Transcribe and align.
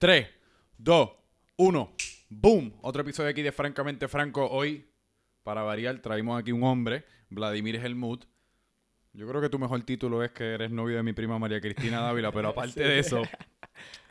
3, 0.00 0.26
2, 0.78 1.10
1. 1.58 1.92
¡Boom! 2.30 2.72
Otro 2.80 3.02
episodio 3.02 3.28
aquí 3.28 3.42
de 3.42 3.52
Francamente 3.52 4.08
Franco. 4.08 4.48
Hoy, 4.48 4.88
para 5.42 5.60
variar, 5.60 5.98
traemos 5.98 6.40
aquí 6.40 6.52
un 6.52 6.62
hombre, 6.64 7.04
Vladimir 7.28 7.76
Helmut. 7.76 8.24
Yo 9.12 9.28
creo 9.28 9.42
que 9.42 9.50
tu 9.50 9.58
mejor 9.58 9.82
título 9.82 10.24
es 10.24 10.30
que 10.30 10.54
eres 10.54 10.70
novio 10.70 10.96
de 10.96 11.02
mi 11.02 11.12
prima 11.12 11.38
María 11.38 11.60
Cristina 11.60 12.00
Dávila, 12.00 12.32
pero 12.32 12.48
aparte 12.48 12.82
de 12.82 12.98
eso, 12.98 13.20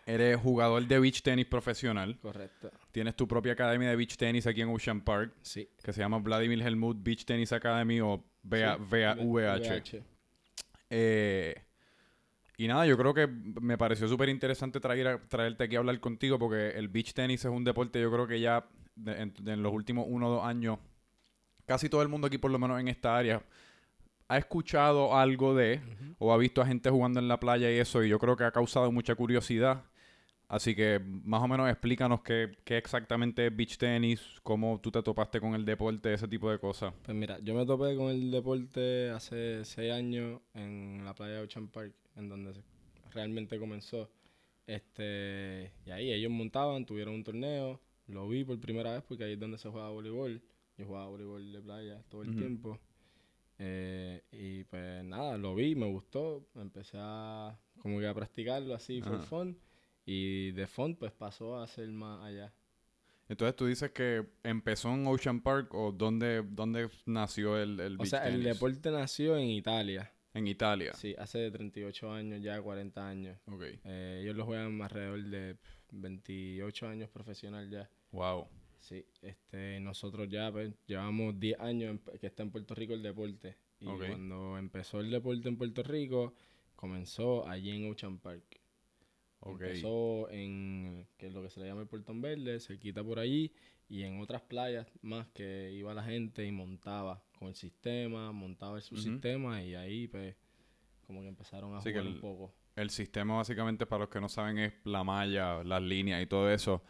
eres 0.05 0.37
jugador 0.39 0.85
de 0.85 0.99
beach 0.99 1.23
tenis 1.23 1.47
profesional. 1.47 2.19
Correcto. 2.19 2.69
Tienes 2.91 3.15
tu 3.15 3.27
propia 3.27 3.53
academia 3.53 3.89
de 3.89 3.95
beach 3.95 4.15
tenis 4.15 4.45
aquí 4.45 4.61
en 4.61 4.69
Ocean 4.69 5.01
Park, 5.01 5.33
Sí. 5.41 5.69
que 5.83 5.91
se 5.91 6.01
llama 6.01 6.19
Vladimir 6.19 6.61
Helmut 6.61 7.01
Beach 7.01 7.25
Tennis 7.25 7.51
Academy 7.51 7.99
o 7.99 8.23
VA 8.43 8.77
Sí, 8.77 8.83
VAVH. 8.91 10.03
Eh, 10.91 11.55
y 12.63 12.67
nada, 12.67 12.85
yo 12.85 12.97
creo 12.97 13.13
que 13.13 13.25
me 13.27 13.77
pareció 13.77 14.07
súper 14.07 14.29
interesante 14.29 14.79
traer, 14.79 15.21
traerte 15.27 15.63
aquí 15.63 15.75
a 15.75 15.79
hablar 15.79 15.99
contigo 15.99 16.37
porque 16.37 16.69
el 16.71 16.87
beach 16.89 17.13
tenis 17.13 17.43
es 17.45 17.51
un 17.51 17.63
deporte, 17.63 17.99
yo 18.01 18.11
creo 18.11 18.27
que 18.27 18.39
ya 18.39 18.65
de- 18.95 19.21
en, 19.21 19.33
de- 19.39 19.53
en 19.53 19.63
los 19.63 19.73
últimos 19.73 20.05
uno 20.07 20.27
o 20.27 20.31
dos 20.35 20.43
años, 20.45 20.77
casi 21.65 21.89
todo 21.89 22.01
el 22.01 22.09
mundo 22.09 22.27
aquí, 22.27 22.37
por 22.37 22.51
lo 22.51 22.59
menos 22.59 22.79
en 22.79 22.87
esta 22.87 23.17
área, 23.17 23.41
ha 24.27 24.37
escuchado 24.37 25.17
algo 25.17 25.55
de 25.55 25.81
o 26.19 26.31
ha 26.33 26.37
visto 26.37 26.61
a 26.61 26.65
gente 26.65 26.89
jugando 26.89 27.19
en 27.19 27.27
la 27.27 27.39
playa 27.39 27.71
y 27.71 27.77
eso, 27.79 28.03
y 28.03 28.09
yo 28.09 28.19
creo 28.19 28.35
que 28.35 28.43
ha 28.43 28.51
causado 28.51 28.91
mucha 28.91 29.15
curiosidad. 29.15 29.83
Así 30.47 30.75
que 30.75 30.99
más 31.23 31.43
o 31.43 31.47
menos 31.47 31.69
explícanos 31.69 32.21
qué, 32.23 32.57
qué 32.63 32.77
exactamente 32.77 33.45
es 33.47 33.55
beach 33.55 33.77
tenis, 33.77 34.19
cómo 34.41 34.79
tú 34.81 34.89
te 34.91 35.01
topaste 35.03 35.39
con 35.39 35.53
el 35.53 35.63
deporte, 35.63 36.11
ese 36.11 36.27
tipo 36.27 36.49
de 36.49 36.57
cosas. 36.57 36.91
Pues 37.03 37.15
mira, 37.15 37.37
yo 37.43 37.53
me 37.53 37.67
topé 37.67 37.95
con 37.95 38.09
el 38.09 38.31
deporte 38.31 39.11
hace 39.11 39.63
seis 39.63 39.93
años 39.93 40.41
en 40.55 41.05
la 41.05 41.13
playa 41.13 41.35
de 41.35 41.41
Ocean 41.43 41.67
Park, 41.67 41.93
en 42.19 42.29
donde 42.29 42.53
realmente 43.11 43.57
comenzó. 43.57 44.09
Este, 44.67 45.71
y 45.85 45.91
ahí 45.91 46.11
ellos 46.11 46.31
montaban, 46.31 46.85
tuvieron 46.85 47.15
un 47.15 47.23
torneo, 47.23 47.81
lo 48.07 48.27
vi 48.27 48.43
por 48.43 48.59
primera 48.59 48.93
vez 48.93 49.03
porque 49.03 49.23
ahí 49.23 49.33
es 49.33 49.39
donde 49.39 49.57
se 49.57 49.69
juega 49.69 49.89
voleibol. 49.89 50.41
Yo 50.77 50.85
jugaba 50.85 51.07
voleibol 51.07 51.51
de 51.51 51.61
playa 51.61 52.03
todo 52.09 52.23
el 52.23 52.35
tiempo. 52.35 52.79
Eh, 53.61 54.23
y 54.31 54.63
pues 54.63 55.03
nada, 55.03 55.37
lo 55.37 55.53
vi, 55.53 55.75
me 55.75 55.85
gustó, 55.85 56.47
empecé 56.55 56.97
a 56.99 57.59
como 57.79 57.99
que 57.99 58.07
a 58.07 58.13
practicarlo 58.13 58.73
así 58.73 59.01
for 59.01 59.15
Ajá. 59.15 59.23
fun. 59.23 59.59
Y 60.05 60.51
de 60.51 60.65
fun 60.67 60.95
pues 60.95 61.11
pasó 61.11 61.59
a 61.59 61.67
ser 61.67 61.89
más 61.89 62.23
allá. 62.23 62.53
Entonces 63.27 63.55
tú 63.55 63.67
dices 63.67 63.91
que 63.91 64.25
empezó 64.43 64.91
en 64.93 65.05
Ocean 65.05 65.41
Park 65.41 65.73
o 65.73 65.91
dónde, 65.91 66.43
dónde 66.49 66.89
nació 67.05 67.57
el, 67.57 67.79
el 67.79 67.95
O 67.95 67.97
beach 67.99 68.09
sea, 68.09 68.27
el 68.27 68.43
deporte 68.43 68.89
nació 68.89 69.37
en 69.37 69.49
Italia. 69.49 70.11
En 70.33 70.47
Italia. 70.47 70.93
Sí, 70.93 71.15
hace 71.17 71.49
38 71.49 72.11
años, 72.11 72.41
ya 72.41 72.61
40 72.61 73.07
años. 73.07 73.37
Ok. 73.47 73.63
Eh, 73.83 74.19
ellos 74.23 74.35
lo 74.35 74.45
juegan 74.45 74.81
alrededor 74.81 75.23
de 75.23 75.55
pf, 75.55 75.77
28 75.91 76.87
años 76.87 77.09
profesional 77.09 77.69
ya. 77.69 77.89
Wow. 78.11 78.47
Sí, 78.77 79.05
este, 79.21 79.79
nosotros 79.79 80.29
ya 80.29 80.51
pues, 80.51 80.71
llevamos 80.87 81.39
10 81.39 81.59
años 81.59 81.91
en- 81.91 82.19
que 82.19 82.27
está 82.27 82.43
en 82.43 82.51
Puerto 82.51 82.75
Rico 82.75 82.93
el 82.93 83.01
deporte. 83.03 83.57
Y 83.79 83.85
cuando 84.09 84.57
empezó 84.57 84.99
el 84.99 85.09
deporte 85.09 85.49
en 85.49 85.57
Puerto 85.57 85.83
Rico, 85.83 86.33
comenzó 86.75 87.47
allí 87.47 87.71
en 87.71 87.89
Ocean 87.91 88.19
Park. 88.19 88.58
Empezó 89.45 90.29
en 90.31 91.07
que 91.17 91.27
es 91.27 91.33
lo 91.33 91.41
que 91.41 91.49
se 91.49 91.59
le 91.59 91.67
llama 91.67 91.81
el 91.81 91.87
Portón 91.87 92.21
Verde, 92.21 92.59
se 92.59 92.77
quita 92.79 93.03
por 93.03 93.19
allí 93.19 93.51
y 93.87 94.03
en 94.03 94.19
otras 94.19 94.41
playas 94.41 94.87
más 95.01 95.27
que 95.29 95.71
iba 95.73 95.93
la 95.93 96.03
gente 96.03 96.45
y 96.45 96.51
montaba 96.51 97.23
con 97.37 97.47
el 97.47 97.55
sistema, 97.55 98.31
montaba 98.31 98.75
el 98.77 98.81
subsistema 98.83 99.63
y 99.63 99.75
ahí 99.75 100.07
pues 100.07 100.35
como 101.07 101.21
que 101.21 101.27
empezaron 101.29 101.73
a 101.73 101.77
Así 101.79 101.89
jugar 101.89 102.05
el- 102.05 102.13
un 102.15 102.19
poco. 102.19 102.53
El 102.75 102.89
sistema 102.91 103.35
básicamente 103.35 103.85
para 103.85 104.01
los 104.01 104.09
que 104.09 104.21
no 104.21 104.29
saben 104.29 104.57
es 104.59 104.73
la 104.85 105.03
malla, 105.03 105.63
las 105.63 105.81
líneas 105.81 106.21
y 106.21 106.27
todo 106.27 106.51
eso. 106.51 106.83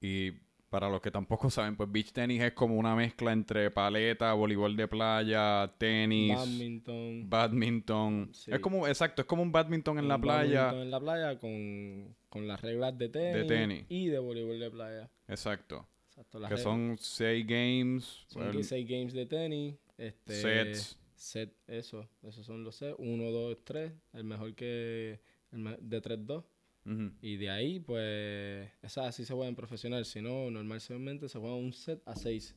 Y 0.00 0.32
para 0.72 0.88
los 0.88 1.02
que 1.02 1.10
tampoco 1.10 1.50
saben, 1.50 1.76
pues 1.76 1.92
beach 1.92 2.12
tenis 2.12 2.40
es 2.40 2.52
como 2.54 2.76
una 2.76 2.96
mezcla 2.96 3.30
entre 3.32 3.70
paleta, 3.70 4.32
voleibol 4.32 4.74
de 4.74 4.88
playa, 4.88 5.70
tenis, 5.76 6.34
Badminton. 6.34 7.28
badminton. 7.28 8.30
Sí. 8.32 8.50
Es 8.52 8.58
como, 8.60 8.88
exacto, 8.88 9.20
es 9.22 9.28
como 9.28 9.42
un 9.42 9.52
badminton 9.52 9.98
en 9.98 10.04
un 10.04 10.08
la 10.08 10.18
playa. 10.18 10.64
badminton 10.64 10.82
en 10.86 10.90
la 10.90 11.00
playa 11.00 11.38
con, 11.38 12.16
con 12.30 12.48
las 12.48 12.60
reglas 12.62 12.96
de 12.96 13.08
tenis, 13.10 13.46
tenis. 13.46 13.84
y 13.90 14.06
de 14.06 14.18
voleibol 14.18 14.58
de 14.58 14.70
playa. 14.70 15.10
Exacto. 15.28 15.86
Exacto, 16.08 16.38
Que 16.40 16.44
reglas- 16.46 16.62
son 16.62 16.96
seis 16.98 17.46
games, 17.46 18.24
son 18.28 18.44
el- 18.46 18.52
16 18.52 18.88
games 18.88 19.12
de 19.12 19.26
tenis. 19.26 19.74
Este, 19.98 20.34
Sets. 20.34 20.98
Set, 21.14 21.54
eso. 21.68 22.08
Esos 22.22 22.44
son 22.46 22.64
los 22.64 22.74
sets. 22.76 22.96
1, 22.98 23.30
2, 23.30 23.58
3. 23.62 23.92
El 24.14 24.24
mejor 24.24 24.54
que. 24.54 25.20
El 25.52 25.58
me- 25.60 25.76
de 25.80 26.00
3-2. 26.02 26.44
Y 27.20 27.36
de 27.36 27.50
ahí, 27.50 27.78
pues, 27.80 28.68
esas 28.82 29.06
así 29.06 29.24
se 29.24 29.32
juegan 29.34 29.54
profesional. 29.54 30.04
Si 30.04 30.20
no, 30.20 30.50
normalmente 30.50 31.28
se 31.28 31.38
juega 31.38 31.54
un 31.54 31.72
set 31.72 32.02
a 32.06 32.16
6. 32.16 32.56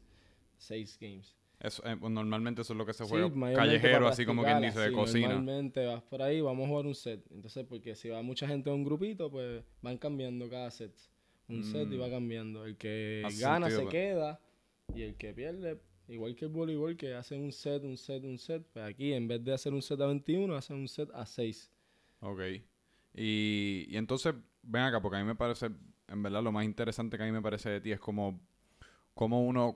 6 0.58 0.98
games. 1.00 1.36
Eso, 1.60 1.86
eh, 1.88 1.96
pues, 2.00 2.12
normalmente 2.12 2.62
eso 2.62 2.74
es 2.74 2.78
lo 2.78 2.86
que 2.86 2.94
se 2.94 3.04
Sí, 3.06 3.10
juega 3.10 3.30
mayormente 3.30 3.56
callejero, 3.82 4.08
así 4.08 4.26
como 4.26 4.44
quien 4.44 4.62
dice, 4.62 4.80
de 4.80 4.92
cocina. 4.92 5.28
Normalmente 5.30 5.86
vas 5.86 6.02
por 6.04 6.22
ahí, 6.22 6.42
vamos 6.42 6.66
a 6.66 6.70
jugar 6.70 6.86
un 6.86 6.96
set. 6.96 7.24
Entonces, 7.32 7.66
porque 7.68 7.96
si 7.96 8.10
va 8.10 8.22
mucha 8.22 8.48
gente 8.48 8.70
a 8.70 8.74
un 8.74 8.84
grupito, 8.84 9.30
pues 9.32 9.64
van 9.82 9.98
cambiando 9.98 10.50
cada 10.50 10.70
set. 10.72 10.92
Un 11.48 11.64
set 11.64 11.92
y 11.92 11.98
Mm. 11.98 12.02
va 12.02 12.10
cambiando. 12.10 12.66
El 12.66 12.76
que 12.78 13.22
gana 13.40 13.68
sentido, 13.68 13.80
se 13.80 13.84
pues. 13.84 13.92
queda 13.92 14.40
y 14.96 15.02
el 15.04 15.16
que 15.16 15.34
pierde, 15.34 15.80
igual 16.08 16.36
que 16.36 16.46
el 16.46 16.52
voleibol, 16.52 16.98
que 16.98 17.14
hacen 17.14 17.42
un 17.42 17.52
set, 17.52 17.84
un 17.84 17.98
set, 17.98 18.24
un 18.24 18.38
set, 18.40 18.64
pues 18.74 18.84
aquí 18.86 19.14
en 19.14 19.28
vez 19.28 19.44
de 19.44 19.54
hacer 19.54 19.74
un 19.74 19.82
set 19.82 20.00
a 20.02 20.08
21, 20.08 20.56
hacen 20.56 20.78
un 20.78 20.88
set 20.88 21.10
a 21.14 21.26
6. 21.26 21.72
Ok. 22.22 22.42
Y, 23.16 23.86
y 23.90 23.98
entonces, 23.98 24.36
ven 24.62 24.84
acá, 24.84 25.02
porque 25.02 25.18
a 25.18 25.20
mí 25.22 25.26
me 25.26 25.36
parece, 25.36 25.70
en 26.08 26.22
verdad, 26.24 26.44
lo 26.44 26.52
más 26.52 26.66
interesante 26.66 27.18
que 27.18 27.24
a 27.24 27.26
mí 27.26 27.32
me 27.32 27.42
parece 27.42 27.70
de 27.70 27.82
ti 27.82 27.92
es 27.92 28.00
como, 28.00 28.40
cómo 29.14 29.46
uno, 29.46 29.76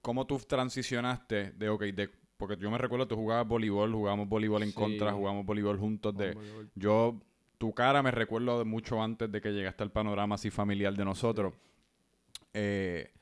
cómo 0.00 0.26
tú 0.26 0.38
transicionaste 0.38 1.52
de, 1.52 1.68
ok, 1.68 1.82
de, 1.84 2.10
porque 2.36 2.56
yo 2.56 2.70
me 2.70 2.78
recuerdo, 2.78 3.06
tú 3.06 3.16
jugabas 3.16 3.46
voleibol, 3.46 3.92
jugábamos 3.92 4.28
voleibol 4.28 4.62
en 4.62 4.70
Sí. 4.70 4.74
contra, 4.74 5.12
jugamos 5.12 5.44
voleibol 5.44 5.78
juntos 5.78 6.16
de, 6.16 6.36
yo, 6.74 7.20
tu 7.58 7.74
cara 7.74 8.02
me 8.02 8.10
recuerdo 8.10 8.64
mucho 8.64 9.02
antes 9.02 9.30
de 9.30 9.40
que 9.42 9.50
llegaste 9.52 9.82
al 9.82 9.92
panorama 9.92 10.36
así 10.36 10.48
familiar 10.48 10.94
de 10.94 11.04
nosotros. 11.04 11.52
Eh, 12.54 13.12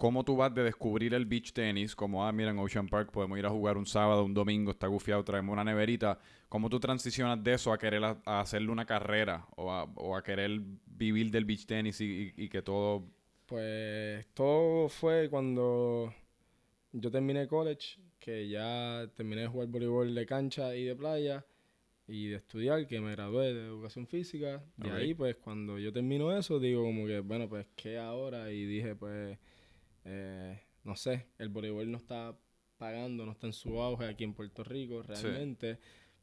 ¿Cómo 0.00 0.24
tú 0.24 0.36
vas 0.36 0.54
de 0.54 0.64
descubrir 0.64 1.12
el 1.14 1.26
beach 1.26 1.52
tenis? 1.52 1.94
Como, 1.94 2.26
ah, 2.26 2.32
mira, 2.32 2.50
en 2.50 2.58
Ocean 2.58 2.88
Park 2.88 3.10
podemos 3.12 3.38
ir 3.38 3.46
a 3.46 3.50
jugar 3.50 3.76
un 3.76 3.86
sábado, 3.86 4.24
un 4.24 4.34
domingo, 4.34 4.70
está 4.72 4.86
gufiado, 4.86 5.22
traemos 5.24 5.52
una 5.52 5.64
neverita. 5.64 6.18
¿Cómo 6.48 6.68
tú 6.70 6.80
transicionas 6.80 7.42
de 7.44 7.54
eso 7.54 7.72
a 7.72 7.78
querer 7.78 8.02
a, 8.04 8.18
a 8.24 8.40
hacerle 8.40 8.70
una 8.70 8.86
carrera 8.86 9.46
o 9.56 9.70
a, 9.70 9.84
o 9.96 10.16
a 10.16 10.22
querer 10.22 10.60
vivir 10.86 11.30
del 11.30 11.44
beach 11.44 11.66
tenis 11.66 12.00
y, 12.00 12.32
y- 12.36 12.44
y 12.44 12.48
que 12.48 12.62
todo... 12.62 13.04
Pues 13.46 14.26
todo 14.34 14.88
fue 14.88 15.28
cuando 15.28 16.14
yo 16.92 17.10
terminé 17.10 17.48
college, 17.48 17.98
que 18.20 18.48
ya 18.48 19.10
terminé 19.16 19.42
de 19.42 19.48
jugar 19.48 19.68
voleibol 19.68 20.14
de 20.14 20.26
cancha 20.26 20.74
y 20.76 20.84
de 20.84 20.96
playa 20.96 21.44
y 22.08 22.28
de 22.28 22.36
estudiar, 22.36 22.86
que 22.86 23.00
me 23.00 23.12
gradué 23.12 23.54
de 23.54 23.66
educación 23.66 24.06
física. 24.06 24.64
De 24.76 24.90
Ok. 24.90 24.94
ahí, 24.94 25.14
pues 25.14 25.36
cuando 25.36 25.78
yo 25.78 25.92
termino 25.92 26.36
eso, 26.36 26.60
digo 26.60 26.84
como 26.84 27.06
que, 27.06 27.20
bueno, 27.20 27.48
pues, 27.48 27.66
¿qué 27.76 27.98
ahora? 27.98 28.52
Y 28.52 28.64
dije, 28.66 28.96
pues, 28.96 29.38
eh, 30.04 30.60
no 30.84 30.96
sé, 30.96 31.26
el 31.38 31.48
voleibol 31.48 31.90
no 31.90 31.98
está 31.98 32.36
pagando, 32.78 33.26
no 33.26 33.32
está 33.32 33.46
en 33.46 33.52
su 33.52 33.80
auge 33.80 34.06
aquí 34.06 34.24
en 34.24 34.34
Puerto 34.34 34.64
Rico 34.64 35.02
Sí. 35.02 35.08
realmente. 35.08 35.78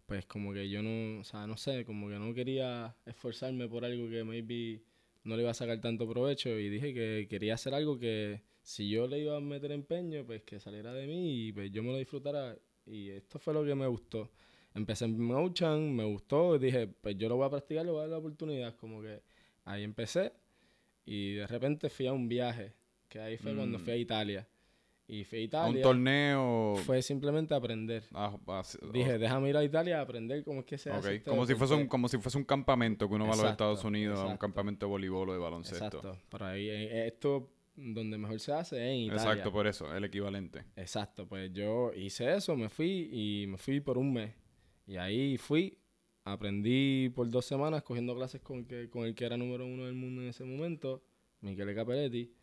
Pues 0.05 0.25
como 0.25 0.53
que 0.53 0.69
yo 0.69 0.81
no, 0.81 1.19
o 1.19 1.23
sea, 1.23 1.45
no 1.47 1.57
sé, 1.57 1.83
como 1.83 2.07
que 2.07 2.15
no 2.17 2.33
quería 2.33 2.95
esforzarme 3.05 3.67
por 3.67 3.83
algo 3.83 4.09
que 4.09 4.23
maybe 4.23 4.81
no 5.23 5.35
le 5.35 5.41
iba 5.41 5.51
a 5.51 5.53
sacar 5.53 5.81
tanto 5.81 6.07
provecho 6.07 6.57
y 6.57 6.69
dije 6.69 6.93
que 6.93 7.27
quería 7.29 7.55
hacer 7.55 7.73
algo 7.73 7.99
que 7.99 8.41
si 8.61 8.89
yo 8.89 9.05
le 9.07 9.19
iba 9.19 9.35
a 9.35 9.41
meter 9.41 9.71
empeño, 9.73 10.25
pues 10.25 10.43
que 10.43 10.59
saliera 10.61 10.93
de 10.93 11.07
mí 11.07 11.47
y 11.47 11.51
pues 11.51 11.71
yo 11.71 11.83
me 11.83 11.91
lo 11.91 11.97
disfrutara 11.97 12.57
y 12.85 13.09
esto 13.09 13.37
fue 13.37 13.53
lo 13.53 13.65
que 13.65 13.75
me 13.75 13.85
gustó. 13.87 14.31
Empecé 14.73 15.05
en 15.05 15.29
Ocean, 15.31 15.93
me 15.93 16.05
gustó 16.05 16.55
y 16.55 16.59
dije, 16.59 16.87
pues 16.87 17.17
yo 17.17 17.27
lo 17.27 17.35
voy 17.35 17.47
a 17.47 17.49
practicar, 17.49 17.85
le 17.85 17.91
voy 17.91 17.99
a 17.99 18.01
dar 18.03 18.11
la 18.11 18.17
oportunidad, 18.19 18.75
como 18.77 19.01
que 19.01 19.21
ahí 19.65 19.83
empecé 19.83 20.31
y 21.05 21.33
de 21.33 21.47
repente 21.47 21.89
fui 21.89 22.07
a 22.07 22.13
un 22.13 22.29
viaje, 22.29 22.73
que 23.09 23.19
ahí 23.19 23.37
fue 23.37 23.55
cuando 23.55 23.77
Mm. 23.77 23.81
fui 23.81 23.93
a 23.93 23.97
Italia. 23.97 24.47
Y 25.09 25.23
fui 25.23 25.37
a 25.39 25.41
A 25.41 25.43
Italia, 25.45 25.77
un 25.77 25.81
torneo... 25.81 26.75
fue 26.85 27.01
simplemente 27.01 27.53
aprender. 27.55 28.03
ah, 28.13 28.37
ah, 28.47 28.61
Dije, 28.91 29.17
déjame 29.17 29.49
ir 29.49 29.55
a 29.57 29.63
Italia 29.63 29.99
a 29.99 30.01
aprender 30.01 30.43
cómo 30.43 30.59
es 30.59 30.65
que 30.65 30.77
se 30.77 30.91
hace 30.91 31.21
Como 31.23 31.45
si, 31.45 31.55
fuese 31.55 31.73
un, 31.75 31.79
deporte". 31.79 31.89
como 31.89 32.07
si 32.09 32.17
fuese 32.17 32.37
un 32.37 32.43
campamento 32.43 33.07
que 33.07 33.15
uno 33.15 33.25
va 33.25 33.33
a 33.33 33.37
los 33.37 33.45
Estados 33.51 33.83
Unidos, 33.85 34.19
a 34.19 34.25
un 34.25 34.35
campamento 34.37 34.85
de 34.85 34.89
voleibol 34.89 35.29
o 35.29 35.33
de 35.33 35.39
baloncesto. 35.39 35.85
Exacto. 35.85 36.17
Por 36.27 36.43
ahí, 36.43 36.67
eh, 36.69 37.07
esto 37.07 37.49
donde 37.77 38.17
mejor 38.17 38.39
se 38.41 38.51
hace 38.51 38.75
es 38.75 38.89
en 38.91 38.97
Italia. 39.05 39.21
Exacto, 39.23 39.51
por 39.53 39.65
eso, 39.67 39.95
el 39.95 40.03
equivalente. 40.03 40.65
Exacto, 40.75 41.25
pues 41.25 41.53
yo 41.53 41.93
hice 41.93 42.35
eso, 42.35 42.57
me 42.57 42.67
fui 42.67 43.07
y 43.11 43.47
me 43.47 43.57
fui 43.57 43.79
por 43.79 43.97
un 43.97 44.11
mes. 44.11 44.33
Y 44.87 44.97
ahí 44.97 45.37
fui, 45.37 45.77
aprendí 46.25 47.09
por 47.15 47.29
dos 47.29 47.45
semanas 47.45 47.81
cogiendo 47.83 48.13
clases 48.15 48.41
con, 48.41 48.65
que, 48.65 48.89
con 48.89 49.05
el 49.05 49.15
que 49.15 49.23
era 49.25 49.37
número 49.37 49.65
uno 49.65 49.85
del 49.85 49.93
mundo 49.93 50.21
en 50.21 50.27
ese 50.27 50.43
momento, 50.43 51.01
Michele 51.39 51.73
Capelletti. 51.73 52.33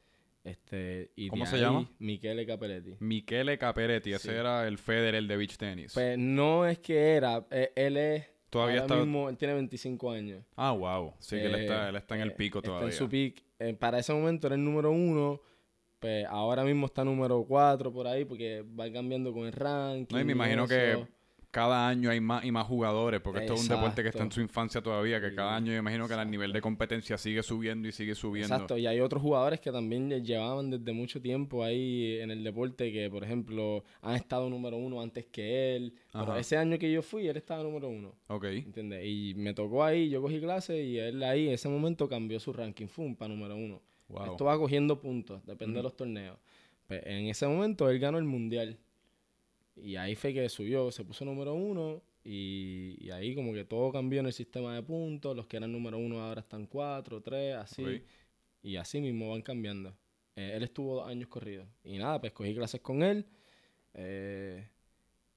Este, 0.45 1.11
y 1.17 1.29
¿Cómo 1.29 1.47
se 1.47 1.57
ahí, 1.57 1.63
llama? 1.63 1.91
Michele 1.99 2.47
Capelletti. 2.47 2.97
Michele 3.01 3.57
Caperetti, 3.59 4.13
ese 4.13 4.29
Sí. 4.31 4.35
era 4.37 4.69
el 4.69 4.77
Federer 4.79 5.25
de 5.25 5.37
beach 5.39 5.57
tennis. 5.57 5.95
Pues 5.95 6.19
no 6.19 6.67
es 6.67 6.79
que 6.79 7.13
era, 7.15 7.47
eh, 7.51 7.73
él 7.75 7.97
es 7.97 8.27
Todavía 8.51 8.83
Ahora 8.83 8.95
está... 8.95 9.05
mismo 9.05 9.29
él 9.29 9.37
tiene 9.37 9.55
25 9.55 10.11
años. 10.13 10.45
Ah, 10.55 10.71
wow. 10.71 11.15
Sí, 11.19 11.35
que 11.35 11.47
él 11.47 11.55
está, 11.57 11.87
Eh, 11.87 11.89
él 11.89 11.97
está 11.97 12.15
en 12.15 12.21
el 12.21 12.29
eh, 12.31 12.35
pico 12.37 12.63
todavía. 12.63 12.89
Está 12.89 12.95
en 13.03 13.07
su 13.07 13.11
peak. 13.11 13.43
Eh, 13.59 13.75
para 13.75 13.99
ese 13.99 14.13
momento 14.13 14.47
era 14.47 14.55
el 14.55 14.63
número 14.63 14.93
uno. 14.93 15.41
Pues 15.99 16.25
ahora 16.27 16.63
mismo 16.63 16.87
está 16.87 17.03
número 17.03 17.45
cuatro 17.49 17.93
por 17.93 18.07
ahí 18.07 18.25
porque 18.25 18.63
va 18.79 18.93
cambiando 18.93 19.33
con 19.33 19.47
el 19.47 19.53
ranking. 19.53 20.15
No, 20.15 20.21
y 20.21 20.25
me 20.25 20.33
imagino 20.33 20.69
que 20.69 21.05
cada 21.55 21.89
año 21.89 22.11
hay 22.11 22.21
más 22.21 22.45
y 22.45 22.51
más 22.51 22.67
jugadores, 22.67 23.21
porque 23.21 23.41
esto 23.43 23.55
es 23.55 23.63
un 23.63 23.69
deporte 23.69 24.03
que 24.03 24.09
está 24.09 24.25
en 24.25 24.33
su 24.33 24.41
infancia 24.41 24.83
todavía, 24.83 25.21
que 25.21 25.33
cada 25.37 25.55
año 25.55 25.71
yo 25.73 25.79
imagino 25.79 26.09
que 26.09 26.15
el 26.15 26.29
nivel 26.29 26.53
de 26.53 26.61
competencia 26.61 27.17
sigue 27.17 27.45
subiendo 27.45 27.87
y 27.87 27.93
sigue 27.93 28.17
subiendo. 28.17 28.53
Exacto, 28.53 28.77
y 28.77 28.89
hay 28.89 28.99
otros 28.99 29.23
jugadores 29.23 29.61
que 29.61 29.71
también 29.71 30.11
lle- 30.11 30.23
llevaban 30.25 30.69
desde 30.71 30.93
mucho 30.93 31.23
tiempo 31.23 31.63
ahí 31.63 32.19
en 32.21 32.33
el 32.33 32.43
deporte 32.43 32.93
que, 32.93 33.09
por 33.09 33.23
ejemplo, 33.23 33.85
han 34.03 34.17
estado 34.17 34.51
número 34.51 34.77
uno 34.77 35.01
antes 35.01 35.27
que 35.27 35.77
él. 35.77 35.95
Pero 36.13 36.37
ese 36.37 36.57
año 36.57 36.77
que 36.77 36.91
yo 36.91 37.03
fui, 37.03 37.29
él 37.29 37.37
estaba 37.37 37.63
número 37.63 37.89
uno. 37.89 38.17
Ok. 38.27 38.45
¿Entiendes? 38.47 39.05
Y 39.07 39.35
me 39.37 39.55
tocó 39.55 39.85
ahí, 39.85 40.09
yo 40.11 40.21
cogí 40.21 40.41
clase 40.41 40.83
y 40.83 40.99
él 40.99 41.23
ahí, 41.23 41.47
en 41.47 41.55
ese 41.55 41.69
momento 41.69 42.09
cambió 42.09 42.41
su 42.41 42.53
ranking, 42.53 42.89
fue 42.89 43.15
para 43.15 43.33
número 43.33 43.55
uno. 43.57 43.81
Wow. 44.09 44.33
Esto 44.33 44.45
va 44.45 44.59
cogiendo 44.59 44.99
puntos, 45.01 45.41
depende 45.47 45.77
de 45.77 45.83
los 45.85 45.97
torneos. 45.97 46.37
Pues, 46.89 47.01
en 47.07 47.29
ese 47.29 47.47
momento 47.47 47.89
él 47.89 47.99
ganó 47.99 48.19
el 48.19 48.25
mundial. 48.25 48.77
Y 49.77 49.97
ahí 49.97 50.15
fue 50.15 50.33
que 50.33 50.49
subió, 50.49 50.91
se 50.93 51.05
puso 51.05 51.25
número 51.25 51.55
uno. 51.55 52.03
Y, 52.23 52.97
y 53.01 53.11
ahí 53.11 53.35
como 53.35 53.53
que 53.53 53.65
todo 53.65 53.93
cambió 53.93 54.21
en 54.21 54.27
el 54.27 54.33
sistema 54.33 54.75
de 54.75 54.83
puntos. 54.83 55.37
Los 55.37 55.47
que 55.47 55.57
eran 55.59 55.73
número 55.73 55.99
uno 55.99 56.21
ahora 56.21 56.41
están 56.41 56.67
cuatro, 56.67 57.21
tres, 57.21 57.55
así. 57.57 57.83
Y 58.63 58.77
así 58.77 59.01
mismo 59.01 59.31
van 59.31 59.43
cambiando. 59.43 59.95
Eh, 60.37 60.53
él 60.55 60.63
estuvo 60.63 60.97
dos 60.97 61.09
años 61.09 61.29
corridos. 61.29 61.67
Y 61.85 61.99
nada, 61.99 62.21
pues 62.21 62.33
cogí 62.33 62.55
clases 62.55 62.81
con 62.81 63.03
él. 63.03 63.27
eh, 63.95 64.69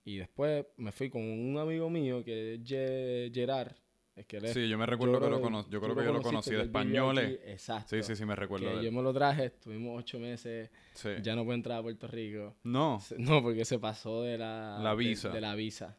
y 0.05 0.17
después 0.17 0.65
me 0.77 0.91
fui 0.93 1.09
con 1.09 1.21
un 1.21 1.57
amigo 1.57 1.89
mío 1.89 2.23
que 2.23 2.53
es 2.55 2.61
Ge- 2.63 3.29
Gerard. 3.33 3.73
Es 4.17 4.25
que 4.25 4.37
él 4.37 4.45
es 4.45 4.53
Sí, 4.53 4.67
yo 4.67 4.79
me 4.79 4.87
recuerdo 4.87 5.21
que 5.21 5.29
lo 5.29 5.39
conocí. 5.39 5.69
Yo 5.69 5.79
creo 5.79 5.95
que 5.95 6.03
yo 6.03 6.11
lo 6.11 6.21
conocí 6.23 6.49
de 6.49 6.63
españoles. 6.63 7.39
Exacto. 7.45 7.95
Sí, 7.95 8.01
sí, 8.01 8.15
sí, 8.15 8.25
me 8.25 8.35
recuerdo 8.35 8.67
Que 8.67 8.77
de 8.77 8.85
yo 8.85 8.91
me 8.91 9.03
lo 9.03 9.13
traje, 9.13 9.45
estuvimos 9.45 9.99
ocho 9.99 10.19
meses, 10.19 10.71
Sí. 10.93 11.09
ya 11.21 11.35
no 11.35 11.43
puedo 11.43 11.55
entrar 11.55 11.79
a 11.79 11.81
Puerto 11.83 12.07
Rico. 12.07 12.55
No, 12.63 12.99
No, 13.17 13.43
porque 13.43 13.63
se 13.63 13.77
pasó 13.77 14.23
de 14.23 14.39
la, 14.39 14.79
La 14.81 14.95
visa. 14.95 15.29
De, 15.29 15.39
la 15.39 15.53
visa. 15.53 15.95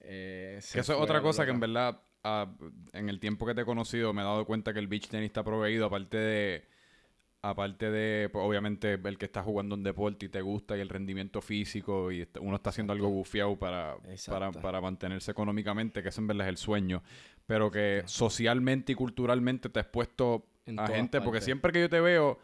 Eh, 0.00 0.58
que 0.72 0.80
eso 0.80 0.92
es 0.94 0.98
otra 1.00 1.18
a 1.18 1.22
cosa 1.22 1.44
que 1.44 1.52
en 1.52 1.60
verdad, 1.60 2.02
ah, 2.24 2.52
en 2.92 3.08
el 3.08 3.20
tiempo 3.20 3.46
que 3.46 3.54
te 3.54 3.60
he 3.60 3.64
conocido, 3.64 4.12
me 4.12 4.22
he 4.22 4.24
dado 4.24 4.44
cuenta 4.44 4.72
que 4.72 4.80
el 4.80 4.88
beach 4.88 5.08
tennis 5.08 5.28
está 5.28 5.44
proveído, 5.44 5.86
aparte 5.86 6.16
de, 6.16 6.64
aparte 7.42 7.90
de, 7.90 8.28
pues, 8.30 8.44
obviamente, 8.44 8.94
el 8.94 9.18
que 9.18 9.26
está 9.26 9.42
jugando 9.42 9.74
un 9.74 9.82
deporte 9.82 10.26
y 10.26 10.28
te 10.28 10.40
gusta 10.40 10.76
y 10.76 10.80
el 10.80 10.88
rendimiento 10.88 11.40
físico 11.40 12.10
y 12.10 12.26
uno 12.40 12.56
está 12.56 12.70
haciendo 12.70 12.92
algo 12.92 13.08
bufiado 13.08 13.56
para, 13.56 13.96
para, 14.26 14.52
para 14.52 14.80
mantenerse 14.80 15.30
económicamente, 15.30 16.02
que 16.02 16.08
eso 16.08 16.20
en 16.20 16.26
verdad 16.26 16.46
es 16.46 16.50
el 16.50 16.56
sueño, 16.56 17.02
pero 17.46 17.70
que 17.70 18.02
socialmente 18.06 18.92
y 18.92 18.94
culturalmente 18.94 19.68
te 19.68 19.80
has 19.80 19.86
puesto 19.86 20.46
En 20.66 20.78
a 20.78 20.86
gente, 20.86 21.20
porque 21.20 21.40
siempre 21.40 21.72
que 21.72 21.80
yo 21.80 21.88
te 21.88 22.00
veo, 22.00 22.38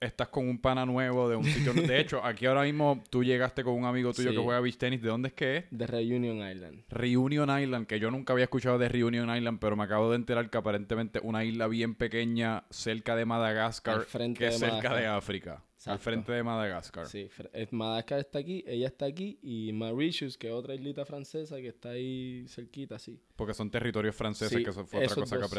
estás 0.00 0.28
con 0.28 0.48
un 0.48 0.58
pana 0.60 0.84
nuevo 0.84 1.28
de 1.28 1.36
un 1.36 1.44
sitio. 1.44 1.72
de 1.72 2.00
hecho, 2.00 2.22
aquí 2.24 2.46
ahora 2.46 2.62
mismo 2.62 3.02
tú 3.10 3.24
llegaste 3.24 3.64
con 3.64 3.74
un 3.74 3.84
amigo 3.84 4.12
tuyo 4.12 4.30
que 4.30 4.36
Sí. 4.36 4.42
juega 4.42 4.60
beach 4.60 4.76
tenis. 4.78 5.00
¿De 5.02 5.08
dónde 5.08 5.28
es 5.28 5.34
que 5.34 5.56
es? 5.58 5.64
De 5.70 5.86
Reunion 5.86 6.36
Island. 6.48 6.84
Reunion 6.88 7.60
Island, 7.60 7.86
que 7.86 7.98
yo 8.00 8.10
nunca 8.10 8.32
había 8.32 8.44
escuchado 8.44 8.78
de 8.78 8.88
Reunion 8.88 9.34
Island, 9.34 9.58
pero 9.60 9.76
me 9.76 9.84
acabo 9.84 10.10
de 10.10 10.16
enterar 10.16 10.50
que 10.50 10.58
aparentemente 10.58 11.20
una 11.22 11.44
isla 11.44 11.66
bien 11.68 11.94
pequeña 11.94 12.64
cerca 12.70 13.16
de 13.16 13.24
Madagascar, 13.24 14.02
frente 14.02 14.38
que 14.38 14.44
de 14.46 14.50
es 14.50 14.58
cerca 14.58 14.74
Madagascar. 14.74 15.00
de 15.02 15.06
África, 15.08 15.64
al 15.86 15.98
frente 15.98 16.32
de 16.32 16.42
Madagascar. 16.42 17.06
Sí, 17.06 17.28
Madagascar 17.70 18.18
está 18.20 18.38
aquí, 18.38 18.64
ella 18.66 18.86
está 18.88 19.06
aquí 19.06 19.38
y 19.42 19.72
Mauritius, 19.72 20.36
que 20.36 20.48
es 20.48 20.52
otra 20.52 20.74
islita 20.74 21.04
francesa 21.04 21.56
que 21.56 21.68
está 21.68 21.90
ahí 21.90 22.44
cerquita, 22.48 22.98
sí. 22.98 23.20
Porque 23.36 23.54
son 23.54 23.70
territorios 23.70 24.14
franceses, 24.16 24.56
Sí, 24.58 24.64
que 24.64 24.70
eso 24.70 24.84
fue 24.84 25.04
otra 25.04 25.14
cosa 25.14 25.36
que 25.36 25.42
dos 25.42 25.50
sí. 25.50 25.56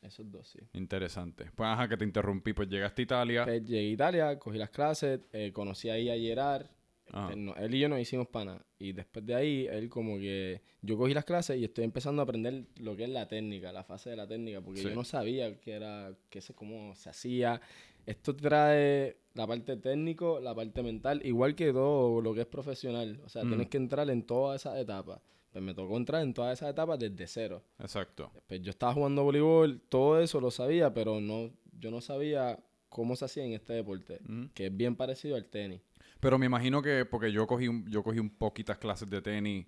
Esos 0.00 0.30
dos, 0.30 0.46
sí. 0.48 0.60
Interesante. 0.74 1.46
Pues 1.54 1.66
ajá, 1.68 1.88
que 1.88 1.96
te 1.96 2.04
interrumpí. 2.04 2.52
Pues 2.52 2.68
llegaste 2.68 3.02
a 3.02 3.04
Italia. 3.04 3.44
Pues 3.44 3.64
llegué 3.64 3.88
a 3.88 3.92
Italia, 3.92 4.38
cogí 4.38 4.58
las 4.58 4.70
clases, 4.70 5.20
eh, 5.32 5.50
conocí 5.52 5.88
ahí 5.90 6.08
a 6.08 6.16
Gerard. 6.16 6.66
Eh, 7.12 7.36
no, 7.36 7.54
él 7.56 7.74
y 7.74 7.80
yo 7.80 7.88
nos 7.88 7.98
hicimos 8.00 8.28
pana. 8.28 8.62
Y 8.78 8.92
después 8.92 9.24
de 9.24 9.34
ahí, 9.34 9.66
él 9.70 9.88
como 9.88 10.18
que... 10.18 10.60
Yo 10.82 10.96
cogí 10.96 11.14
las 11.14 11.24
clases 11.24 11.58
y 11.58 11.64
estoy 11.64 11.84
empezando 11.84 12.20
a 12.20 12.24
aprender 12.24 12.66
lo 12.80 12.94
que 12.96 13.04
es 13.04 13.10
la 13.10 13.26
técnica, 13.26 13.72
la 13.72 13.82
fase 13.82 14.10
de 14.10 14.16
la 14.16 14.26
técnica. 14.28 14.60
Porque 14.60 14.80
Sí. 14.82 14.88
yo 14.88 14.94
no 14.94 15.04
sabía 15.04 15.58
que 15.58 15.72
era... 15.72 16.12
Que 16.30 16.38
ese 16.40 16.54
cómo 16.54 16.94
se 16.94 17.08
hacía. 17.10 17.60
Esto 18.06 18.36
trae 18.36 19.16
la 19.34 19.46
parte 19.46 19.76
técnico, 19.78 20.38
la 20.38 20.54
parte 20.54 20.82
mental, 20.82 21.20
igual 21.24 21.54
que 21.54 21.72
todo 21.72 22.20
lo 22.20 22.34
que 22.34 22.42
es 22.42 22.46
profesional. 22.46 23.20
O 23.24 23.28
sea, 23.28 23.42
Mm. 23.44 23.48
tienes 23.48 23.68
que 23.68 23.76
entrar 23.78 24.08
en 24.10 24.22
todas 24.22 24.60
esas 24.60 24.78
etapas. 24.78 25.20
Pues 25.50 25.64
me 25.64 25.74
tocó 25.74 25.96
entrar 25.96 26.22
en 26.22 26.34
todas 26.34 26.58
esas 26.58 26.70
etapas 26.70 26.98
desde 26.98 27.26
cero. 27.26 27.62
Exacto. 27.78 28.30
Pues 28.46 28.60
yo 28.60 28.70
estaba 28.70 28.92
jugando 28.92 29.24
voleibol, 29.24 29.80
todo 29.88 30.20
eso 30.20 30.40
lo 30.40 30.50
sabía, 30.50 30.92
pero 30.92 31.20
no, 31.20 31.50
yo 31.78 31.90
no 31.90 32.00
sabía 32.00 32.58
cómo 32.88 33.16
se 33.16 33.24
hacía 33.24 33.44
en 33.44 33.52
este 33.52 33.72
deporte, 33.72 34.20
Ujú. 34.24 34.50
que 34.54 34.66
es 34.66 34.76
bien 34.76 34.96
parecido 34.96 35.36
al 35.36 35.46
tenis. 35.46 35.80
Pero 36.20 36.38
me 36.38 36.46
imagino 36.46 36.82
que, 36.82 37.04
porque 37.04 37.30
yo 37.32 37.46
cogí 37.46 37.68
un, 37.68 37.88
yo 37.88 38.02
cogí 38.02 38.18
un 38.18 38.30
poquitas 38.30 38.78
clases 38.78 39.08
de 39.08 39.22
tenis 39.22 39.66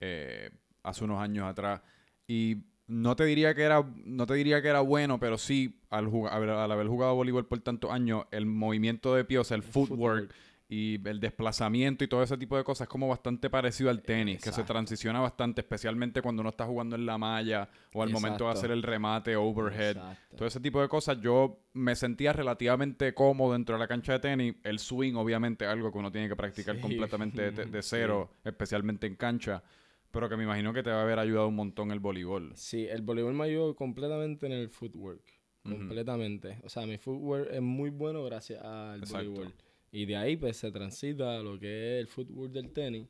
eh, 0.00 0.50
hace 0.82 1.04
unos 1.04 1.20
años 1.20 1.46
atrás. 1.46 1.80
Y 2.26 2.56
no 2.86 3.16
te 3.16 3.24
diría 3.24 3.54
que 3.54 3.62
era, 3.62 3.84
no 4.04 4.26
te 4.26 4.34
diría 4.34 4.60
que 4.60 4.68
era 4.68 4.80
bueno, 4.80 5.18
pero 5.18 5.38
sí, 5.38 5.80
al, 5.90 6.10
al, 6.30 6.72
haber 6.72 6.86
jugado 6.86 7.14
voleibol 7.14 7.46
por 7.46 7.60
tantos 7.60 7.90
años, 7.90 8.26
el 8.30 8.46
movimiento 8.46 9.14
de 9.14 9.24
pie, 9.24 9.38
o 9.38 9.44
sea, 9.44 9.56
el, 9.56 9.62
footwork, 9.62 10.34
y 10.68 10.94
el 11.06 11.20
desplazamiento 11.20 12.04
y 12.04 12.08
todo 12.08 12.22
ese 12.22 12.38
tipo 12.38 12.56
de 12.56 12.64
cosas 12.64 12.86
es 12.86 12.88
como 12.88 13.06
bastante 13.06 13.50
parecido 13.50 13.90
al 13.90 14.00
tenis, 14.02 14.42
que 14.42 14.50
se 14.50 14.64
transiciona 14.64 15.20
bastante, 15.20 15.60
especialmente 15.60 16.22
cuando 16.22 16.40
uno 16.40 16.50
está 16.50 16.64
jugando 16.64 16.96
en 16.96 17.04
la 17.04 17.18
malla 17.18 17.68
o 17.92 18.02
al 18.02 18.10
momento 18.10 18.46
de 18.46 18.52
hacer 18.52 18.70
el 18.70 18.82
remate 18.82 19.36
overhead. 19.36 19.96
Exacto. 19.96 20.36
Todo 20.36 20.48
ese 20.48 20.60
tipo 20.60 20.80
de 20.80 20.88
cosas, 20.88 21.20
yo 21.20 21.60
me 21.74 21.94
sentía 21.94 22.32
relativamente 22.32 23.12
cómodo 23.12 23.52
dentro 23.52 23.74
de 23.74 23.78
la 23.80 23.86
cancha 23.88 24.14
de 24.14 24.20
tenis. 24.20 24.54
El 24.64 24.78
swing, 24.78 25.14
obviamente, 25.16 25.64
es 25.66 25.70
algo 25.70 25.92
que 25.92 25.98
uno 25.98 26.10
tiene 26.10 26.28
que 26.28 26.36
practicar 26.36 26.76
Sí. 26.76 26.80
completamente 26.82 27.52
de, 27.52 27.66
de 27.66 27.82
Sí. 27.82 27.88
cero, 27.90 28.30
especialmente 28.42 29.06
en 29.06 29.16
cancha. 29.16 29.62
Pero 30.10 30.28
que 30.28 30.36
me 30.36 30.44
imagino 30.44 30.72
que 30.72 30.82
te 30.82 30.90
va 30.90 31.00
a 31.00 31.02
haber 31.02 31.18
ayudado 31.18 31.48
un 31.48 31.56
montón 31.56 31.90
el 31.90 32.00
voleibol. 32.00 32.52
Sí, 32.54 32.86
el 32.86 33.02
voleibol 33.02 33.34
me 33.34 33.44
ayudó 33.44 33.74
completamente 33.76 34.46
en 34.46 34.52
el 34.52 34.70
footwork. 34.70 35.22
Completamente. 35.62 36.58
O 36.62 36.68
sea, 36.68 36.86
mi 36.86 36.98
footwork 36.98 37.48
es 37.52 37.60
muy 37.62 37.90
bueno 37.90 38.24
gracias 38.24 38.62
al 38.62 39.00
voleibol. 39.02 39.52
Y 39.94 40.06
de 40.06 40.16
ahí 40.16 40.36
pues 40.36 40.56
se 40.56 40.72
transita 40.72 41.38
a 41.38 41.42
lo 41.42 41.58
que 41.58 41.96
es 41.96 42.00
el 42.00 42.06
footwork 42.08 42.50
del 42.52 42.72
tenis. 42.72 43.06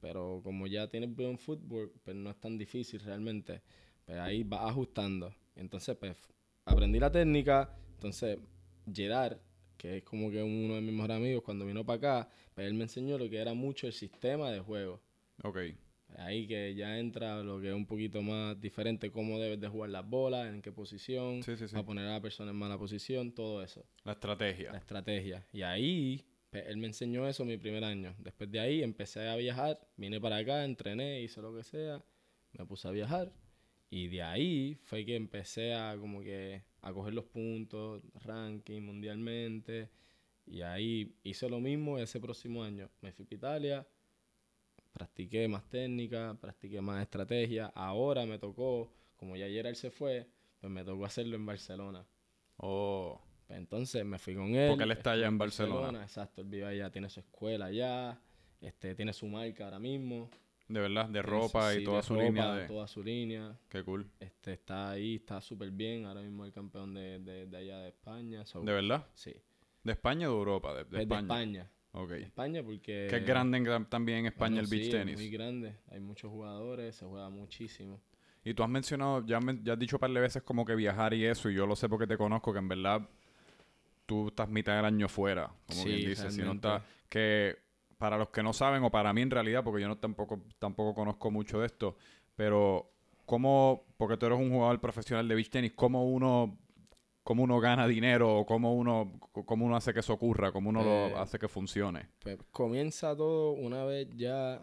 Pero 0.00 0.40
como 0.44 0.66
ya 0.68 0.88
tienes 0.88 1.12
buen 1.14 1.36
footwork, 1.36 1.92
pues 2.04 2.16
no 2.16 2.30
es 2.30 2.38
tan 2.38 2.56
difícil 2.56 3.00
realmente. 3.00 3.60
Pues 4.04 4.18
ahí 4.18 4.44
vas 4.44 4.70
ajustando. 4.70 5.34
Entonces, 5.56 5.96
pues 5.96 6.16
aprendí 6.64 7.00
la 7.00 7.10
técnica. 7.10 7.74
Entonces, 7.94 8.38
Gerard, 8.92 9.38
que 9.76 9.96
es 9.98 10.04
como 10.04 10.30
que 10.30 10.40
uno 10.40 10.76
de 10.76 10.80
mis 10.80 10.92
mejores 10.92 11.16
amigos, 11.16 11.42
cuando 11.42 11.66
vino 11.66 11.84
para 11.84 11.96
acá, 12.20 12.30
pues 12.54 12.68
él 12.68 12.74
me 12.74 12.84
enseñó 12.84 13.18
lo 13.18 13.28
que 13.28 13.38
era 13.38 13.54
mucho 13.54 13.88
el 13.88 13.92
sistema 13.92 14.52
de 14.52 14.60
juego. 14.60 15.00
Ok. 15.42 15.58
Ahí 16.16 16.46
que 16.46 16.74
ya 16.74 16.98
entra 16.98 17.42
lo 17.42 17.60
que 17.60 17.68
es 17.68 17.74
un 17.74 17.84
poquito 17.84 18.22
más 18.22 18.58
diferente, 18.60 19.10
cómo 19.10 19.38
debes 19.38 19.60
de 19.60 19.68
jugar 19.68 19.90
las 19.90 20.08
bolas, 20.08 20.48
en 20.54 20.62
qué 20.62 20.72
posición, 20.72 21.42
Sí, 21.42 21.56
sí, 21.56 21.68
sí. 21.68 21.76
a 21.76 21.82
poner 21.84 22.06
a 22.06 22.12
la 22.12 22.22
persona 22.22 22.50
en 22.52 22.56
mala 22.56 22.78
posición, 22.78 23.32
todo 23.32 23.62
eso, 23.62 23.84
La 24.04 24.12
estrategia. 24.12 24.72
la 24.72 24.78
estrategia. 24.78 25.44
Y 25.52 25.60
ahí, 25.62 26.24
pues, 26.50 26.66
él 26.66 26.78
me 26.78 26.86
enseñó 26.86 27.28
eso 27.28 27.44
mi 27.44 27.56
primer 27.58 27.84
año. 27.84 28.14
Después 28.18 28.50
de 28.50 28.60
ahí 28.60 28.82
empecé 28.82 29.28
a 29.28 29.36
viajar, 29.36 29.80
vine 29.96 30.20
para 30.20 30.36
acá, 30.38 30.64
entrené, 30.64 31.22
hice 31.22 31.42
lo 31.42 31.54
que 31.54 31.62
sea, 31.62 32.02
me 32.52 32.64
puse 32.66 32.88
a 32.88 32.90
viajar. 32.90 33.32
Y 33.90 34.08
de 34.08 34.22
ahí 34.22 34.78
fue 34.82 35.04
que 35.04 35.16
empecé 35.16 35.74
a 35.74 35.96
como 35.98 36.22
que 36.22 36.62
a 36.82 36.92
coger 36.92 37.14
los 37.14 37.24
puntos, 37.24 38.02
ranking 38.24 38.82
mundialmente. 38.82 39.90
Y 40.46 40.62
ahí 40.62 41.14
hice 41.24 41.48
lo 41.48 41.60
mismo 41.60 41.98
ese 41.98 42.20
próximo 42.20 42.62
año. 42.62 42.90
Me 43.02 43.12
fui 43.12 43.26
a 43.30 43.34
Italia, 43.34 43.88
practiqué 44.92 45.48
más 45.48 45.68
técnica, 45.68 46.36
practiqué 46.40 46.80
más 46.80 47.02
estrategia. 47.02 47.66
Ahora 47.74 48.26
me 48.26 48.38
tocó, 48.38 48.92
como 49.16 49.36
ya 49.36 49.46
ayer 49.46 49.66
él 49.66 49.76
se 49.76 49.90
fue, 49.90 50.28
pues 50.60 50.72
me 50.72 50.84
tocó 50.84 51.04
hacerlo 51.04 51.36
en 51.36 51.46
Barcelona. 51.46 52.06
Oh. 52.56 53.27
Entonces 53.48 54.04
me 54.04 54.18
fui 54.18 54.34
con 54.34 54.54
él. 54.54 54.68
Porque 54.70 54.84
él 54.84 54.90
está 54.92 55.12
allá 55.12 55.26
en 55.26 55.38
Barcelona. 55.38 56.02
Exacto, 56.02 56.42
él 56.42 56.48
vive 56.48 56.66
allá, 56.66 56.90
tiene 56.90 57.08
su 57.08 57.20
escuela 57.20 57.66
allá, 57.66 58.20
este, 58.60 58.94
tiene 58.94 59.12
su 59.12 59.26
marca 59.26 59.64
ahora 59.64 59.78
mismo. 59.78 60.30
De 60.68 60.80
verdad, 60.80 61.08
de 61.08 61.22
ropa 61.22 61.74
y 61.74 61.82
toda 61.82 61.98
de 61.98 62.02
su 62.02 62.12
ropa, 62.14 62.26
línea 62.26 62.54
de... 62.54 62.66
Toda 62.66 62.86
su 62.86 63.02
línea. 63.02 63.58
Qué 63.70 63.82
cool. 63.82 64.06
Este, 64.20 64.52
está 64.52 64.90
ahí, 64.90 65.14
está 65.14 65.40
súper 65.40 65.70
bien. 65.70 66.04
Ahora 66.04 66.20
mismo 66.20 66.44
es 66.44 66.48
el 66.48 66.52
campeón 66.54 66.92
de, 66.92 67.18
de, 67.20 67.46
de 67.46 67.56
allá 67.56 67.78
de 67.78 67.88
España. 67.88 68.44
so- 68.44 68.60
¿De 68.60 68.72
verdad? 68.72 69.06
Sí. 69.14 69.34
¿De 69.82 69.92
España 69.92 70.28
o 70.28 70.32
de 70.32 70.38
Europa? 70.38 70.74
De, 70.74 70.84
de 70.84 70.84
es 70.84 70.90
de 70.90 70.98
España. 71.04 71.22
España. 71.22 71.70
Ok. 71.92 72.10
De 72.10 72.22
España 72.24 72.62
porque... 72.62 73.06
Que 73.08 73.16
es 73.16 73.24
grande 73.24 73.56
en- 73.56 73.86
también 73.86 74.18
en 74.18 74.26
España 74.26 74.56
Bueno, 74.56 74.60
el 74.60 74.66
beach 74.66 74.82
sí, 74.82 74.88
es 74.90 74.94
tenis. 74.94 75.14
muy 75.16 75.30
grande. 75.30 75.76
Hay 75.90 76.00
muchos 76.00 76.30
jugadores, 76.30 76.96
se 76.96 77.06
juega 77.06 77.30
muchísimo. 77.30 77.98
Y 78.44 78.52
tú 78.52 78.62
has 78.62 78.68
mencionado, 78.68 79.24
ya, 79.26 79.40
men- 79.40 79.64
ya 79.64 79.72
has 79.72 79.78
dicho 79.78 79.96
un 79.96 80.00
par 80.00 80.10
de 80.10 80.20
veces 80.20 80.42
como 80.42 80.66
que 80.66 80.74
viajar 80.74 81.14
y 81.14 81.24
eso, 81.24 81.48
y 81.48 81.54
yo 81.54 81.66
lo 81.66 81.76
sé 81.76 81.88
porque 81.88 82.06
te 82.06 82.18
conozco, 82.18 82.52
que 82.52 82.58
en 82.58 82.68
verdad 82.68 83.08
tú 84.08 84.28
estás 84.28 84.48
mitad 84.48 84.74
del 84.74 84.86
año 84.86 85.06
fuera, 85.06 85.52
como 85.66 85.82
Sí, 85.82 85.88
quien 85.90 86.08
dice, 86.08 86.30
si 86.30 86.38
no 86.38 86.44
realmente. 86.44 86.68
está, 86.68 86.84
que 87.10 87.58
para 87.98 88.16
los 88.16 88.30
que 88.30 88.42
no 88.42 88.54
saben, 88.54 88.82
o 88.82 88.90
para 88.90 89.12
mí 89.12 89.20
en 89.20 89.30
realidad, 89.30 89.62
porque 89.62 89.82
yo 89.82 89.88
no 89.88 89.98
tampoco, 89.98 90.40
tampoco 90.58 90.94
conozco 90.94 91.30
mucho 91.30 91.60
de 91.60 91.66
esto, 91.66 91.94
pero 92.34 92.90
cómo, 93.26 93.84
porque 93.98 94.16
tú 94.16 94.24
eres 94.26 94.38
un 94.38 94.50
jugador 94.50 94.80
profesional 94.80 95.28
de 95.28 95.34
beach 95.34 95.50
tenis, 95.50 95.72
cómo 95.74 96.08
uno, 96.08 96.56
cómo 97.22 97.42
uno 97.42 97.60
gana 97.60 97.86
dinero 97.86 98.38
o 98.38 98.46
cómo 98.46 98.74
uno, 98.74 99.12
cómo 99.44 99.66
uno 99.66 99.76
hace 99.76 99.92
que 99.92 100.00
eso 100.00 100.14
ocurra, 100.14 100.52
cómo 100.52 100.70
uno 100.70 100.80
Eh, 100.80 101.10
lo 101.10 101.18
hace 101.18 101.38
que 101.38 101.48
funcione. 101.48 102.08
Pues 102.20 102.38
comienza 102.50 103.14
todo 103.14 103.50
una 103.52 103.84
vez 103.84 104.08
ya 104.16 104.62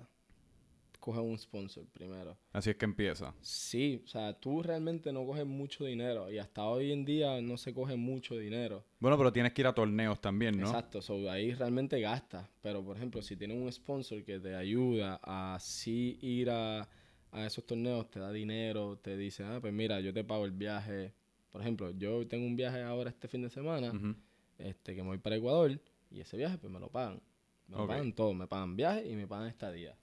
coges 1.05 1.21
un 1.21 1.37
sponsor 1.37 1.85
primero. 1.93 2.35
Así 2.51 2.71
es 2.71 2.75
que 2.75 2.85
empieza. 2.85 3.33
Sí, 3.41 4.01
o 4.03 4.07
sea, 4.07 4.33
tú 4.33 4.63
realmente 4.63 5.13
no 5.13 5.23
coges 5.25 5.45
mucho 5.45 5.85
dinero 5.85 6.31
y 6.31 6.39
hasta 6.39 6.63
hoy 6.65 6.91
en 6.91 7.05
día 7.05 7.39
no 7.41 7.57
se 7.57 7.73
coge 7.73 7.95
mucho 7.95 8.35
dinero. 8.37 8.83
Bueno, 8.99 9.15
pero 9.17 9.31
tienes 9.31 9.53
que 9.53 9.61
ir 9.61 9.67
a 9.67 9.73
torneos 9.73 10.19
también, 10.19 10.57
¿no? 10.59 10.65
Exacto, 10.65 11.01
so, 11.01 11.29
ahí 11.29 11.53
realmente 11.53 11.99
gastas. 12.01 12.49
Pero, 12.61 12.83
por 12.83 12.97
ejemplo, 12.97 13.21
si 13.21 13.37
tienes 13.37 13.57
un 13.57 13.71
sponsor 13.71 14.23
que 14.23 14.39
te 14.39 14.55
ayuda 14.55 15.19
a 15.23 15.55
así 15.55 16.17
ir 16.21 16.49
a, 16.49 16.89
a 17.31 17.45
esos 17.45 17.65
torneos, 17.67 18.09
te 18.09 18.19
da 18.19 18.31
dinero, 18.31 18.97
te 18.97 19.15
dice, 19.15 19.43
ah, 19.43 19.59
pues 19.61 19.71
mira, 19.73 19.99
yo 19.99 20.11
te 20.11 20.23
pago 20.23 20.45
el 20.45 20.51
viaje. 20.51 21.13
Por 21.51 21.61
ejemplo, 21.61 21.91
yo 21.91 22.25
tengo 22.27 22.45
un 22.47 22.55
viaje 22.55 22.81
ahora 22.81 23.11
este 23.11 23.27
fin 23.27 23.43
de 23.43 23.49
semana, 23.49 23.93
este, 24.57 24.95
que 24.95 25.01
me 25.03 25.09
voy 25.09 25.17
para 25.19 25.35
Ecuador, 25.35 25.79
y 26.09 26.19
ese 26.19 26.35
viaje 26.35 26.57
pues 26.57 26.73
me 26.73 26.79
lo 26.79 26.89
pagan. 26.89 27.21
Me 27.67 27.77
lo 27.77 27.83
Ok. 27.83 27.89
pagan 27.89 28.13
todo, 28.13 28.33
me 28.33 28.47
pagan 28.47 28.75
viaje 28.75 29.07
y 29.07 29.15
me 29.15 29.27
pagan 29.27 29.47
estadía. 29.47 29.95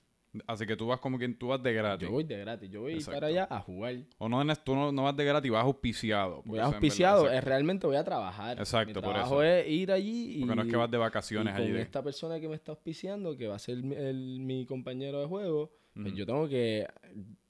Así 0.47 0.67
que 0.67 0.77
tú 0.77 0.87
vas 0.87 0.99
como 0.99 1.19
quien 1.19 1.37
tú 1.39 1.49
vas 1.49 1.63
de 1.63 1.73
gratis. 1.75 2.09
Yo 2.09 2.13
voy 2.13 2.25
de 2.25 2.39
gratis, 2.39 2.71
yo 2.71 2.81
voy 2.81 2.95
Exacto. 2.95 3.13
para 3.17 3.27
allá 3.27 3.47
a 3.51 3.61
jugar. 3.61 3.97
O 4.17 4.29
no, 4.31 4.43
tú 4.57 4.75
no, 4.75 4.91
no 4.91 5.03
vas 5.05 5.15
de 5.17 5.25
gratis, 5.27 5.51
vas 5.53 5.63
auspiciado. 5.65 6.43
Voy 6.47 6.59
auspiciado, 6.59 7.31
es, 7.31 7.45
realmente 7.45 7.87
voy 7.87 7.97
a 7.97 8.05
trabajar. 8.05 8.59
Exacto, 8.59 8.89
Mi 8.89 8.95
por 8.95 9.13
trabajo 9.13 9.43
eso. 9.43 9.61
es 9.61 9.69
ir 9.69 9.93
allí 9.93 10.37
y... 10.37 10.41
Porque 10.41 10.57
no 10.57 10.63
es 10.63 10.69
que 10.69 10.77
vas 10.77 10.91
de 10.91 10.97
y 10.97 11.01
vacaciones 11.01 11.53
con 11.55 11.63
allí. 11.63 11.73
de- 11.73 11.83
esta 11.83 12.03
persona 12.03 12.41
que 12.41 12.49
me 12.49 12.55
está 12.55 12.73
auspiciando, 12.73 13.37
que 13.37 13.47
va 13.47 13.57
a 13.57 13.59
ser 13.59 13.83
mi, 13.83 13.95
el- 13.95 14.41
mi 14.41 14.65
compañero 14.65 15.21
de 15.21 15.27
juego, 15.27 15.71
pues 15.95 16.15
yo 16.15 16.25
tengo 16.25 16.49
que 16.49 16.87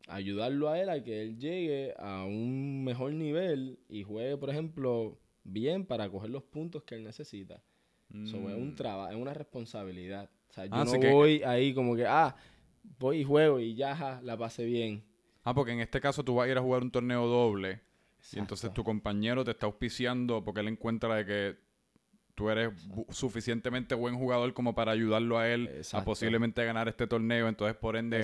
ayudarlo 0.08 0.68
a 0.68 0.80
él 0.80 0.88
a 0.90 1.02
que 1.02 1.22
él 1.22 1.38
llegue 1.38 1.94
a 1.98 2.24
un 2.24 2.82
mejor 2.84 3.12
nivel 3.12 3.78
y 3.88 4.02
juegue, 4.02 4.36
por 4.36 4.50
ejemplo, 4.50 5.18
bien 5.44 5.84
para 5.86 6.08
coger 6.10 6.30
los 6.30 6.42
puntos 6.42 6.82
que 6.82 6.96
él 6.96 7.04
necesita. 7.04 7.62
So, 8.24 8.36
es 8.50 8.56
un 8.56 8.72
Mm. 8.72 8.74
trabajo, 8.74 9.10
es 9.10 9.16
una 9.16 9.32
responsabilidad. 9.32 10.28
O 10.50 10.52
sea, 10.52 10.66
yo 10.66 10.72
Ah, 10.74 10.84
no 10.84 11.00
que- 11.00 11.10
voy 11.10 11.42
ahí 11.44 11.72
como 11.72 11.96
que, 11.96 12.04
ah, 12.06 12.36
voy 12.98 13.18
y 13.18 13.24
juego 13.24 13.60
y 13.60 13.74
ya 13.74 13.96
ja, 13.96 14.20
la 14.22 14.36
pasé 14.36 14.64
bien. 14.64 15.04
Ah, 15.44 15.54
porque 15.54 15.72
en 15.72 15.80
este 15.80 16.00
caso 16.00 16.24
tú 16.24 16.36
vas 16.36 16.46
a 16.46 16.50
ir 16.50 16.58
a 16.58 16.62
jugar 16.62 16.82
un 16.82 16.90
torneo 16.90 17.26
doble. 17.26 17.80
Y 18.32 18.38
entonces 18.38 18.64
Exacto. 18.66 18.82
tu 18.82 18.84
compañero 18.84 19.44
te 19.44 19.50
está 19.50 19.66
auspiciando 19.66 20.44
porque 20.44 20.60
él 20.60 20.68
encuentra 20.68 21.16
de 21.16 21.26
que 21.26 21.58
tú 22.34 22.48
eres 22.48 22.70
suficientemente 23.10 23.94
buen 23.94 24.14
jugador 24.16 24.52
como 24.54 24.74
para 24.74 24.92
ayudarlo 24.92 25.38
a 25.38 25.48
él 25.48 25.82
a 25.92 26.04
posiblemente 26.04 26.64
ganar 26.64 26.88
este 26.88 27.06
torneo. 27.06 27.46
Entonces, 27.48 27.76
por 27.76 27.96
ende, 27.96 28.22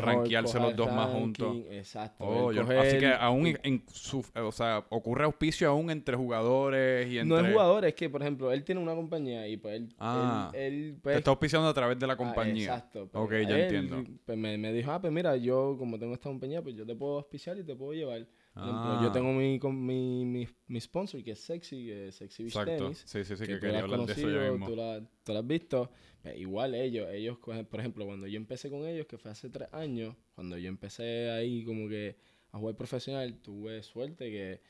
rankearse 0.00 0.60
los 0.60 0.76
dos 0.76 0.90
más 0.92 1.10
juntos. 1.10 1.56
Exacto. 1.70 2.24
oh, 2.24 2.50
el 2.50 2.56
yo- 2.56 2.62
coger- 2.64 2.78
así 2.78 2.98
que 2.98 3.12
aún 3.12 3.46
en, 3.48 3.58
en 3.64 3.82
su- 3.92 4.24
o 4.34 4.52
sea, 4.52 4.84
ocurre 4.90 5.24
auspicio 5.24 5.68
aún 5.68 5.90
entre 5.90 6.16
jugadores 6.16 7.08
y 7.08 7.18
entre... 7.18 7.40
No 7.42 7.46
es 7.46 7.52
jugador, 7.52 7.84
es 7.84 7.94
que, 7.94 8.08
por 8.08 8.22
ejemplo, 8.22 8.52
él 8.52 8.64
tiene 8.64 8.80
una 8.80 8.94
compañía 8.94 9.46
y 9.48 9.56
pues 9.56 9.76
él, 9.76 9.88
Ah, 9.98 10.50
él, 10.54 10.60
él, 10.74 10.94
Te 10.94 11.00
pues, 11.02 11.16
está 11.18 11.30
auspiciando 11.30 11.68
a 11.68 11.74
través 11.74 11.98
de 11.98 12.06
la 12.06 12.12
ah, 12.12 12.16
compañía. 12.16 12.64
exacto. 12.74 13.08
pues, 13.10 13.24
Ok, 13.24 13.30
ya 13.48 13.56
él, 13.56 13.60
entiendo. 13.62 14.04
Pues 14.24 14.38
me, 14.38 14.56
me 14.56 14.72
dijo, 14.72 14.90
ah, 14.92 15.00
pues 15.00 15.12
mira, 15.12 15.36
yo 15.36 15.76
como 15.78 15.98
tengo 15.98 16.14
esta 16.14 16.28
compañía, 16.28 16.62
pues 16.62 16.76
yo 16.76 16.86
te 16.86 16.94
puedo 16.94 17.16
auspiciar 17.16 17.58
y 17.58 17.64
te 17.64 17.74
puedo 17.74 17.92
llevar. 17.92 18.26
Por 18.58 18.66
ejemplo, 18.68 18.92
Ah. 18.92 19.00
yo 19.04 19.12
tengo 19.12 19.32
mi, 19.32 19.58
mi, 19.60 20.24
mi, 20.24 20.48
mi 20.66 20.80
sponsor, 20.80 21.22
que 21.22 21.30
es 21.32 21.40
Sexy, 21.40 21.86
que 21.86 22.08
es 22.08 22.16
Sexy 22.16 22.42
Beach 22.42 22.56
Exacto. 22.56 22.76
Tennis. 22.84 23.04
Sí, 23.06 23.24
sí, 23.24 23.36
sí, 23.36 23.46
que 23.46 23.54
que, 23.54 23.60
quería 23.60 23.80
hablar 23.80 24.00
de 24.00 24.12
eso 24.12 24.22
conocido, 24.22 24.50
mismo. 24.52 24.66
tú 24.66 24.76
la, 24.76 25.00
tú 25.24 25.32
la 25.32 25.38
has 25.40 25.46
visto. 25.46 25.90
Pues 26.22 26.36
igual 26.38 26.74
ellos, 26.74 27.08
ellos 27.12 27.38
por 27.38 27.78
ejemplo, 27.80 28.04
cuando 28.06 28.26
yo 28.26 28.36
empecé 28.36 28.68
con 28.70 28.86
ellos, 28.86 29.06
que 29.06 29.16
fue 29.18 29.30
hace 29.30 29.48
tres 29.48 29.72
años, 29.72 30.16
cuando 30.34 30.58
yo 30.58 30.68
empecé 30.68 31.30
ahí 31.30 31.64
como 31.64 31.88
que 31.88 32.16
a 32.50 32.58
jugar 32.58 32.74
profesional, 32.76 33.38
tuve 33.40 33.82
suerte 33.84 34.30
que 34.30 34.60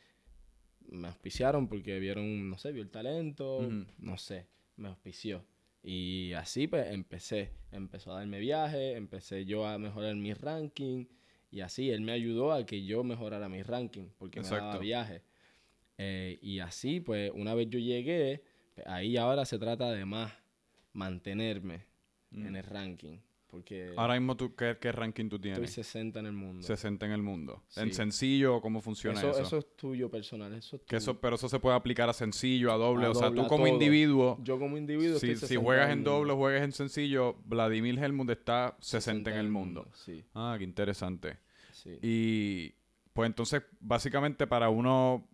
me 0.91 1.09
auspiciaron 1.09 1.69
porque 1.69 1.99
vieron, 1.99 2.49
no 2.51 2.59
sé, 2.59 2.73
vio 2.73 2.83
el 2.83 2.91
talento, 2.91 3.69
no 3.99 4.19
sé, 4.19 4.47
me 4.77 4.89
auspició. 4.89 5.45
Y 5.83 6.33
así 6.33 6.67
pues 6.67 6.89
empecé, 6.93 7.53
empezó 7.73 8.13
a 8.13 8.17
darme 8.19 8.39
viajes, 8.41 8.97
empecé 8.97 9.45
yo 9.45 9.67
a 9.67 9.79
mejorar 9.79 10.15
mi 10.17 10.35
ranking 10.35 11.07
y 11.51 11.61
así 11.61 11.91
él 11.91 12.01
me 12.03 12.13
ayudó 12.13 12.53
a 12.53 12.67
que 12.67 12.85
yo 12.85 13.05
mejorara 13.05 13.49
mi 13.49 13.63
ranking 13.63 14.09
porque 14.19 14.41
me 14.41 14.47
daba 14.47 14.59
Exacto. 14.59 14.81
viajes. 14.81 15.23
Eh, 15.97 16.39
y 16.43 16.61
así 16.61 17.01
pues 17.01 17.31
una 17.35 17.55
vez 17.55 17.69
yo 17.71 17.79
llegué, 17.79 18.43
pues, 18.75 18.87
ahí 18.87 19.17
ahora 19.17 19.45
se 19.45 19.59
trata 19.59 19.91
de 19.91 20.05
más 20.05 20.33
mantenerme 20.93 21.87
en 22.33 22.57
el 22.57 22.63
ranking 22.65 23.19
porque. 23.49 23.93
Ahora 23.97 24.15
mismo, 24.15 24.37
tú, 24.37 24.55
¿qué, 24.55 24.79
qué 24.81 24.93
ranking 24.93 25.29
tú 25.29 25.37
estoy 25.37 25.53
tienes? 25.53 25.73
60 25.73 26.21
en 26.21 26.27
el 26.27 26.33
mundo. 26.33 26.63
60 26.63 27.07
en 27.07 27.13
el 27.13 27.23
mundo. 27.23 27.63
¿En 27.77 27.93
sencillo 27.93 28.61
cómo 28.61 28.81
funciona 28.81 29.19
eso, 29.19 29.31
eso? 29.31 29.43
eso 29.43 29.59
es 29.59 29.77
tuyo 29.77 30.11
personal, 30.11 30.53
eso 30.55 30.77
es 30.77 30.83
Que 30.83 30.97
eso, 30.97 31.19
pero 31.21 31.37
eso 31.37 31.49
se 31.49 31.59
puede 31.59 31.77
aplicar 31.77 32.09
a 32.09 32.13
sencillo, 32.13 32.73
a 32.73 32.77
doble. 32.77 33.07
A 33.07 33.11
o 33.11 33.15
sea, 33.15 33.31
tú 33.31 33.47
como 33.47 33.65
todo. 33.65 33.69
individuo, 33.69 34.39
Yo 34.43 34.59
como 34.59 34.77
individuo 34.77 35.19
si, 35.19 35.27
estoy 35.31 35.35
si 35.37 35.55
60 35.55 35.65
juegas 35.65 35.91
en 35.91 36.05
doble 36.05 36.33
o 36.33 36.37
juegas 36.37 36.63
en 36.63 36.73
sencillo, 36.73 37.37
Vladimir 37.45 37.99
Helmut 37.99 38.31
está 38.31 38.77
60 38.81 39.31
en 39.33 39.37
el 39.39 39.49
mundo. 39.49 39.89
Sí, 39.95 40.25
Ah, 40.35 40.55
qué 40.59 40.65
interesante. 40.65 41.39
sí. 41.73 41.99
Y 42.03 42.75
pues 43.13 43.27
entonces, 43.27 43.63
básicamente 43.81 44.47
para 44.47 44.69
uno 44.69 45.27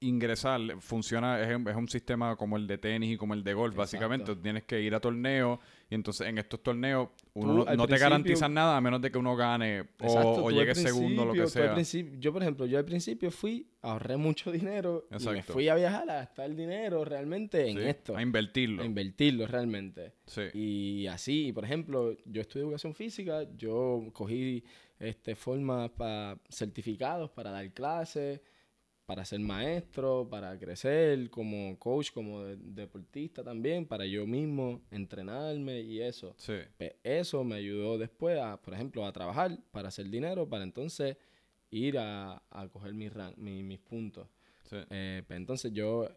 ingresar, 0.00 0.60
funciona, 0.80 1.40
es, 1.40 1.48
es 1.48 1.76
un 1.76 1.88
sistema 1.88 2.36
como 2.36 2.56
el 2.56 2.66
de 2.66 2.76
tenis 2.78 3.14
y 3.14 3.16
como 3.16 3.32
el 3.34 3.42
de 3.42 3.54
golf, 3.54 3.74
básicamente. 3.74 4.24
Exacto. 4.24 4.36
Tú 4.36 4.42
Tienes 4.42 4.64
que 4.64 4.82
ir 4.82 4.94
a 4.94 5.00
torneos 5.00 5.58
y 5.88 5.94
entonces 5.94 6.26
en 6.26 6.38
estos 6.38 6.62
torneos 6.62 7.10
uno 7.34 7.64
Tú, 7.64 7.76
no, 7.76 7.86
te 7.86 7.98
garantizan 7.98 8.52
nada 8.52 8.76
a 8.76 8.80
menos 8.80 9.00
de 9.00 9.10
que 9.10 9.18
uno 9.18 9.36
gane 9.36 9.82
o, 9.82 9.84
Exacto, 10.00 10.50
llegue 10.50 10.74
segundo, 10.74 11.24
lo 11.24 11.32
que 11.32 11.46
sea. 11.46 11.76
yo, 12.18 12.32
por 12.32 12.42
ejemplo, 12.42 12.66
yo 12.66 12.78
al 12.78 12.84
principio 12.84 13.30
fui, 13.30 13.68
ahorré 13.82 14.16
mucho 14.16 14.50
dinero 14.50 15.06
y 15.10 15.24
me 15.28 15.42
fui 15.42 15.68
a 15.68 15.76
viajar 15.76 16.10
a 16.10 16.14
gastar 16.14 16.54
dinero 16.54 17.04
realmente 17.04 17.68
en 17.68 17.78
Sí, 17.78 17.84
esto. 17.84 18.16
A 18.16 18.22
invertirlo. 18.22 18.82
A 18.82 18.86
invertirlo 18.86 19.46
realmente. 19.46 20.14
Sí. 20.26 20.42
Y 20.54 21.06
así, 21.06 21.52
por 21.52 21.64
ejemplo, 21.64 22.16
yo 22.24 22.40
estudié 22.40 22.64
educación 22.64 22.94
física, 22.94 23.46
yo 23.56 24.10
cogí 24.12 24.64
este 24.98 25.36
formas 25.36 25.90
para 25.90 26.38
certificados 26.48 27.30
para 27.30 27.50
dar 27.50 27.70
clases, 27.72 28.40
para 29.06 29.24
ser 29.24 29.38
maestro, 29.40 30.28
para 30.28 30.58
crecer 30.58 31.30
como 31.30 31.78
coach, 31.78 32.10
como 32.12 32.42
de- 32.44 32.56
deportista 32.56 33.42
también, 33.44 33.86
para 33.86 34.04
yo 34.04 34.26
mismo 34.26 34.82
entrenarme 34.90 35.80
y 35.80 36.00
eso. 36.02 36.34
Sí. 36.38 36.54
Pues 36.76 36.94
eso 37.04 37.44
me 37.44 37.54
ayudó 37.54 37.98
después, 37.98 38.38
a, 38.40 38.60
por 38.60 38.74
ejemplo, 38.74 39.06
a 39.06 39.12
trabajar 39.12 39.58
para 39.70 39.88
hacer 39.88 40.10
dinero, 40.10 40.48
para 40.48 40.64
entonces 40.64 41.16
ir 41.70 41.98
a, 41.98 42.42
a 42.50 42.68
coger 42.68 42.94
mi 42.94 43.08
ran- 43.08 43.34
mi- 43.36 43.62
mis 43.62 43.78
puntos. 43.78 44.28
sí. 44.64 44.76
Eh, 44.90 45.22
pues 45.26 45.36
entonces 45.36 45.72
yo 45.72 46.08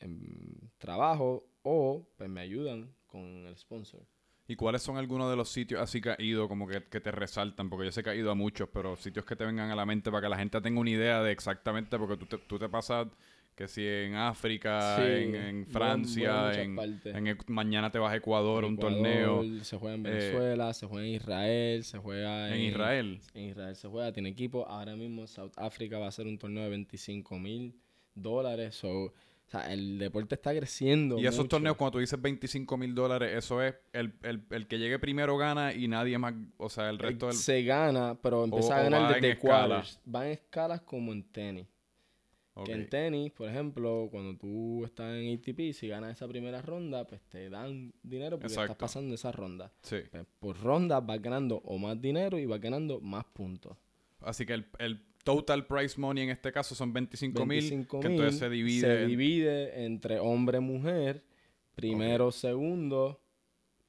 em, 0.00 0.56
trabajo 0.78 1.46
o 1.62 2.06
pues 2.16 2.28
me 2.28 2.40
ayudan 2.40 2.94
con 3.06 3.46
el 3.46 3.56
sponsor. 3.56 4.04
¿Y 4.46 4.56
cuáles 4.56 4.82
son 4.82 4.98
algunos 4.98 5.30
de 5.30 5.36
los 5.36 5.48
sitios 5.48 5.80
así 5.80 6.00
que 6.00 6.10
has 6.10 6.20
ido 6.20 6.48
como 6.48 6.66
que, 6.66 6.82
que 6.84 7.00
te 7.00 7.10
resaltan? 7.10 7.70
Porque 7.70 7.86
yo 7.86 7.92
sé 7.92 8.02
que 8.02 8.10
has 8.10 8.16
ido 8.16 8.30
a 8.30 8.34
muchos, 8.34 8.68
pero 8.72 8.96
sitios 8.96 9.24
que 9.24 9.36
te 9.36 9.44
vengan 9.44 9.70
a 9.70 9.74
la 9.74 9.86
mente 9.86 10.10
para 10.10 10.22
que 10.22 10.28
la 10.28 10.36
gente 10.36 10.60
tenga 10.60 10.80
una 10.80 10.90
idea 10.90 11.22
de 11.22 11.32
exactamente, 11.32 11.98
porque 11.98 12.16
tú 12.16 12.26
te, 12.26 12.38
tú 12.38 12.58
te 12.58 12.68
pasas 12.68 13.08
que 13.54 13.68
si 13.68 13.86
en 13.86 14.16
África, 14.16 14.96
Sí, 14.96 15.02
en, 15.36 15.66
Francia, 15.66 16.52
en, 16.60 16.76
mañana 17.48 17.90
te 17.90 17.98
vas 17.98 18.12
a 18.12 18.16
Ecuador, 18.16 18.64
a 18.64 18.66
un 18.66 18.74
Ecuador, 18.74 18.94
torneo. 18.94 19.64
Se 19.64 19.76
juega 19.76 19.94
en 19.94 20.06
eh, 20.06 20.10
Venezuela, 20.10 20.74
se 20.74 20.86
juega 20.86 21.06
en 21.06 21.14
Israel, 21.14 21.84
se 21.84 21.98
juega 21.98 22.54
En 22.54 22.60
Israel. 22.62 23.20
En 23.32 23.44
Israel 23.50 23.76
se 23.76 23.88
juega, 23.88 24.12
tiene 24.12 24.30
equipo. 24.30 24.66
Ahora 24.66 24.96
mismo 24.96 25.26
South 25.26 25.52
Africa 25.56 25.98
va 25.98 26.08
a 26.08 26.10
ser 26.10 26.26
un 26.26 26.36
torneo 26.36 26.64
de 26.64 26.70
25 26.70 27.38
mil 27.38 27.74
dólares. 28.14 28.74
So, 28.74 29.12
o 29.46 29.50
sea, 29.50 29.72
el 29.72 29.98
deporte 29.98 30.34
está 30.34 30.54
creciendo. 30.56 31.18
Y 31.18 31.26
esos 31.26 31.46
torneos, 31.48 31.76
cuando 31.76 31.92
tú 31.92 31.98
dices 31.98 32.20
25 32.20 32.76
mil 32.76 32.94
dólares, 32.94 33.32
eso 33.36 33.62
es 33.62 33.74
el, 33.92 34.14
el, 34.22 34.42
el 34.50 34.66
que 34.66 34.78
llegue 34.78 34.98
primero 34.98 35.36
gana 35.36 35.72
y 35.72 35.86
nadie 35.86 36.16
más, 36.18 36.34
o 36.56 36.68
sea, 36.68 36.88
el 36.90 36.98
resto 36.98 37.26
del... 37.26 37.36
Se 37.36 37.62
gana, 37.62 38.18
pero 38.20 38.44
empieza 38.44 38.74
o 38.74 38.78
a 38.78 38.82
ganar 38.82 39.14
desde 39.14 39.38
quarters. 39.38 40.00
Va 40.12 40.26
en 40.26 40.32
escalas 40.32 40.80
como 40.80 41.12
en 41.12 41.22
tenis. 41.24 41.66
Que 42.64 42.72
en 42.72 42.88
tenis, 42.88 43.32
por 43.32 43.48
ejemplo, 43.48 44.08
cuando 44.12 44.38
tú 44.38 44.84
estás 44.84 45.12
en 45.16 45.34
ATP, 45.34 45.72
si 45.72 45.88
ganas 45.88 46.12
esa 46.12 46.28
primera 46.28 46.62
ronda, 46.62 47.04
pues 47.04 47.20
te 47.22 47.50
dan 47.50 47.92
dinero 48.00 48.36
porque 48.36 48.46
Exacto. 48.46 48.72
estás 48.72 48.76
pasando 48.76 49.14
esa 49.16 49.32
ronda. 49.32 49.72
Sí. 49.82 49.96
Pues, 50.08 50.24
por 50.38 50.60
ronda 50.60 51.00
vas 51.00 51.20
ganando 51.20 51.56
o 51.64 51.78
más 51.78 52.00
dinero 52.00 52.38
y 52.38 52.46
vas 52.46 52.60
ganando 52.60 53.00
más 53.00 53.24
puntos. 53.24 53.76
Así 54.20 54.46
que 54.46 54.54
el, 54.54 54.66
el 54.78 55.04
total 55.24 55.66
price 55.66 55.98
money 56.00 56.24
en 56.24 56.30
este 56.30 56.52
caso 56.52 56.74
son 56.74 56.92
25 56.92 57.44
mil, 57.46 57.58
25 57.60 58.00
que 58.00 58.06
entonces 58.08 58.38
se 58.38 58.48
divide... 58.50 58.80
se 58.80 59.02
en- 59.02 59.08
divide 59.08 59.84
entre 59.84 60.20
hombre 60.20 60.58
y 60.58 60.60
mujer, 60.60 61.24
primero, 61.74 62.30
segundo, 62.30 63.20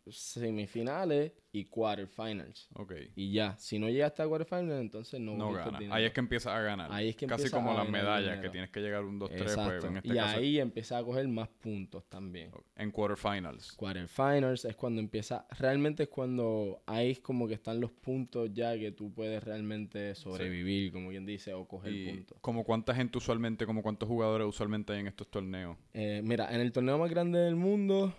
semifinales 0.09 1.31
y 1.51 1.65
quarterfinals. 1.65 2.67
Ok. 2.75 2.93
Y 3.15 3.31
ya, 3.31 3.55
si 3.57 3.79
no 3.79 3.89
llegaste 3.89 4.21
a 4.21 4.27
quarterfinals, 4.27 4.81
entonces 4.81 5.19
no, 5.21 5.38
No 5.38 5.51
gana. 5.53 5.77
dinero. 5.79 5.93
Ahí 5.95 6.03
es 6.05 6.12
que 6.12 6.19
empiezas 6.19 6.53
a 6.53 6.59
ganar. 6.62 6.91
Ahí 6.91 7.09
es 7.09 7.15
que 7.15 7.25
Casi 7.27 7.50
como 7.50 7.74
las 7.74 7.88
medallas, 7.89 8.39
que 8.39 8.50
tienes 8.50 8.69
que 8.71 8.81
llegar 8.81 9.03
un 9.05 9.17
2, 9.19 9.29
3, 9.29 9.55
pues 9.55 9.83
en 9.85 9.97
este 9.97 10.09
y 10.09 10.15
caso 10.15 10.38
ahí 10.38 10.59
empiezas 10.59 11.01
a 11.01 11.03
coger 11.05 11.27
más 11.29 11.47
puntos 11.47 12.07
también. 12.09 12.51
en 12.75 12.91
quarterfinals. 12.91 13.71
Quarterfinals 13.74 14.65
es 14.65 14.75
cuando 14.75 15.00
empieza, 15.00 15.45
realmente 15.57 16.03
es 16.03 16.09
cuando 16.09 16.83
ahí 16.85 17.12
es 17.12 17.19
como 17.21 17.47
que 17.47 17.53
están 17.53 17.79
los 17.79 17.91
puntos 17.91 18.50
ya 18.53 18.77
que 18.77 18.91
tú 18.91 19.13
puedes 19.13 19.41
realmente 19.43 20.13
sobrevivir, 20.15 20.91
como 20.91 21.09
quien 21.09 21.25
dice, 21.25 21.53
o 21.53 21.65
coger 21.67 21.93
Y 21.93 22.07
puntos. 22.09 22.38
como 22.41 22.63
cuánta 22.65 22.93
gente 22.93 23.17
usualmente, 23.17 23.65
como 23.65 23.81
cuántos 23.81 24.09
jugadores 24.09 24.45
usualmente 24.47 24.91
hay 24.93 25.00
en 25.00 25.07
estos 25.07 25.29
torneos. 25.31 25.77
Eh, 25.93 26.21
mira, 26.24 26.53
en 26.53 26.59
el 26.59 26.71
torneo 26.74 26.97
más 26.97 27.09
grande 27.09 27.39
del 27.39 27.55
mundo, 27.55 28.13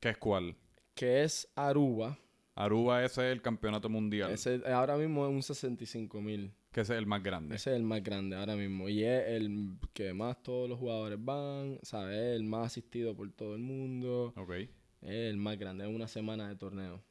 ¿Qué 0.00 0.08
es 0.08 0.16
cuál? 0.18 0.56
Que 0.94 1.22
es 1.22 1.48
Aruba, 1.54 2.18
Aruba 2.54 3.04
ese 3.04 3.26
es 3.28 3.32
el 3.32 3.40
campeonato 3.42 3.88
mundial, 3.88 4.30
ese 4.30 4.60
ahora 4.66 4.96
mismo 4.96 5.26
es 5.26 5.32
un 5.32 5.42
65 5.42 6.20
mil. 6.20 6.52
que 6.70 6.82
ese 6.82 6.92
es 6.94 6.98
el 6.98 7.06
más 7.06 7.22
grande. 7.22 7.56
Ese 7.56 7.70
es 7.70 7.76
el 7.76 7.82
más 7.82 8.02
grande 8.02 8.36
ahora 8.36 8.56
mismo. 8.56 8.88
Y 8.88 9.02
es 9.04 9.24
el 9.28 9.76
que 9.92 10.12
más 10.14 10.42
todos 10.42 10.68
los 10.68 10.78
jugadores 10.78 11.18
van, 11.22 11.78
¿sabes? 11.82 12.16
Es 12.16 12.36
el 12.36 12.44
más 12.44 12.66
asistido 12.68 13.14
por 13.14 13.30
todo 13.32 13.54
el 13.54 13.60
mundo. 13.60 14.32
Ok. 14.36 14.50
Es 14.50 14.68
el 15.02 15.36
más 15.36 15.58
grande. 15.58 15.84
Es 15.88 15.94
una 15.94 16.08
semana 16.08 16.48
de 16.48 16.56
torneo. 16.56 17.02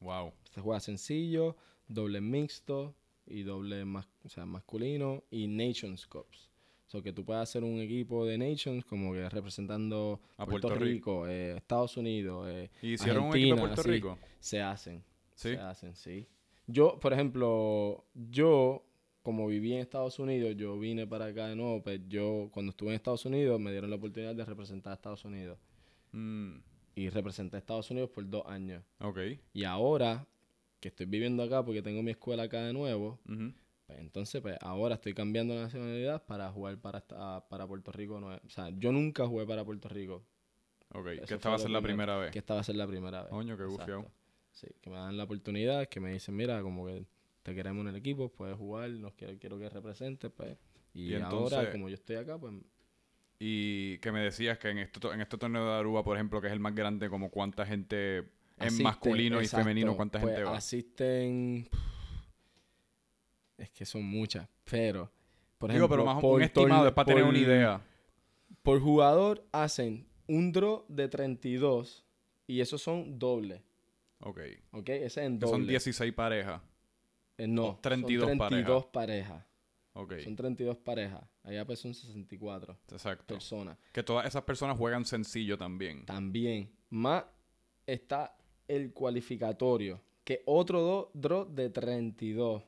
Wow. 0.00 0.32
Se 0.50 0.60
juega 0.60 0.78
sencillo, 0.80 1.56
doble 1.88 2.20
mixto 2.20 2.94
y 3.26 3.42
doble 3.42 3.84
mas- 3.84 4.08
o 4.24 4.28
sea, 4.28 4.44
masculino 4.46 5.24
y 5.30 5.46
Nations 5.48 6.06
Cups. 6.06 6.49
O 6.90 6.92
sea, 6.92 7.02
que 7.02 7.12
tú 7.12 7.24
puedes 7.24 7.40
hacer 7.40 7.62
un 7.62 7.78
equipo 7.78 8.26
de 8.26 8.36
Nations 8.36 8.84
como 8.84 9.12
que 9.12 9.28
representando 9.28 10.20
A 10.36 10.44
Puerto, 10.44 10.66
Puerto 10.66 10.84
Rico, 10.84 11.28
eh, 11.28 11.56
Estados 11.56 11.96
Unidos. 11.96 12.48
eh, 12.50 12.68
¿Y 12.82 12.94
hicieron 12.94 13.26
un 13.26 13.36
equipo 13.36 13.54
de 13.54 13.62
Argentina, 13.62 13.74
Puerto. 13.74 13.82
Rico? 13.88 14.18
se 14.40 14.60
hacen. 14.60 15.04
Sí. 15.36 15.50
Se 15.50 15.58
hacen, 15.58 15.94
sí. 15.94 16.26
Yo, 16.66 16.98
por 16.98 17.12
ejemplo, 17.12 18.04
yo, 18.14 18.84
como 19.22 19.46
viví 19.46 19.72
en 19.72 19.78
Estados 19.78 20.18
Unidos, 20.18 20.56
yo 20.56 20.80
vine 20.80 21.06
para 21.06 21.26
acá 21.26 21.46
de 21.46 21.54
nuevo, 21.54 21.80
pues 21.80 22.00
yo, 22.08 22.48
cuando 22.52 22.70
estuve 22.70 22.88
en 22.88 22.96
Estados 22.96 23.24
Unidos, 23.24 23.60
me 23.60 23.70
dieron 23.70 23.88
la 23.90 23.94
oportunidad 23.96 24.34
de 24.34 24.44
representar 24.44 24.90
a 24.90 24.94
Estados 24.94 25.24
Unidos. 25.24 25.58
Mm, 26.10 26.56
Y 26.96 27.08
representé 27.08 27.54
a 27.54 27.60
Estados 27.60 27.88
Unidos 27.92 28.10
por 28.10 28.28
dos 28.28 28.42
años. 28.46 28.82
ok. 28.98 29.18
Y 29.52 29.62
ahora, 29.62 30.26
que 30.80 30.88
estoy 30.88 31.06
viviendo 31.06 31.44
acá 31.44 31.64
porque 31.64 31.82
tengo 31.82 32.02
mi 32.02 32.10
escuela 32.10 32.42
acá 32.42 32.64
de 32.64 32.72
nuevo, 32.72 33.20
pues 33.24 33.38
entonces, 33.98 34.40
pues 34.40 34.56
ahora 34.60 34.94
estoy 34.96 35.14
cambiando 35.14 35.54
la 35.54 35.62
nacionalidad 35.62 36.24
para 36.24 36.50
jugar 36.50 36.78
para, 36.78 37.00
para 37.48 37.66
Puerto 37.66 37.92
Rico. 37.92 38.20
nue- 38.20 38.40
O 38.44 38.50
sea, 38.50 38.70
yo 38.70 38.92
nunca 38.92 39.26
jugué 39.26 39.46
para 39.46 39.64
Puerto 39.64 39.88
Rico, 39.88 40.24
Ok. 40.92 41.06
Eso 41.06 41.26
Que 41.26 41.34
esta 41.34 41.48
va 41.50 41.54
a 41.54 41.58
ser 41.58 41.70
la 41.70 41.80
primera 41.80 42.16
vez. 42.18 42.32
que 42.32 42.40
esta 42.40 42.54
va 42.54 42.60
a 42.60 42.64
ser 42.64 42.74
la 42.74 42.86
primera 42.86 43.22
vez. 43.22 43.30
Coño, 43.30 43.56
qué 43.56 43.64
gufiado. 43.64 44.10
Sí, 44.50 44.66
que 44.80 44.90
me 44.90 44.96
dan 44.96 45.16
la 45.16 45.22
oportunidad, 45.24 45.86
que 45.88 46.00
me 46.00 46.12
dicen, 46.12 46.34
mira, 46.34 46.60
como 46.62 46.86
que 46.86 47.04
te 47.44 47.54
queremos 47.54 47.82
en 47.82 47.88
el 47.90 47.96
equipo, 47.96 48.28
puedes 48.28 48.56
jugar, 48.56 48.90
nos 48.90 49.14
quiero, 49.14 49.38
quiero 49.38 49.56
que 49.58 49.68
representes, 49.68 50.30
pues. 50.36 50.56
Y, 50.92 51.10
Y 51.10 51.14
ahora, 51.14 51.26
entonces- 51.26 51.68
como 51.70 51.88
yo 51.88 51.94
estoy 51.94 52.16
acá, 52.16 52.36
pues 52.38 52.54
Y 53.38 53.98
que 53.98 54.10
me 54.12 54.20
decías 54.20 54.58
que 54.58 54.68
en 54.70 54.78
este, 54.78 55.06
en 55.08 55.20
este 55.20 55.38
torneo 55.38 55.64
de 55.64 55.72
Aruba, 55.78 56.02
por 56.02 56.16
ejemplo, 56.16 56.40
que 56.40 56.48
es 56.48 56.52
el 56.52 56.60
más 56.60 56.74
grande, 56.74 57.08
como 57.08 57.30
cuánta 57.30 57.64
gente 57.64 58.18
en 58.18 58.26
asisten, 58.58 58.84
masculino 58.84 59.40
y 59.40 59.46
femenino, 59.46 59.94
cuánta 59.96 60.20
pues, 60.20 60.34
gente 60.34 60.44
va. 60.50 60.56
Asisten. 60.56 61.68
Es 63.60 63.70
que 63.70 63.84
son 63.84 64.02
muchas, 64.04 64.48
pero. 64.64 65.10
Por 65.58 65.70
Digo, 65.70 65.84
ejemplo, 65.84 65.96
pero 65.96 66.04
más 66.06 66.20
por 66.22 66.36
un 66.36 66.42
estimado 66.42 66.86
es 66.88 66.92
para 66.94 67.06
tener 67.06 67.22
una 67.24 67.38
idea. 67.38 67.82
Por 68.62 68.80
jugador 68.80 69.46
hacen 69.52 70.06
un 70.26 70.50
draw 70.52 70.84
de 70.88 71.08
32 71.08 72.04
y 72.46 72.60
esos 72.60 72.80
son 72.82 73.18
doble. 73.18 73.62
Ok. 74.20 74.40
¿Ok? 74.72 74.88
Ese 74.88 75.04
es 75.06 75.16
en 75.18 75.38
doble. 75.38 75.52
son 75.52 75.66
16 75.66 76.12
parejas. 76.14 76.62
Eh, 77.36 77.46
no, 77.46 77.66
o 77.68 77.78
32 77.80 78.28
son 78.28 78.38
32 78.38 78.86
parejas. 78.86 79.44
Ok. 79.92 80.14
Son 80.24 80.34
32 80.36 80.76
parejas. 80.78 81.22
Allá 81.42 81.64
pues 81.66 81.78
son 81.80 81.92
64 81.94 82.78
Exacto. 82.92 83.34
personas. 83.34 83.76
Que 83.92 84.02
todas 84.02 84.26
esas 84.26 84.42
personas 84.44 84.78
juegan 84.78 85.04
sencillo 85.04 85.58
también. 85.58 86.06
También. 86.06 86.70
Más 86.90 87.24
está 87.86 88.34
el 88.68 88.92
cualificatorio. 88.92 90.00
Que 90.24 90.42
otro 90.46 90.80
do- 90.80 91.10
draw 91.14 91.44
de 91.52 91.68
32. 91.70 92.62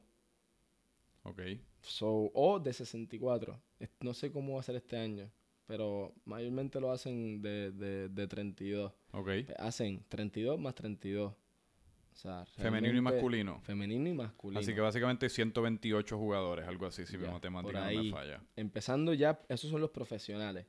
Ok. 1.24 1.40
So, 1.82 2.30
o 2.34 2.58
de 2.60 2.72
64. 2.72 3.60
Es- 3.78 3.90
No 4.00 4.14
sé 4.14 4.30
cómo 4.32 4.54
va 4.54 4.60
a 4.60 4.64
ser 4.64 4.76
este 4.76 4.96
año. 4.96 5.30
Pero 5.66 6.12
mayormente 6.24 6.80
lo 6.80 6.90
hacen 6.90 7.40
de, 7.40 7.70
de, 7.72 8.08
de 8.08 8.26
32. 8.26 8.92
Ok. 9.12 9.24
Pues 9.24 9.46
Hacen 9.58 10.04
32 10.08 10.58
más 10.58 10.74
32. 10.74 11.32
O 11.32 12.14
sea, 12.14 12.44
Femenino 12.44 12.98
y 12.98 13.00
masculino. 13.00 13.60
Femenino 13.62 14.08
y 14.08 14.12
masculino. 14.12 14.60
Así 14.60 14.74
que 14.74 14.80
básicamente 14.82 15.24
hay 15.26 15.30
128 15.30 16.18
jugadores, 16.18 16.66
algo 16.68 16.84
así, 16.86 17.06
si 17.06 17.16
mi 17.16 17.26
matemática 17.26 17.90
no 17.90 18.02
me 18.02 18.10
falla. 18.10 18.42
empezando 18.54 19.14
ya, 19.14 19.40
esos 19.48 19.70
son 19.70 19.80
los 19.80 19.90
profesionales. 19.90 20.66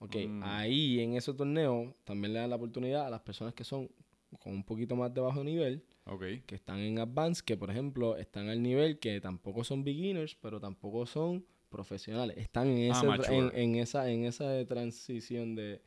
Ok, 0.00 0.14
Mm. 0.28 0.42
ahí 0.44 1.00
en 1.00 1.14
ese 1.14 1.32
torneo 1.32 1.94
también 2.04 2.34
le 2.34 2.40
dan 2.40 2.50
la 2.50 2.56
oportunidad 2.56 3.06
a 3.06 3.10
las 3.10 3.20
personas 3.22 3.54
que 3.54 3.64
son 3.64 3.90
con 4.38 4.52
un 4.52 4.64
poquito 4.64 4.96
más 4.96 5.12
de 5.14 5.20
bajo 5.20 5.42
nivel, 5.42 5.84
Ok. 6.04 6.24
que 6.46 6.54
están 6.54 6.78
en 6.80 6.98
advance, 6.98 7.42
que 7.44 7.56
por 7.56 7.70
ejemplo 7.70 8.16
están 8.16 8.48
al 8.48 8.62
nivel 8.62 8.98
que 8.98 9.20
tampoco 9.20 9.64
son 9.64 9.84
beginners, 9.84 10.34
pero 10.36 10.60
tampoco 10.60 11.06
son 11.06 11.44
profesionales. 11.68 12.36
Están 12.38 12.68
en, 12.68 12.90
ese, 12.90 13.06
Amateur. 13.06 13.32
en, 13.54 13.74
en 13.74 13.76
esa, 13.76 14.10
en 14.10 14.24
esa 14.24 14.64
transición 14.66 15.54
de 15.54 15.80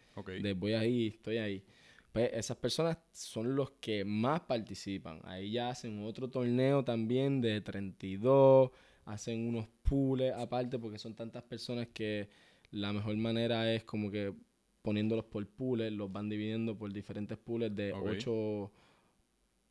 voy 0.55 0.73
ahí, 0.73 1.07
estoy 1.07 1.37
ahí. 1.37 1.63
Pues 2.11 2.29
esas 2.33 2.57
personas 2.57 2.97
son 3.13 3.55
los 3.55 3.71
que 3.79 4.03
más 4.03 4.41
participan. 4.41 5.21
Ahí 5.23 5.51
ya 5.53 5.69
hacen 5.69 6.03
otro 6.03 6.29
torneo 6.29 6.83
también 6.83 7.39
de 7.41 7.61
32, 7.61 8.69
hacen 9.05 9.47
unos 9.47 9.67
pools 9.83 10.31
aparte 10.35 10.77
porque 10.77 10.99
son 10.99 11.15
tantas 11.15 11.43
personas 11.43 11.87
que 11.93 12.29
la 12.71 12.91
mejor 12.93 13.15
manera 13.17 13.73
es 13.73 13.83
como 13.83 14.11
que 14.11 14.33
poniéndolos 14.81 15.25
por 15.25 15.45
pools, 15.47 15.91
los 15.91 16.11
van 16.11 16.29
dividiendo 16.29 16.77
por 16.77 16.91
diferentes 16.91 17.37
pools 17.37 17.75
de 17.75 17.93
Ok. 17.93 18.07
8 18.07 18.71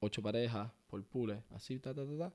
ocho 0.03 0.23
parejas 0.23 0.70
por 0.87 1.05
pools, 1.05 1.38
así, 1.51 1.79
ta, 1.79 1.94
ta, 1.94 2.07
ta, 2.07 2.18
ta. 2.18 2.33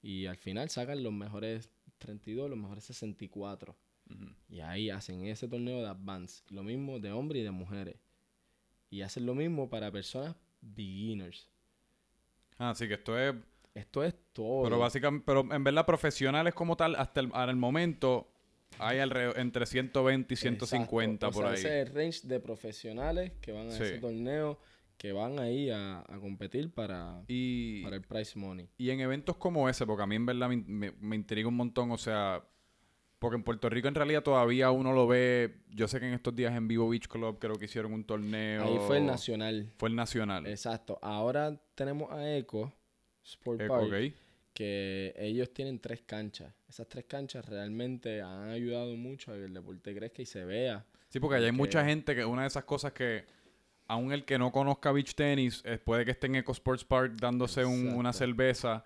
Y 0.00 0.26
al 0.26 0.36
final 0.36 0.70
sacan 0.70 1.02
los 1.02 1.12
mejores 1.12 1.70
32, 1.98 2.48
los 2.48 2.58
mejores 2.58 2.84
64. 2.84 3.76
Ujú. 4.10 4.26
Y 4.48 4.60
ahí 4.60 4.90
hacen 4.90 5.26
ese 5.26 5.48
torneo 5.48 5.80
de 5.80 5.88
advance. 5.88 6.44
Lo 6.50 6.62
mismo 6.62 7.00
de 7.00 7.10
hombres 7.12 7.40
y 7.40 7.44
de 7.44 7.50
mujeres. 7.50 7.96
Y 8.90 9.02
hacen 9.02 9.26
lo 9.26 9.34
mismo 9.34 9.68
para 9.68 9.90
personas 9.90 10.36
beginners. 10.60 11.48
Ah, 12.56 12.74
sí 12.74 12.88
que 12.88 12.94
esto 12.94 13.18
es... 13.18 13.34
Esto 13.74 14.02
es 14.02 14.14
todo. 14.32 14.64
Pero 14.64 14.78
básicamente, 14.78 15.24
pero 15.24 15.46
en 15.52 15.62
verdad 15.62 15.86
profesionales 15.86 16.52
como 16.54 16.76
tal, 16.76 16.96
hasta 16.96 17.20
el, 17.20 17.30
al 17.32 17.54
momento 17.54 18.28
hay 18.78 18.98
alrededor 18.98 19.38
entre 19.38 19.66
120 19.66 20.34
y 20.34 20.36
150 20.36 21.26
Exacto. 21.26 21.38
O 21.38 21.42
por 21.42 21.42
sea, 21.44 21.50
ahí. 21.50 21.58
Ese 21.58 21.80
es 21.82 21.88
el 21.88 21.94
range 21.94 22.20
de 22.28 22.40
profesionales 22.40 23.32
que 23.40 23.52
van 23.52 23.68
a 23.68 23.72
Sí. 23.72 23.82
ese 23.82 23.98
torneo, 23.98 24.58
que 24.96 25.12
van 25.12 25.38
ahí 25.38 25.70
a, 25.70 26.00
a 26.00 26.18
competir 26.20 26.70
para, 26.72 27.22
Y, 27.28 27.82
para 27.82 27.96
el 27.96 28.02
prize 28.02 28.38
money. 28.38 28.68
y 28.78 28.90
en 28.90 29.00
eventos 29.00 29.36
como 29.36 29.68
ese, 29.68 29.86
porque 29.86 30.02
a 30.02 30.06
mí 30.06 30.16
en 30.16 30.26
verdad 30.26 30.48
me, 30.48 30.56
me- 30.56 30.92
me 31.00 31.16
intriga 31.16 31.48
un 31.48 31.54
montón, 31.56 31.90
o 31.92 31.98
sea, 31.98 32.42
porque 33.20 33.36
en 33.36 33.42
Puerto 33.42 33.68
Rico 33.68 33.88
en 33.88 33.94
realidad 33.96 34.22
todavía 34.22 34.70
uno 34.70 34.92
lo 34.92 35.06
ve, 35.08 35.62
yo 35.70 35.88
sé 35.88 35.98
que 36.00 36.06
en 36.08 36.14
estos 36.14 36.34
días 36.36 36.54
en 36.56 36.68
Vivo 36.68 36.88
Beach 36.88 37.08
Club 37.08 37.38
creo 37.40 37.54
que 37.56 37.64
hicieron 37.64 37.92
un 37.92 38.04
torneo. 38.04 38.62
Ahí 38.64 38.78
fue 38.86 38.98
el 38.98 39.06
nacional. 39.06 39.72
Fue 39.76 39.88
el 39.88 39.96
nacional. 39.96 40.46
Exacto. 40.46 40.98
Ahora 41.02 41.60
tenemos 41.74 42.10
a 42.12 42.36
Eco 42.36 42.72
Sport 43.24 43.60
Eh, 43.60 43.68
Park. 43.68 44.14
Que 44.58 45.14
ellos 45.16 45.54
tienen 45.54 45.78
tres 45.78 46.02
canchas. 46.04 46.52
Esas 46.68 46.88
tres 46.88 47.04
canchas 47.04 47.44
realmente 47.48 48.20
han 48.20 48.48
ayudado 48.48 48.96
mucho 48.96 49.30
a 49.32 49.36
que 49.36 49.44
el 49.44 49.54
deporte 49.54 49.94
crezca 49.94 50.20
y 50.20 50.26
se 50.26 50.44
vea. 50.44 50.84
Sí, 51.10 51.20
porque 51.20 51.36
allá 51.36 51.46
hay 51.46 51.52
mucha 51.52 51.84
gente 51.84 52.12
que 52.16 52.24
una 52.24 52.42
de 52.42 52.48
esas 52.48 52.64
cosas 52.64 52.92
que, 52.92 53.24
aun 53.86 54.10
el 54.12 54.24
que 54.24 54.36
no 54.36 54.50
conozca 54.50 54.90
beach 54.90 55.14
tenis, 55.14 55.62
eh, 55.64 55.78
puede 55.78 56.04
que 56.04 56.10
esté 56.10 56.26
en 56.26 56.34
Eco 56.34 56.50
Sports 56.50 56.84
Park 56.84 57.12
dándose 57.20 57.64
un- 57.64 57.86
una 57.90 58.08
Exacto. 58.10 58.18
cerveza 58.18 58.84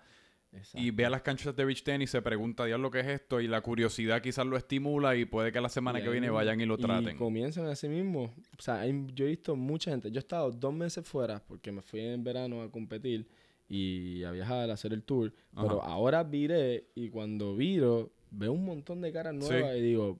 y 0.75 0.91
vea 0.91 1.09
las 1.09 1.23
canchas 1.23 1.55
de 1.55 1.65
beach 1.65 1.81
tenis, 1.83 2.11
se 2.11 2.21
pregunta, 2.21 2.65
Dios, 2.65 2.79
lo 2.79 2.91
que 2.91 2.99
es 2.99 3.07
esto, 3.07 3.41
y 3.41 3.47
la 3.47 3.61
curiosidad 3.61 4.21
quizás 4.21 4.45
lo 4.45 4.55
estimula 4.55 5.15
y 5.15 5.25
puede 5.25 5.51
que 5.51 5.59
la 5.59 5.69
semana 5.69 5.97
Y 5.97 6.03
que 6.03 6.09
ahí 6.09 6.11
viene 6.11 6.29
vayan 6.29 6.61
y 6.61 6.65
lo 6.67 6.77
traten. 6.77 7.17
comienzan 7.17 7.65
así 7.65 7.89
mismo. 7.89 8.25
O 8.59 8.61
sea, 8.61 8.81
hay- 8.81 9.07
yo 9.15 9.25
he 9.25 9.29
visto 9.29 9.55
mucha 9.55 9.89
gente. 9.89 10.11
Yo 10.11 10.19
he 10.19 10.19
estado 10.19 10.51
dos 10.51 10.71
meses 10.71 11.03
fuera 11.07 11.39
porque 11.43 11.71
me 11.71 11.81
fui 11.81 12.01
en 12.01 12.23
verano 12.23 12.61
a 12.61 12.69
competir 12.69 13.27
y 13.75 14.23
a 14.23 14.31
viajar, 14.31 14.69
a 14.69 14.73
hacer 14.73 14.93
el 14.93 15.03
tour. 15.03 15.33
Pero 15.55 15.81
Ajá. 15.81 15.91
ahora 15.93 16.23
viré 16.23 16.89
y 16.95 17.09
cuando 17.09 17.55
viro 17.55 18.11
veo 18.31 18.51
un 18.53 18.65
montón 18.65 19.01
de 19.01 19.11
caras 19.11 19.33
Sí. 19.39 19.49
nuevas 19.49 19.75
y 19.77 19.81
digo, 19.81 20.19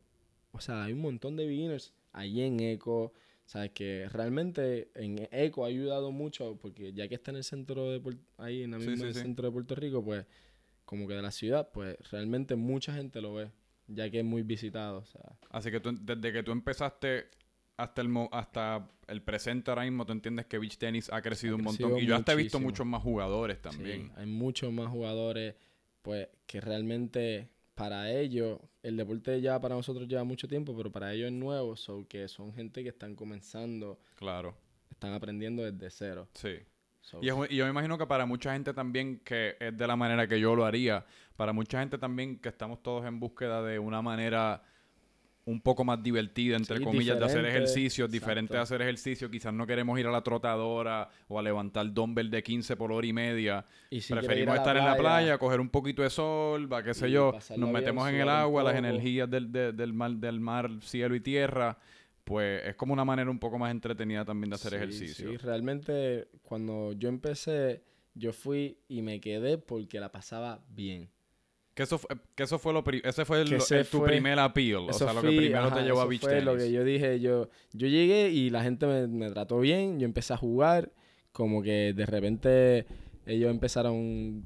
o 0.52 0.60
sea, 0.60 0.84
hay 0.86 0.94
un 0.94 1.02
montón 1.02 1.36
de 1.36 1.46
beginners 1.46 1.94
allí 2.12 2.42
en 2.42 2.60
Eco. 2.60 3.14
Sabes 3.46 3.72
que 3.72 4.08
realmente 4.10 4.90
en 4.96 5.28
Eco 5.32 5.66
ha 5.66 5.68
ayudado 5.68 6.12
mucho 6.12 6.58
porque 6.62 6.94
ya 6.94 7.08
que 7.08 7.16
está 7.16 7.32
en 7.32 7.38
el 7.38 7.44
centro 7.44 7.92
de 7.92 8.02
Puer- 8.02 8.18
ahí 8.38 8.64
en 8.64 8.72
la 8.72 8.78
misma 8.80 9.08
sí, 9.08 9.14
sí. 9.14 9.20
centro 9.20 9.46
de 9.48 9.52
Puerto 9.52 9.76
Rico, 9.76 10.04
pues 10.04 10.26
como 10.86 11.08
que 11.08 11.14
de 11.14 11.22
la 11.22 11.32
ciudad, 11.32 11.70
pues 11.74 11.98
realmente 12.12 12.56
mucha 12.56 12.94
gente 12.94 13.22
lo 13.22 13.34
ve, 13.36 13.52
ya 13.88 14.10
que 14.10 14.20
es 14.20 14.26
muy 14.26 14.44
visitado, 14.44 15.00
o 15.00 15.06
sea, 15.06 15.38
Así 15.50 15.70
que 15.72 15.80
tú, 15.80 15.92
desde 16.02 16.32
que 16.34 16.42
tú 16.44 16.52
empezaste 16.52 17.26
hasta 17.78 18.02
el, 18.02 18.10
mo- 18.10 18.30
hasta 18.32 18.88
el 19.08 19.22
presente 19.22 19.72
ahora 19.72 19.84
mismo, 19.84 20.06
tú 20.06 20.12
entiendes 20.14 20.46
que 20.46 20.58
beach 20.60 20.78
tenis 20.78 21.10
ha 21.12 21.22
crecido 21.22 21.54
Ha 21.54 21.58
un 21.58 21.64
crecido 21.64 21.90
montón. 21.90 22.04
Y 22.04 22.08
yo 22.08 22.16
hasta 22.16 22.34
he 22.34 22.36
visto 22.36 22.60
muchos 22.60 22.86
más 22.86 23.02
jugadores 23.02 23.58
Sí, 23.58 23.62
también. 23.62 24.12
hay 24.16 24.26
muchos 24.26 24.72
más 24.72 24.88
jugadores, 24.90 25.56
pues, 26.02 26.28
que 26.46 26.62
realmente 26.62 27.50
para 27.76 28.12
ellos, 28.12 28.60
el 28.84 28.98
deporte 28.98 29.42
ya 29.42 29.60
para 29.60 29.76
nosotros 29.76 30.08
lleva 30.08 30.24
mucho 30.24 30.48
tiempo, 30.48 30.76
pero 30.78 30.92
para 30.92 31.12
ellos 31.14 31.28
es 31.28 31.34
nuevo, 31.34 31.76
so 31.76 32.08
que 32.08 32.28
son 32.28 32.54
gente 32.54 32.84
que 32.84 32.90
están 32.90 33.16
comenzando, 33.16 34.00
Claro, 34.16 34.56
están 34.92 35.14
aprendiendo 35.14 35.64
desde 35.64 35.90
cero. 35.90 36.28
sí. 36.34 36.60
So, 37.02 37.20
Y, 37.22 37.28
es 37.28 37.36
y 37.50 37.56
yo 37.58 37.66
me 37.66 37.72
imagino 37.72 37.98
que 37.98 38.06
para 38.08 38.26
mucha 38.26 38.54
gente 38.54 38.74
también, 38.74 39.20
que 39.20 39.58
es 39.60 39.78
de 39.78 39.88
la 39.88 39.96
manera 39.98 40.26
que 40.28 40.40
yo 40.40 40.56
lo 40.56 40.66
haría, 40.66 41.06
para 41.36 41.52
mucha 41.52 41.80
gente 41.82 41.98
también 41.98 42.40
que 42.40 42.48
estamos 42.50 42.82
todos 42.82 43.06
en 43.06 43.20
búsqueda 43.20 43.62
de 43.62 43.78
una 43.80 44.02
manera 44.02 44.64
un 45.46 45.60
poco 45.60 45.84
más 45.84 46.02
divertida, 46.02 46.56
entre 46.56 46.78
Sí, 46.78 46.84
comillas, 46.84 47.20
de 47.20 47.26
hacer 47.26 47.46
ejercicios, 47.46 48.10
diferente 48.10 48.54
de 48.56 48.62
hacer 48.62 48.82
ejercicio. 48.82 49.30
Quizás 49.30 49.54
no 49.54 49.68
queremos 49.68 50.00
ir 50.00 50.08
a 50.08 50.12
la 50.12 50.22
trotadora 50.22 51.10
o 51.28 51.38
a 51.38 51.42
levantar 51.42 51.92
dumbbell 51.94 52.30
de 52.30 52.42
15 52.42 52.78
por 52.78 52.92
hora 52.94 53.06
y 53.06 53.12
media. 53.14 53.66
y 53.90 54.00
si 54.00 54.14
Preferimos 54.14 54.56
estar 54.56 54.78
en 54.78 54.86
la 54.86 54.96
playa, 54.96 55.38
coger 55.38 55.60
un 55.60 55.70
poquito 55.70 56.02
de 56.02 56.10
sol, 56.10 56.72
va, 56.72 56.82
qué 56.82 56.94
sé 56.94 57.12
yo, 57.12 57.34
nos 57.58 57.70
metemos 57.72 58.08
en 58.10 58.16
el 58.16 58.30
agua, 58.30 58.64
las 58.64 58.76
energías 58.76 59.30
del, 59.30 59.52
de- 59.52 59.74
del, 59.74 59.92
mar, 59.94 60.12
del 60.12 60.40
mar, 60.40 60.70
cielo 60.82 61.14
y 61.16 61.20
tierra, 61.20 61.78
pues 62.24 62.64
es 62.66 62.76
como 62.76 62.94
una 62.94 63.04
manera 63.04 63.30
un 63.30 63.40
poco 63.40 63.60
más 63.60 63.70
entretenida 63.72 64.24
también 64.24 64.50
de 64.50 64.56
hacer 64.56 64.70
Sí, 64.72 64.76
ejercicio. 64.78 65.30
Sí, 65.32 65.38
realmente 65.38 66.30
cuando 66.42 66.94
yo 66.94 67.10
empecé, 67.10 67.84
yo 68.14 68.32
fui 68.32 68.78
y 68.88 69.02
me 69.02 69.20
quedé 69.20 69.58
porque 69.58 70.00
la 70.00 70.10
pasaba 70.10 70.64
bien. 70.70 71.10
Que 71.74 71.84
eso, 71.84 71.98
fue, 71.98 72.16
que 72.36 72.44
eso 72.44 72.60
fue 72.60 72.72
lo 72.72 72.84
ese 73.04 73.26
fue 73.26 73.42
el- 73.42 73.54
ese 73.54 73.80
el- 73.80 73.88
tu 73.88 73.98
fue- 74.00 74.08
primer 74.10 74.38
appeal, 74.38 74.88
o 74.90 74.94
sea, 74.94 75.12
lo 75.12 75.22
que 75.22 75.28
fui- 75.28 75.38
primero 75.38 75.70
te 75.70 75.74
ajá, 75.76 75.82
llevó 75.82 76.02
a 76.02 76.06
beach 76.06 76.22
fue 76.22 76.42
lo 76.42 76.52
tennis. 76.52 76.66
que 76.68 76.72
yo 76.72 76.84
dije, 76.84 77.20
yo, 77.20 77.50
yo 77.74 77.88
llegué 77.88 78.30
y 78.30 78.50
la 78.52 78.62
gente 78.62 78.86
me, 78.86 79.08
me 79.08 79.32
trató 79.32 79.60
bien, 79.60 80.00
yo 80.00 80.06
empecé 80.06 80.34
a 80.34 80.38
jugar, 80.38 80.92
como 81.32 81.64
que 81.64 81.94
de 81.94 82.06
repente 82.06 82.86
ellos 83.26 83.50
empezaron 83.50 84.46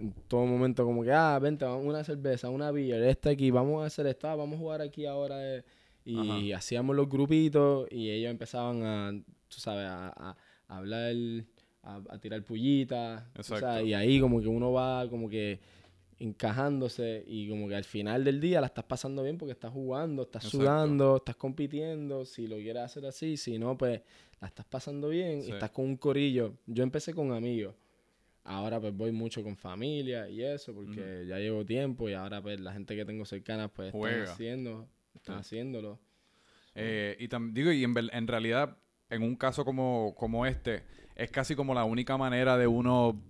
en 0.00 0.14
todo 0.26 0.44
momento 0.46 0.84
como 0.84 1.04
que, 1.04 1.12
ah, 1.12 1.38
vente, 1.40 1.64
vamos 1.64 1.84
una 1.86 2.02
cerveza, 2.02 2.48
una 2.50 2.72
beer, 2.72 3.02
esta 3.04 3.30
aquí, 3.30 3.50
vamos 3.52 3.82
a 3.82 3.86
hacer 3.86 4.06
esta, 4.08 4.34
vamos 4.34 4.56
a 4.56 4.58
jugar 4.58 4.80
aquí 4.82 5.06
ahora. 5.06 5.36
eh". 5.58 5.62
Y 6.04 6.50
hacíamos 6.50 6.96
los 6.96 7.08
grupitos 7.08 7.86
y 7.92 8.10
ellos 8.10 8.32
empezaban 8.32 8.82
a, 8.82 9.12
tú 9.46 9.60
sabes, 9.60 9.86
a, 9.86 10.08
a- 10.08 10.36
a 10.66 10.76
hablar, 10.76 11.14
a, 11.84 12.00
a 12.10 12.18
tirar 12.18 12.42
pullitas. 12.42 13.22
Y 13.84 13.92
ahí 13.94 14.18
como 14.18 14.40
que 14.40 14.48
uno 14.48 14.72
va 14.72 15.08
como 15.08 15.28
que 15.28 15.60
encajándose 16.22 17.24
y 17.26 17.48
como 17.48 17.68
que 17.68 17.74
al 17.74 17.84
final 17.84 18.24
del 18.24 18.40
día 18.40 18.60
la 18.60 18.66
estás 18.68 18.84
pasando 18.84 19.22
bien 19.22 19.38
porque 19.38 19.52
estás 19.52 19.72
jugando, 19.72 20.22
estás 20.22 20.44
Exacto. 20.44 20.58
sudando, 20.64 21.16
estás 21.16 21.36
compitiendo, 21.36 22.24
si 22.24 22.46
lo 22.46 22.56
quieres 22.56 22.82
hacer 22.82 23.06
así, 23.06 23.36
si 23.36 23.58
no, 23.58 23.76
pues 23.76 24.00
la 24.40 24.48
estás 24.48 24.66
pasando 24.66 25.08
bien 25.08 25.42
Sí. 25.42 25.48
y 25.50 25.52
estás 25.52 25.70
con 25.70 25.84
un 25.84 25.96
corillo. 25.96 26.54
Yo 26.66 26.82
empecé 26.82 27.12
con 27.14 27.32
amigos, 27.32 27.74
ahora 28.44 28.80
pues 28.80 28.94
voy 28.96 29.12
mucho 29.12 29.42
con 29.42 29.56
familia 29.56 30.28
y 30.28 30.42
eso 30.42 30.74
porque 30.74 31.24
ya 31.28 31.38
llevo 31.38 31.64
tiempo 31.64 32.08
y 32.08 32.12
ahora 32.14 32.40
pues 32.42 32.58
la 32.60 32.72
gente 32.72 32.96
que 32.96 33.04
tengo 33.04 33.24
cercana 33.24 33.68
pues 33.68 33.86
están 33.88 34.00
Juega. 34.00 34.32
haciendo, 34.32 34.88
están 35.14 35.36
Sí. 35.36 35.40
haciéndolo. 35.40 35.98
Eh, 36.74 37.16
y 37.20 37.28
digo, 37.52 37.70
y 37.72 37.84
en, 37.84 37.94
en 38.12 38.26
realidad, 38.26 38.76
en 39.10 39.22
un 39.22 39.36
caso 39.36 39.64
como, 39.64 40.14
como 40.16 40.46
este, 40.46 40.82
es 41.14 41.30
casi 41.30 41.54
como 41.54 41.74
la 41.74 41.84
única 41.84 42.16
manera 42.16 42.56
de 42.56 42.66
uno 42.66 43.20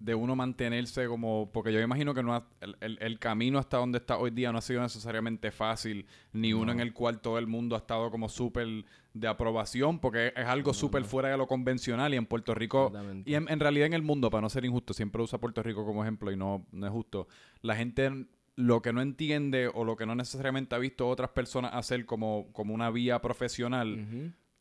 de 0.00 0.14
uno 0.14 0.36
mantenerse 0.36 1.06
como, 1.08 1.50
porque 1.52 1.72
yo 1.72 1.80
imagino 1.80 2.14
que 2.14 2.22
no 2.22 2.34
ha- 2.34 2.46
el, 2.60 2.76
el- 2.80 2.98
el 3.00 3.18
camino 3.18 3.58
hasta 3.58 3.78
donde 3.78 3.98
está 3.98 4.16
hoy 4.16 4.30
día 4.30 4.52
no 4.52 4.58
ha 4.58 4.62
sido 4.62 4.80
necesariamente 4.80 5.50
fácil, 5.50 6.06
ni 6.32 6.52
uno 6.52 6.70
en 6.72 6.80
el 6.80 6.92
cual 6.92 7.20
todo 7.20 7.38
el 7.38 7.46
mundo 7.46 7.74
ha 7.74 7.78
estado 7.78 8.10
como 8.10 8.28
súper 8.28 8.84
de 9.14 9.26
aprobación, 9.26 9.98
porque 9.98 10.32
es 10.36 10.46
algo 10.46 10.72
súper 10.72 11.02
fuera 11.04 11.28
de 11.30 11.36
lo 11.36 11.46
convencional 11.48 12.14
y 12.14 12.16
en 12.16 12.26
Puerto 12.26 12.54
Rico, 12.54 12.90
y 13.26 13.34
en, 13.34 13.48
en 13.48 13.58
realidad 13.60 13.86
en 13.86 13.94
el 13.94 14.02
mundo, 14.02 14.30
para 14.30 14.42
no 14.42 14.48
ser 14.48 14.64
injusto, 14.64 14.94
siempre 14.94 15.20
usa 15.22 15.38
Puerto 15.40 15.62
Rico 15.62 15.84
como 15.84 16.02
ejemplo 16.04 16.30
y 16.30 16.36
no, 16.36 16.64
no 16.70 16.86
es 16.86 16.92
justo, 16.92 17.26
la 17.62 17.74
gente 17.74 18.26
lo 18.54 18.82
que 18.82 18.92
no 18.92 19.00
entiende 19.02 19.68
o 19.72 19.84
lo 19.84 19.96
que 19.96 20.04
no 20.06 20.14
necesariamente 20.14 20.74
ha 20.74 20.78
visto 20.78 21.08
otras 21.08 21.30
personas 21.30 21.72
hacer 21.74 22.06
como, 22.06 22.48
como 22.52 22.74
una 22.74 22.90
vía 22.90 23.20
profesional. 23.20 23.96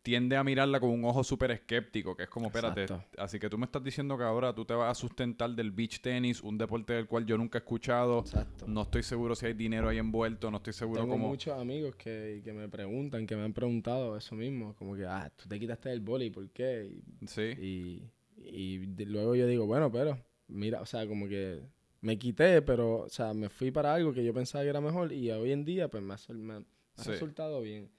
Tiende 0.07 0.37
a 0.37 0.43
mirarla 0.45 0.79
con 0.79 0.89
un 0.91 1.03
ojo 1.03 1.21
súper 1.21 1.51
escéptico, 1.51 2.15
que 2.15 2.23
es 2.23 2.29
como, 2.29 2.47
espérate, 2.47 2.83
Exacto. 2.83 3.21
así 3.21 3.39
que 3.39 3.49
tú 3.49 3.57
me 3.57 3.65
estás 3.65 3.83
diciendo 3.83 4.17
que 4.17 4.23
ahora 4.23 4.55
tú 4.55 4.63
te 4.63 4.73
vas 4.73 4.89
a 4.89 4.95
sustentar 4.95 5.49
del 5.49 5.71
beach 5.71 5.99
tenis, 5.99 6.41
un 6.41 6.57
deporte 6.57 6.93
del 6.93 7.07
cual 7.07 7.25
yo 7.25 7.37
nunca 7.37 7.57
he 7.57 7.59
escuchado, 7.59 8.19
Exacto. 8.19 8.63
no 8.69 8.83
estoy 8.83 9.03
seguro 9.03 9.35
si 9.35 9.47
hay 9.47 9.53
dinero 9.53 9.89
ahí 9.89 9.97
envuelto, 9.97 10.49
no 10.49 10.57
estoy 10.57 10.71
seguro 10.71 11.01
Tengo 11.01 11.15
cómo... 11.15 11.27
muchos 11.27 11.59
amigos 11.59 11.93
que, 11.97 12.39
que 12.41 12.53
me 12.53 12.69
preguntan, 12.69 13.27
que 13.27 13.35
me 13.35 13.43
han 13.43 13.51
preguntado 13.51 14.15
eso 14.15 14.33
mismo, 14.33 14.73
como 14.77 14.95
que, 14.95 15.05
ah, 15.05 15.29
tú 15.35 15.49
te 15.49 15.59
quitaste 15.59 15.91
el 15.91 15.99
boli, 15.99 16.29
¿por 16.29 16.49
qué? 16.51 16.85
Y, 17.21 17.27
Sí, 17.27 17.41
y, 17.59 18.03
y 18.37 18.77
luego 19.07 19.35
yo 19.35 19.45
digo, 19.45 19.65
bueno, 19.65 19.91
pero, 19.91 20.17
mira, 20.47 20.79
o 20.79 20.85
sea, 20.85 21.05
como 21.05 21.27
que 21.27 21.59
me 21.99 22.17
quité, 22.17 22.61
pero, 22.61 22.99
o 22.99 23.09
sea, 23.09 23.33
me 23.33 23.49
fui 23.49 23.71
para 23.71 23.93
algo 23.93 24.13
que 24.13 24.23
yo 24.23 24.33
pensaba 24.33 24.63
que 24.63 24.69
era 24.69 24.79
mejor 24.79 25.11
y 25.11 25.29
hoy 25.31 25.51
en 25.51 25.65
día, 25.65 25.89
pues, 25.89 26.01
me 26.01 26.13
ha, 26.13 26.17
me 26.33 26.53
ha- 26.53 26.59
me 26.59 26.65
ha 26.97 27.03
Sí. 27.03 27.11
resultado 27.11 27.59
bien. 27.61 27.89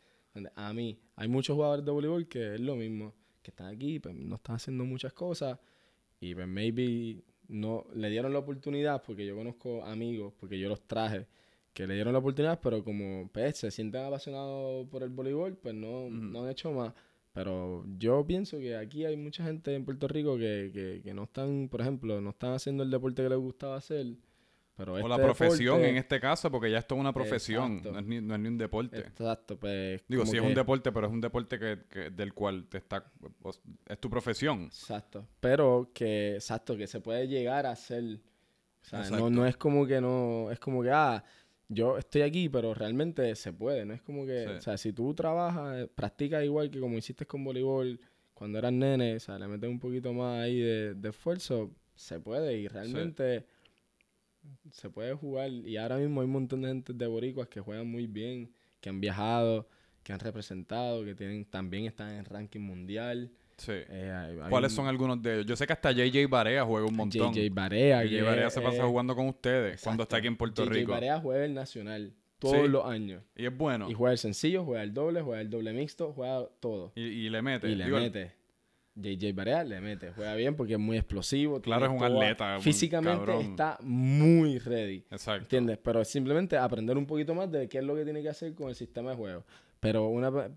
A 0.55 0.73
mí, 0.73 0.99
hay 1.17 1.29
muchos 1.29 1.55
jugadores 1.55 1.85
de 1.85 1.91
voleibol 1.91 2.29
que 2.29 2.55
es 2.55 2.61
lo 2.61 2.77
mismo, 2.77 3.15
que 3.43 3.51
están 3.51 3.67
aquí, 3.69 3.99
pues, 3.99 4.15
no 4.15 4.37
están 4.37 4.57
haciendo 4.57 4.85
muchas 4.85 5.13
cosas 5.13 5.59
y, 6.21 6.35
pues, 6.35 6.47
maybe 6.47 7.23
no 7.49 7.87
le 7.95 8.11
dieron 8.11 8.33
la 8.33 8.41
oportunidad 8.41 9.03
porque 9.03 9.27
yo 9.27 9.35
conozco 9.35 9.85
amigos, 9.85 10.35
porque 10.39 10.59
yo 10.59 10.69
los 10.69 10.83
traje, 10.87 11.27
que 11.73 11.87
le 11.87 11.95
dieron 11.95 12.13
la 12.13 12.19
oportunidad, 12.21 12.61
pero 12.63 12.85
como 12.85 13.29
pues, 13.33 13.57
se 13.57 13.71
sienten 13.71 14.05
apasionados 14.05 14.87
por 14.89 15.03
el 15.03 15.11
voleibol, 15.11 15.57
pues 15.57 15.75
no, 15.75 16.11
no 16.11 16.45
han 16.45 16.51
hecho 16.51 16.73
más. 16.73 16.93
Pero 17.33 17.85
yo 17.99 18.27
pienso 18.27 18.59
que 18.59 18.77
aquí 18.77 19.05
hay 19.05 19.17
mucha 19.17 19.45
gente 19.45 19.75
en 19.75 19.85
Puerto 19.85 20.09
Rico 20.09 20.37
que, 20.37 20.71
que, 20.73 21.03
que 21.05 21.15
no 21.15 21.25
están, 21.25 21.69
por 21.69 21.81
ejemplo, 21.81 22.21
no 22.21 22.31
están 22.31 22.53
haciendo 22.53 22.83
el 22.83 22.91
deporte 22.91 23.23
que 23.23 23.29
les 23.29 23.39
gustaba 23.39 23.77
hacer. 23.77 24.07
Pero 24.79 24.95
o 24.95 24.97
este 24.97 25.09
la 25.09 25.17
profesión 25.17 25.77
deporte- 25.77 25.89
en 25.91 25.97
este 25.97 26.21
caso, 26.21 26.51
porque 26.51 26.71
ya 26.71 26.79
esto 26.79 26.95
es 26.95 27.01
una 27.01 27.13
profesión, 27.13 27.83
no 27.85 27.99
es, 27.99 28.07
ni, 28.07 28.21
no 28.23 28.35
es 28.35 28.41
ni 28.41 28.49
un 28.49 28.57
deporte. 28.57 28.99
Exacto, 29.01 29.59
pues. 29.59 30.03
Digo, 30.09 30.25
sí 30.25 30.37
es 30.39 30.43
un 30.43 30.55
deporte, 30.55 30.91
pero 30.93 31.09
es 31.09 31.13
un 31.13 31.21
deporte 31.21 31.59
que, 31.59 31.81
que- 31.91 32.11
del 32.11 32.33
cual 32.33 32.67
te 32.69 32.79
está... 32.79 33.05
es 33.87 33.99
tu 33.99 34.09
profesión. 34.09 34.63
Exacto. 34.65 35.27
Pero 35.41 35.91
que, 35.93 36.35
exacto, 36.37 36.77
que 36.77 36.87
se 36.87 37.01
puede 37.01 37.29
llegar 37.29 37.67
a 37.67 37.73
hacer. 37.73 38.21
O 38.83 38.85
sea, 38.89 39.11
no, 39.11 39.29
no 39.29 39.47
es 39.47 39.57
como 39.59 39.87
que 39.87 40.01
no, 40.01 40.51
es 40.51 40.59
como 40.59 40.83
que, 40.83 40.91
ah, 40.91 41.23
yo 41.69 41.99
estoy 41.99 42.23
aquí, 42.23 42.49
pero 42.49 42.73
realmente 42.73 43.35
se 43.35 43.53
puede. 43.53 43.85
No 43.85 43.93
es 43.93 44.01
como 44.01 44.25
que, 44.25 44.45
Sí. 44.47 44.53
o 44.53 44.61
sea, 44.63 44.79
si 44.79 44.93
tú 44.95 45.13
trabajas, 45.13 45.77
eh, 45.83 45.89
practicas 45.95 46.43
igual 46.45 46.71
que 46.71 46.81
como 46.81 46.97
hiciste 46.97 47.27
con 47.27 47.45
voleibol 47.45 48.01
cuando 48.33 48.59
eras 48.59 48.73
nene, 48.73 49.17
o 49.17 49.21
sea, 49.21 49.39
le 49.39 49.49
metes 49.49 49.69
un 49.69 49.81
poquito 49.81 50.13
más 50.15 50.45
ahí 50.45 50.61
de, 50.61 50.95
de 50.95 51.09
esfuerzo, 51.09 51.73
se 51.97 52.21
puede 52.21 52.57
y 52.57 52.69
realmente 52.69 53.45
se 54.71 54.91
puede 54.91 55.15
jugar. 55.15 55.51
Y 55.51 55.77
ahora 55.77 55.97
mismo 55.99 56.21
hay 56.21 56.27
un 56.27 56.33
montón 56.33 56.63
de 56.63 56.69
gente 56.69 56.93
de 56.93 57.07
boricuas 57.07 57.49
que 57.49 57.61
juegan 57.61 57.87
muy 57.91 58.07
bien, 58.07 58.51
que 58.81 58.89
han 58.89 59.01
viajado, 59.01 59.69
que 60.03 60.13
han 60.13 60.21
representado, 60.21 61.05
que 61.05 61.15
tienen 61.15 61.45
también 61.45 61.85
están 61.87 62.13
en 62.13 62.25
ranking 62.25 62.61
mundial. 62.61 63.31
Sí. 63.57 63.73
Eh, 63.73 64.13
hay- 64.15 64.39
hay 64.41 64.51
¿Cuáles 64.51 64.73
un- 64.73 64.77
son 64.77 64.87
algunos 64.87 65.21
de 65.21 65.35
ellos? 65.35 65.47
Yo 65.47 65.57
sé 65.57 65.67
que 65.67 65.73
hasta 65.73 65.91
JJ 65.93 66.27
Barea 66.29 66.65
juega 66.65 66.87
un 66.87 66.95
montón. 66.97 67.33
JJ 67.35 67.51
Barea. 67.53 68.05
JJ 68.05 68.23
Barea 68.23 68.51
se 68.51 68.61
pasa 68.61 68.87
jugando 68.87 69.17
con 69.17 69.27
ustedes 69.27 69.83
cuando 69.83 70.05
está 70.05 70.19
aquí 70.19 70.29
en 70.29 70.37
Puerto 70.37 70.65
JJ 70.65 70.73
Rico. 70.75 70.93
Barea 70.93 71.19
juega 71.21 71.45
el 71.45 71.55
nacional 71.55 72.13
todos 72.39 72.57
Sí. 72.63 72.69
los 72.69 72.85
años. 72.87 73.23
Y 73.37 73.47
es 73.47 73.57
bueno. 73.57 73.91
Y 73.91 73.95
juega 73.95 74.13
el 74.13 74.19
sencillo, 74.19 74.65
juega 74.65 74.85
el 74.85 74.95
doble, 74.95 75.23
juega 75.23 75.41
el 75.41 75.51
doble 75.51 75.73
mixto, 75.73 76.13
juega 76.13 76.47
todo. 76.61 76.93
Y, 76.95 77.01
y 77.03 77.29
le 77.31 77.43
mete. 77.43 77.69
Y 77.69 77.75
le 77.75 77.87
Digo, 77.87 77.99
mete. 77.99 78.31
JJ 79.01 79.33
Barea 79.35 79.65
le 79.65 79.81
mete. 79.81 80.11
Juega 80.13 80.35
bien 80.35 80.55
porque 80.57 80.75
es 80.75 80.79
muy 80.79 80.97
explosivo. 80.97 81.61
Claro, 81.61 81.87
es 81.87 81.93
un 81.93 82.03
atleta, 82.03 82.59
Físicamente 82.61 83.19
cabrón. 83.27 83.43
está 83.43 83.79
muy 83.83 84.59
ready. 84.59 85.05
Exacto. 85.11 85.43
¿Entiendes? 85.45 85.79
Pero 85.79 86.01
es 86.01 86.09
simplemente 86.09 86.57
aprender 86.57 86.97
un 86.99 87.07
poquito 87.07 87.35
más 87.35 87.51
de 87.51 87.69
qué 87.69 87.79
es 87.79 87.85
lo 87.85 87.95
que 87.95 88.05
tiene 88.05 88.23
que 88.23 88.29
hacer 88.29 88.55
con 88.55 88.69
el 88.69 88.75
sistema 88.75 89.11
de 89.11 89.17
juego. 89.17 89.45
Pero 89.81 90.09
una, 90.09 90.29
o 90.31 90.51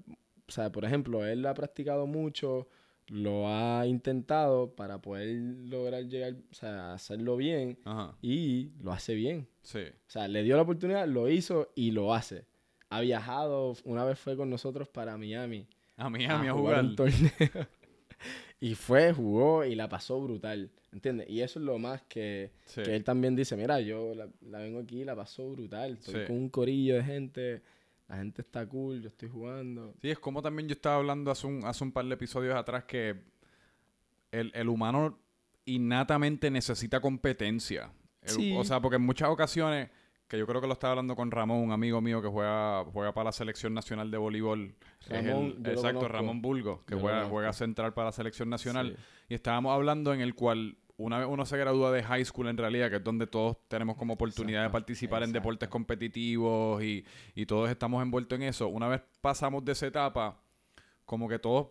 sea, 0.48 0.72
por 0.72 0.84
ejemplo, 0.86 1.26
él 1.26 1.46
ha 1.46 1.54
practicado 1.54 2.08
mucho, 2.08 2.68
lo 3.08 3.48
ha 3.48 3.86
intentado 3.86 4.74
para 4.76 5.00
poder 5.02 5.28
lograr 5.68 6.04
llegar, 6.08 6.34
o 6.50 6.54
sea, 6.54 6.94
hacerlo 6.94 7.38
bien 7.38 7.78
Ajá. 7.86 8.16
y 8.22 8.72
lo 8.82 8.92
hace 8.92 9.14
bien. 9.14 9.48
Sí. 9.62 9.80
O 9.80 10.10
sea, 10.10 10.28
le 10.28 10.44
dio 10.44 10.56
la 10.56 10.64
oportunidad, 10.64 11.08
lo 11.08 11.30
hizo 11.30 11.72
y 11.76 11.92
lo 11.92 12.14
hace. 12.16 12.46
Ha 12.90 13.02
viajado, 13.02 13.76
una 13.86 14.04
vez 14.04 14.18
fue 14.20 14.36
con 14.36 14.50
nosotros 14.50 14.90
para 14.90 15.16
Miami 15.18 15.66
A 15.98 16.10
Miami 16.10 16.48
a, 16.48 16.52
a 16.52 16.54
jugar. 16.54 16.84
un 16.84 16.96
torneo. 16.96 17.32
y 18.62 18.76
fue, 18.76 19.12
jugó 19.12 19.66
y 19.66 19.76
la 19.76 19.90
pasó 19.90 20.22
brutal. 20.22 20.72
¿Entiendes? 20.94 21.30
Y 21.30 21.42
eso 21.42 21.60
es 21.60 21.66
lo 21.66 21.78
más 21.80 22.02
que, 22.04 22.52
Sí. 22.66 22.82
que 22.84 22.96
él 22.96 23.04
también 23.04 23.36
dice, 23.36 23.58
mira, 23.58 23.82
yo 23.82 24.14
la, 24.16 24.28
la 24.42 24.60
vengo 24.60 24.80
aquí 24.80 25.02
y 25.02 25.04
la 25.06 25.16
pasó 25.16 25.50
brutal. 25.52 25.94
Estoy 25.94 26.14
Sí. 26.22 26.28
con 26.28 26.36
un 26.38 26.50
corillo 26.50 26.96
de 26.96 27.04
gente, 27.04 27.62
la 28.08 28.18
gente 28.18 28.42
está 28.42 28.66
cool, 28.68 29.02
yo 29.02 29.08
estoy 29.10 29.30
jugando. 29.30 29.94
Sí, 30.02 30.10
es 30.12 30.20
como 30.20 30.42
también 30.42 30.68
yo 30.70 30.74
estaba 30.74 30.96
hablando 30.98 31.32
hace 31.32 31.48
un, 31.48 31.66
hace 31.66 31.84
un 31.84 31.92
par 31.92 32.06
de 32.06 32.14
episodios 32.14 32.56
atrás 32.56 32.84
que 32.86 33.16
el, 34.32 34.52
el 34.54 34.70
humano 34.70 35.18
innatamente 35.66 36.50
necesita 36.52 37.00
competencia. 37.00 37.92
El- 38.22 38.30
Sí. 38.30 38.54
O 38.58 38.64
sea, 38.64 38.80
porque 38.82 38.98
en 38.98 39.02
muchas 39.04 39.30
ocasiones 39.30 39.90
que 40.32 40.38
yo 40.38 40.48
creo 40.48 40.62
que 40.62 40.68
lo 40.68 40.72
estaba 40.72 40.92
hablando 40.92 41.14
con 41.14 41.30
Ramón, 41.30 41.58
un 41.58 41.74
amigo 41.74 42.00
mío 42.00 42.22
que 42.22 42.30
juega, 42.30 42.86
juega 42.86 43.14
para 43.14 43.26
la 43.26 43.32
selección 43.34 43.74
nacional 43.74 44.10
de 44.10 44.18
voleibol. 44.18 44.74
El- 45.10 45.58
exacto. 45.66 46.08
Ramón 46.08 46.42
Bulgo, 46.42 46.86
que 46.86 46.96
Yo 46.96 47.02
juega, 47.02 47.26
juega 47.26 47.52
central 47.52 47.94
para 47.94 48.06
la 48.06 48.12
selección 48.14 48.50
nacional. 48.50 48.96
Sí. 48.96 49.04
Y 49.28 49.34
estábamos 49.34 49.74
hablando 49.74 50.14
en 50.14 50.22
el 50.22 50.34
cual 50.34 50.78
una 50.96 51.18
vez 51.20 51.28
uno 51.30 51.46
se 51.46 51.58
gradúa 51.58 51.92
de 51.92 52.02
high 52.02 52.24
school 52.24 52.48
en 52.48 52.56
realidad, 52.56 52.90
que 52.90 52.96
es 52.96 53.04
donde 53.04 53.28
todos 53.28 53.58
tenemos 53.68 53.98
como 53.98 54.14
oportunidad 54.14 54.60
de 54.62 54.68
Exacto, 54.68 54.78
participar 54.86 55.24
en 55.24 55.34
deportes 55.34 55.68
competitivos 55.68 56.82
y, 56.82 57.04
y 57.36 57.46
todos 57.46 57.70
estamos 57.70 58.02
envueltos 58.02 58.38
en 58.40 58.44
eso. 58.44 58.70
Una 58.70 58.88
vez 58.88 59.02
pasamos 59.20 59.66
de 59.66 59.74
esa 59.74 59.88
etapa, 59.88 60.40
como 61.04 61.28
que 61.28 61.40
todos, 61.40 61.68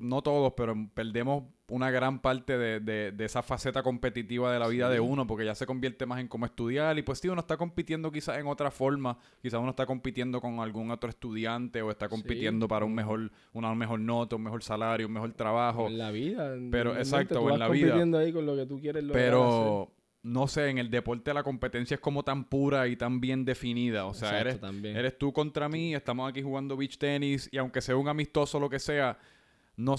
no 0.00 0.22
todos, 0.22 0.54
pero 0.56 0.74
perdemos 0.94 1.44
una 1.68 1.90
gran 1.90 2.20
parte 2.20 2.56
de, 2.58 2.80
de- 2.80 3.12
de 3.12 3.24
esa 3.24 3.42
faceta 3.42 3.82
competitiva 3.82 4.52
de 4.52 4.58
la 4.58 4.68
vida 4.68 4.88
de 4.90 5.00
uno, 5.00 5.26
porque 5.26 5.44
ya 5.44 5.54
se 5.54 5.66
convierte 5.66 6.06
más 6.06 6.20
en 6.20 6.28
cómo 6.28 6.46
estudiar. 6.46 6.98
Y 6.98 7.02
pues 7.02 7.18
sí, 7.18 7.28
uno 7.28 7.40
está 7.40 7.56
compitiendo 7.56 8.10
quizás 8.12 8.38
en 8.38 8.46
otra 8.46 8.70
forma. 8.70 9.18
Quizás 9.40 9.60
uno 9.60 9.70
está 9.70 9.86
compitiendo 9.86 10.40
con 10.40 10.60
algún 10.60 10.90
otro 10.90 11.08
estudiante 11.10 11.80
o 11.82 11.90
está 11.90 12.08
compitiendo 12.08 12.68
para 12.68 12.84
un 12.84 12.94
mejor, 12.94 13.30
una 13.52 13.74
mejor 13.74 14.00
nota, 14.00 14.36
un 14.36 14.42
mejor 14.42 14.62
salario, 14.62 15.06
un 15.06 15.12
mejor 15.12 15.32
trabajo. 15.32 15.86
En 15.86 15.98
la 15.98 16.10
vida. 16.10 16.54
Pero, 16.70 16.96
exacto, 16.96 17.40
tú 17.40 17.48
en 17.50 17.58
la 17.58 17.68
vida. 17.68 17.86
compitiendo 17.88 18.18
ahí 18.18 18.32
con 18.32 18.46
lo 18.46 18.56
que 18.56 18.66
tú 18.66 18.80
quieres 18.80 19.02
lograr 19.04 19.20
hacer. 19.22 19.30
Pero 19.32 19.92
no 20.24 20.46
sé, 20.46 20.68
en 20.68 20.78
el 20.78 20.88
deporte 20.90 21.34
la 21.34 21.42
competencia 21.42 21.96
es 21.96 22.00
como 22.00 22.22
tan 22.22 22.44
pura 22.44 22.86
y 22.86 22.96
tan 22.96 23.20
bien 23.20 23.44
definida. 23.44 24.04
O 24.06 24.14
sea, 24.14 24.40
Exacto, 24.40 24.68
eres, 24.68 24.96
eres 24.96 25.18
tú 25.18 25.32
contra 25.32 25.68
mí, 25.68 25.94
estamos 25.94 26.30
aquí 26.30 26.42
jugando 26.42 26.76
beach 26.76 26.96
tenis 26.98 27.48
y 27.50 27.58
aunque 27.58 27.80
sea 27.80 27.96
un 27.96 28.08
amistoso 28.08 28.60
lo 28.60 28.70
que 28.70 28.78
sea, 28.78 29.18
no, 29.76 29.96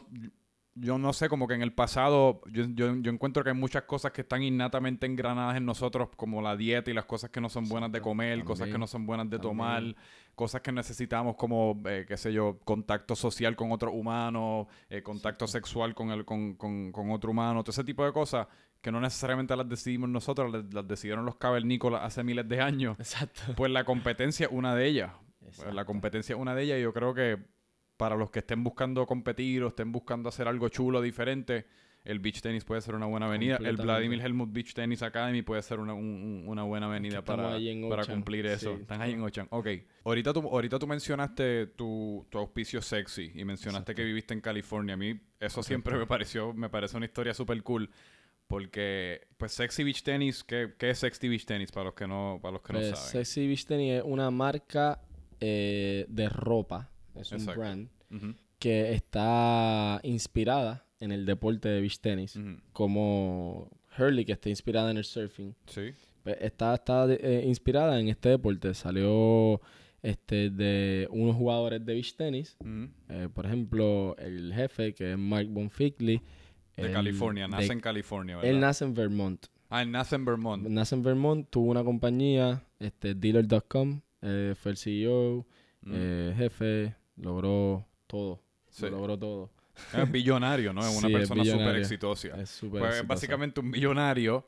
yo 0.75 0.97
no 0.97 1.13
sé, 1.13 1.29
como 1.29 1.47
que 1.47 1.53
en 1.53 1.61
el 1.61 1.73
pasado 1.73 2.41
yo, 2.51 2.65
yo, 2.69 2.95
yo 2.95 3.11
encuentro 3.11 3.43
que 3.43 3.51
hay 3.51 3.55
muchas 3.55 3.83
cosas 3.83 4.11
que 4.11 4.21
están 4.21 4.41
innatamente 4.41 5.05
engranadas 5.05 5.57
en 5.57 5.65
nosotros, 5.65 6.09
como 6.15 6.41
la 6.41 6.57
dieta 6.57 6.89
y 6.89 6.93
las 6.93 7.05
cosas 7.05 7.29
que 7.29 7.39
no 7.39 7.49
son 7.49 7.67
buenas 7.69 7.91
de 7.91 8.01
comer, 8.01 8.43
cosas 8.43 8.69
que 8.69 8.77
no 8.77 8.87
son 8.87 9.05
buenas 9.05 9.29
de 9.29 9.37
también. 9.37 9.51
tomar, 9.51 9.95
cosas 10.35 10.61
que 10.61 10.71
necesitamos 10.71 11.35
como, 11.35 11.81
eh, 11.85 12.05
qué 12.07 12.17
sé 12.17 12.33
yo, 12.33 12.59
contacto 12.63 13.15
social 13.15 13.55
con 13.55 13.71
otro 13.71 13.91
humano, 13.91 14.67
eh, 14.89 15.03
contacto 15.03 15.45
sexual 15.47 15.93
con, 15.93 16.09
el, 16.09 16.25
con, 16.25 16.55
con, 16.55 16.91
con 16.91 17.11
otro 17.11 17.31
humano, 17.31 17.63
todo 17.63 17.71
ese 17.71 17.83
tipo 17.83 18.03
de 18.03 18.11
cosas 18.11 18.47
que 18.81 18.91
no 18.91 18.99
necesariamente 18.99 19.55
las 19.55 19.69
decidimos 19.69 20.09
nosotros, 20.09 20.51
las, 20.51 20.73
las 20.73 20.87
decidieron 20.87 21.23
los 21.25 21.35
cavernícolas 21.35 22.01
hace 22.03 22.23
miles 22.23 22.47
de 22.49 22.61
años. 22.61 22.97
Exacto. 22.99 23.41
Pues 23.55 23.71
la 23.71 23.85
competencia 23.85 24.47
es 24.47 24.51
una 24.51 24.75
de 24.75 24.87
ellas. 24.87 25.11
Exacto. 25.45 25.71
La 25.71 25.85
competencia 25.85 26.35
es 26.35 26.41
una 26.41 26.55
de 26.55 26.63
ellas 26.63 26.79
y 26.79 26.81
yo 26.81 26.93
creo 26.93 27.13
que 27.13 27.37
para 27.97 28.15
los 28.15 28.29
que 28.31 28.39
estén 28.39 28.63
buscando 28.63 29.05
competir 29.05 29.63
o 29.63 29.67
estén 29.67 29.91
buscando 29.91 30.29
hacer 30.29 30.47
algo 30.47 30.69
chulo, 30.69 31.01
diferente, 31.01 31.65
el 32.03 32.19
beach 32.19 32.41
tennis 32.41 32.65
puede 32.65 32.81
ser 32.81 32.95
una 32.95 33.05
buena 33.05 33.27
avenida. 33.27 33.55
El. 33.63 33.77
Vladimir 33.77 34.19
Helmut 34.19 34.51
Beach 34.51 34.73
Tennis 34.73 35.01
Academy 35.03 35.41
puede 35.41 35.61
ser 35.61 35.79
una, 35.79 35.93
un- 35.93 36.03
un- 36.03 36.43
una 36.47 36.63
buena 36.63 36.87
avenida 36.87 37.23
para, 37.23 37.57
para 37.89 38.05
cumplir 38.05 38.45
eso. 38.45 38.75
sí. 38.75 38.81
Están 38.81 39.01
ahí 39.01 39.13
en 39.13 39.21
Ochan. 39.21 39.47
Ok. 39.51 39.67
Ahorita 40.03 40.33
tú, 40.33 40.41
ahorita 40.41 40.79
tú 40.79 40.87
mencionaste 40.87 41.67
tu, 41.67 42.25
tu 42.29 42.37
auspicio 42.39 42.81
sexy 42.81 43.31
y 43.33 43.45
mencionaste 43.45 43.95
que 43.95 44.03
viviste 44.03 44.33
en 44.33 44.41
California. 44.41 44.95
A 44.95 44.97
mí 44.97 45.17
eso 45.39 45.63
siempre 45.63 45.97
me 45.97 46.05
pareció, 46.05 46.53
me 46.53 46.69
parece 46.69 46.97
una 46.97 47.05
historia 47.05 47.33
súper 47.33 47.63
cool. 47.63 47.89
Porque, 48.47 49.21
pues, 49.37 49.53
Sexy 49.53 49.83
Beach 49.85 50.03
Tennis, 50.03 50.43
¿qué, 50.43 50.73
qué 50.77 50.89
es 50.89 50.99
Sexy 50.99 51.29
Beach 51.29 51.45
Tennis 51.45 51.71
para 51.71 51.85
los 51.85 51.93
que 51.93 52.05
no, 52.07 52.39
para 52.41 52.51
los 52.53 52.61
que 52.61 52.73
Pues, 52.73 52.89
no 52.89 52.95
saben? 52.97 53.11
Sexy 53.11 53.47
Beach 53.47 53.65
Tennis 53.65 53.93
es 53.93 54.03
una 54.05 54.29
marca 54.29 55.01
eh, 55.39 56.05
de 56.09 56.29
ropa. 56.29 56.89
Es 57.15 57.31
un 57.31 57.45
brand 57.45 57.89
que 58.59 58.93
está 58.93 59.99
inspirada 60.03 60.85
en 60.99 61.11
el 61.11 61.25
deporte 61.25 61.67
de 61.69 61.81
beach 61.81 61.99
tenis. 61.99 62.35
ujú. 62.35 62.57
Como 62.71 63.69
Hurley, 63.97 64.25
que 64.25 64.31
está 64.33 64.49
inspirada 64.49 64.89
en 64.91 64.97
el 64.97 65.03
surfing. 65.03 65.53
Sí. 65.67 65.91
Pues, 66.23 66.37
está 66.39 66.73
está 66.75 67.05
eh, 67.09 67.43
inspirada 67.45 67.99
en 67.99 68.07
este 68.07 68.29
deporte. 68.29 68.73
Salió 68.73 69.59
este 70.01 70.49
de 70.49 71.07
unos 71.11 71.35
jugadores 71.35 71.85
de 71.85 71.93
beach 71.93 72.15
tenis. 72.15 72.55
ujú. 72.59 72.89
Eh, 73.09 73.29
por 73.33 73.45
ejemplo, 73.45 74.15
el 74.17 74.53
jefe, 74.53 74.93
que 74.93 75.11
es 75.11 75.17
Mark 75.17 75.47
Bonfigley. 75.49 76.21
De 76.77 76.87
él- 76.87 76.91
California, 76.93 77.47
nace 77.47 77.67
de- 77.67 77.73
en 77.73 77.79
California, 77.81 78.35
¿verdad? 78.37 78.49
Él 78.51 78.59
nace 78.59 78.83
en 78.85 78.93
Vermont. 78.93 79.45
ah, 79.69 79.81
él 79.83 79.91
nace 79.91 80.15
en 80.15 80.25
Vermont. 80.25 80.67
Nace 80.67 80.95
en 80.95 81.03
Vermont, 81.03 81.47
tuvo 81.49 81.69
una 81.69 81.83
compañía, 81.83 82.63
este, 82.79 83.13
dealer.com, 83.13 84.01
eh, 84.21 84.53
fue 84.57 84.71
el 84.71 84.77
CEO, 84.77 85.45
eh, 85.91 86.33
jefe, 86.37 86.95
logró 87.17 87.85
todo. 88.07 88.41
Sí. 88.69 88.83
Lo 88.85 88.91
logró 88.91 89.17
todo. 89.19 89.51
Es 89.97 90.11
billonario, 90.11 90.71
¿no? 90.73 90.81
Es 90.81 90.95
una 90.97 91.07
Sí, 91.07 91.13
persona 91.13 91.45
súper 91.45 91.75
exitosa. 91.77 92.27
Es 92.41 92.49
súper 92.49 92.79
Pues 92.81 92.83
es 92.83 92.89
exitoso. 92.99 93.07
básicamente 93.07 93.59
un 93.59 93.69
millonario 93.69 94.47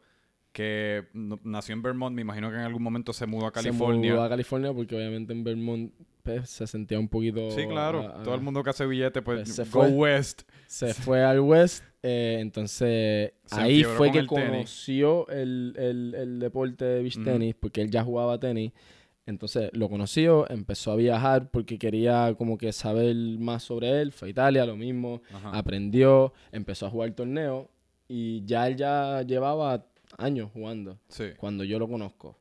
que 0.51 1.05
nació 1.43 1.73
en 1.73 1.81
Vermont. 1.81 2.15
Me 2.15 2.21
imagino 2.21 2.49
que 2.49 2.55
en 2.55 2.61
algún 2.61 2.81
momento 2.83 3.11
se 3.11 3.25
mudó 3.25 3.45
a 3.47 3.49
Se 3.49 3.53
California. 3.55 4.13
mudó 4.13 4.23
a 4.23 4.29
California 4.29 4.73
porque 4.73 4.95
obviamente 4.95 5.33
en 5.33 5.43
Vermont 5.43 5.91
pues, 6.23 6.49
se 6.49 6.65
sentía 6.65 6.97
un 6.99 7.07
poquito... 7.09 7.51
Sí, 7.51 7.67
claro. 7.67 8.01
a- 8.01 8.21
a- 8.21 8.23
Todo 8.23 8.35
el 8.35 8.41
mundo 8.41 8.63
que 8.63 8.69
hace 8.69 8.85
billete, 8.85 9.21
pues, 9.21 9.41
Pues 9.43 9.55
se 9.55 9.63
go 9.65 9.69
fue. 9.81 9.89
west. 9.89 10.43
Se 10.67 10.93
fue 10.93 11.23
al 11.23 11.39
West, 11.41 11.83
eh, 12.01 12.37
entonces 12.39 13.33
Se 13.45 13.59
ahí 13.61 13.83
fue 13.83 14.11
que 14.11 14.19
el 14.19 14.27
conoció 14.27 15.27
el, 15.29 15.75
el- 15.77 16.15
el 16.15 16.39
deporte 16.39 16.83
de 16.85 17.01
beach 17.03 17.23
tenis, 17.23 17.53
porque 17.59 17.81
él 17.81 17.91
ya 17.91 18.03
jugaba 18.03 18.39
tenis. 18.39 18.71
Entonces 19.27 19.71
lo 19.73 19.89
conoció, 19.89 20.49
empezó 20.51 20.91
a 20.91 20.95
viajar 20.95 21.49
porque 21.49 21.79
quería 21.79 22.35
como 22.37 22.57
que 22.57 22.71
saber 22.71 23.15
más 23.39 23.63
sobre 23.63 24.01
él. 24.01 24.11
Fue 24.11 24.27
a 24.27 24.31
Italia, 24.31 24.65
lo 24.65 24.75
mismo. 24.75 25.21
Ajá. 25.33 25.49
Aprendió, 25.57 26.33
empezó 26.51 26.85
a 26.85 26.89
jugar 26.91 27.11
torneo 27.11 27.69
y 28.07 28.45
ya 28.45 28.67
él 28.67 28.75
ya 28.75 29.23
llevaba 29.23 29.85
años 30.17 30.51
jugando 30.53 30.99
Sí. 31.07 31.25
cuando 31.37 31.63
yo 31.63 31.79
lo 31.79 31.87
conozco 31.87 32.37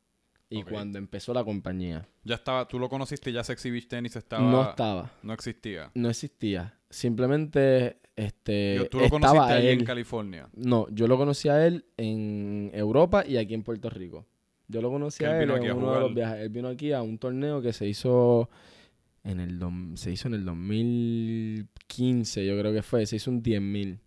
y 0.51 0.62
cuando 0.62 0.99
empezó 0.99 1.33
la 1.33 1.42
compañía. 1.42 2.07
Ya 2.23 2.35
estaba, 2.37 2.68
tú 2.68 2.79
lo 2.79 2.88
conociste 2.88 3.33
ya 3.33 3.42
Sexy 3.42 3.70
Beach 3.70 3.88
Tennis 3.88 4.14
estaba... 4.16 4.49
No 4.49 4.70
estaba, 4.70 5.11
no 5.23 5.33
existía. 5.33 5.90
no 5.94 6.11
existía. 6.11 6.79
Simplemente 6.90 7.99
este, 8.14 8.87
tú 8.90 8.99
lo 8.99 9.05
estaba 9.05 9.20
conociste 9.33 9.53
ahí 9.55 9.68
en 9.68 9.85
California. 9.85 10.49
No, 10.55 10.87
yo 10.90 11.09
lo 11.09 11.16
conocí 11.16 11.49
a 11.49 11.66
él 11.66 11.87
en 11.97 12.70
Europa 12.75 13.25
y 13.27 13.37
aquí 13.38 13.55
en 13.55 13.62
Puerto 13.62 13.88
Rico. 13.90 14.27
Yo 14.68 14.81
lo 14.81 14.90
conocí 14.90 15.24
a 15.24 15.42
él 15.42 15.50
en 15.50 15.70
a 15.70 15.74
uno 15.74 15.92
de 15.94 16.00
los 16.00 16.14
viajes. 16.14 16.40
Él 16.40 16.48
vino 16.48 16.68
aquí 16.68 16.92
a 16.92 17.03
un 17.03 17.18
torneo 17.18 17.61
que 17.62 17.72
se 17.72 17.87
hizo 17.87 18.48
en 19.22 19.40
el 19.40 19.59
dom- 19.59 19.96
se 19.96 20.11
hizo 20.12 20.29
en 20.29 20.35
el 20.35 20.44
2015, 20.44 22.44
yo 22.46 22.59
creo 22.59 22.72
que 22.72 22.83
fue. 22.83 23.07
Se 23.07 23.16
hizo 23.16 23.31
un 23.31 23.42
10.000 23.42 23.98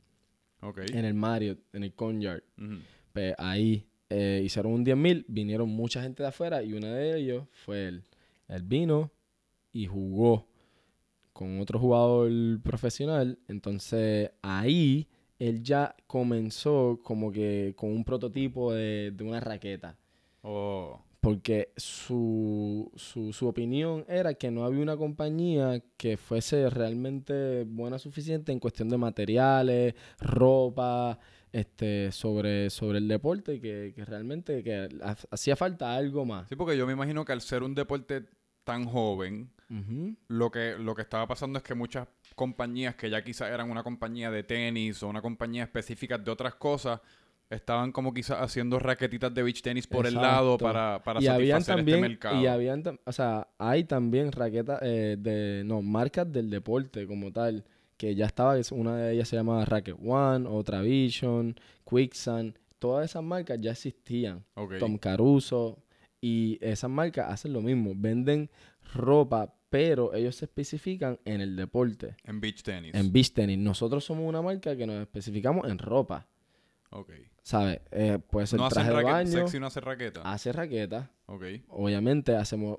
Ok. 0.62 0.80
en 0.94 1.06
el 1.06 1.14
Marriott, 1.14 1.60
en 1.74 1.84
el 1.84 1.94
Conyard. 1.94 2.44
Ujú. 2.58 2.78
Pues 3.14 3.34
ahí 3.38 3.86
eh, 4.10 4.42
hicieron 4.44 4.74
un 4.74 4.86
10.000, 4.86 5.26
vinieron 5.28 5.70
mucha 5.70 6.02
gente 6.02 6.24
de 6.24 6.30
afuera 6.30 6.64
y 6.64 6.74
uno 6.74 6.88
de 6.88 7.18
ellos 7.20 7.46
fue 7.52 7.88
él. 7.88 8.04
Él 8.48 8.64
vino 8.64 9.12
y 9.72 9.86
jugó 9.88 10.48
con 11.34 11.60
otro 11.60 11.80
jugador 11.80 12.32
profesional. 12.64 13.38
Entonces 13.48 14.32
ahí 14.42 15.08
él 15.40 15.62
ya 15.62 15.96
comenzó 16.08 17.00
como 17.04 17.32
que 17.32 17.74
con 17.76 17.92
un 17.92 18.04
prototipo 18.04 18.74
de, 18.74 19.12
de 19.16 19.24
una 19.24 19.40
raqueta. 19.40 19.96
Oh, 20.50 21.04
Porque 21.20 21.74
su, 21.76 22.90
su, 22.96 23.34
su 23.34 23.48
opinión 23.48 24.06
era 24.08 24.34
que 24.36 24.50
no 24.50 24.64
había 24.64 24.82
una 24.82 24.96
compañía 24.96 25.84
que 25.98 26.16
fuese 26.16 26.70
realmente 26.70 27.66
buena 27.66 28.00
suficiente 28.00 28.54
en 28.54 28.60
cuestión 28.62 28.88
de 28.88 28.98
materiales, 28.98 29.96
ropa, 30.20 31.20
este, 31.52 32.12
sobre, 32.14 32.70
sobre 32.70 33.00
el 33.00 33.08
deporte, 33.10 33.60
que, 33.60 33.92
que 33.94 34.06
realmente 34.06 34.64
que 34.64 34.88
ha- 35.04 35.18
hacía 35.32 35.56
falta 35.58 35.96
algo 35.96 36.24
más. 36.26 36.48
Sí, 36.48 36.56
porque 36.56 36.78
yo 36.78 36.88
me 36.88 36.94
imagino 36.94 37.26
que 37.26 37.34
al 37.34 37.42
ser 37.42 37.64
un 37.64 37.76
deporte 37.76 38.24
tan 38.64 38.86
joven, 38.86 39.50
lo 40.30 40.50
que, 40.50 40.78
lo 40.80 40.96
que 40.96 41.02
estaba 41.02 41.28
pasando 41.28 41.58
es 41.58 41.64
que 41.64 41.74
muchas 41.74 42.08
compañías 42.36 42.96
que 42.96 43.10
ya 43.10 43.22
quizás 43.22 43.50
eran 43.52 43.70
una 43.70 43.84
compañía 43.84 44.32
de 44.32 44.44
tenis 44.44 45.04
o 45.04 45.10
una 45.10 45.22
compañía 45.22 45.64
específica 45.64 46.18
de 46.18 46.32
otras 46.32 46.56
cosas, 46.56 47.02
estaban 47.50 47.92
como 47.92 48.14
quizás 48.14 48.38
haciendo 48.42 48.78
raquetitas 48.80 49.34
de 49.34 49.44
beach 49.44 49.62
tenis 49.62 49.88
por 49.88 50.06
el 50.06 50.16
lado 50.16 50.58
para, 50.58 51.02
para 51.04 51.22
y 51.22 51.26
satisfacer 51.26 51.76
también, 51.78 51.98
este 52.00 52.10
mercado. 52.10 52.42
y 52.42 52.48
habían, 52.48 52.84
o 53.06 53.12
sea, 53.12 53.48
hay 53.58 53.84
también 53.86 54.32
raquetas 54.32 54.80
eh, 54.82 55.16
de, 55.18 55.64
no, 55.66 55.82
marcas 55.82 56.32
del 56.32 56.50
deporte 56.50 57.08
como 57.08 57.32
tal, 57.32 57.64
que 57.96 58.14
ya 58.16 58.26
estaba, 58.26 58.58
es- 58.60 58.72
una 58.72 58.98
de 58.98 59.14
ellas 59.14 59.28
se 59.30 59.36
llama 59.38 59.64
Racket 59.66 59.96
One, 60.06 60.48
otra 60.48 60.82
Vision, 60.82 61.56
Quicksand, 61.90 62.56
todas 62.80 63.06
esas 63.10 63.24
marcas 63.24 63.58
ya 63.62 63.72
existían. 63.72 64.44
Tom 64.80 64.98
Caruso, 64.98 65.80
y 66.20 66.58
esas 66.62 66.90
marcas 66.90 67.32
hacen 67.32 67.54
lo 67.54 67.62
mismo, 67.62 67.94
venden 67.96 68.50
ropa, 68.94 69.54
pero 69.70 70.14
ellos 70.14 70.36
se 70.36 70.46
especifican 70.46 71.20
en 71.26 71.42
el 71.42 71.56
deporte, 71.56 72.16
En 72.24 72.40
beach 72.40 72.62
tenis. 72.64 72.94
en 72.94 73.12
beach 73.12 73.34
tenis. 73.34 73.58
Nosotros 73.58 74.04
somos 74.04 74.28
una 74.28 74.42
marca 74.42 74.76
que 74.76 74.86
nos 74.88 75.02
especificamos 75.02 75.68
en 75.70 75.78
ropa, 75.78 76.28
Ok. 76.90 77.12
¿sabes? 77.44 77.80
Eh, 77.92 78.20
puede 78.30 78.48
ser 78.48 78.60
No 78.60 78.70
traje 78.70 78.90
de 78.90 78.94
raqueta. 78.96 79.12
baño, 79.14 79.32
Sexy 79.32 79.60
no 79.60 79.68
hace 79.68 79.80
raqueta. 79.82 80.22
hace 80.24 80.52
raquetas, 80.52 81.10
Ok. 81.28 81.44
obviamente 81.70 82.36
hacemos 82.36 82.78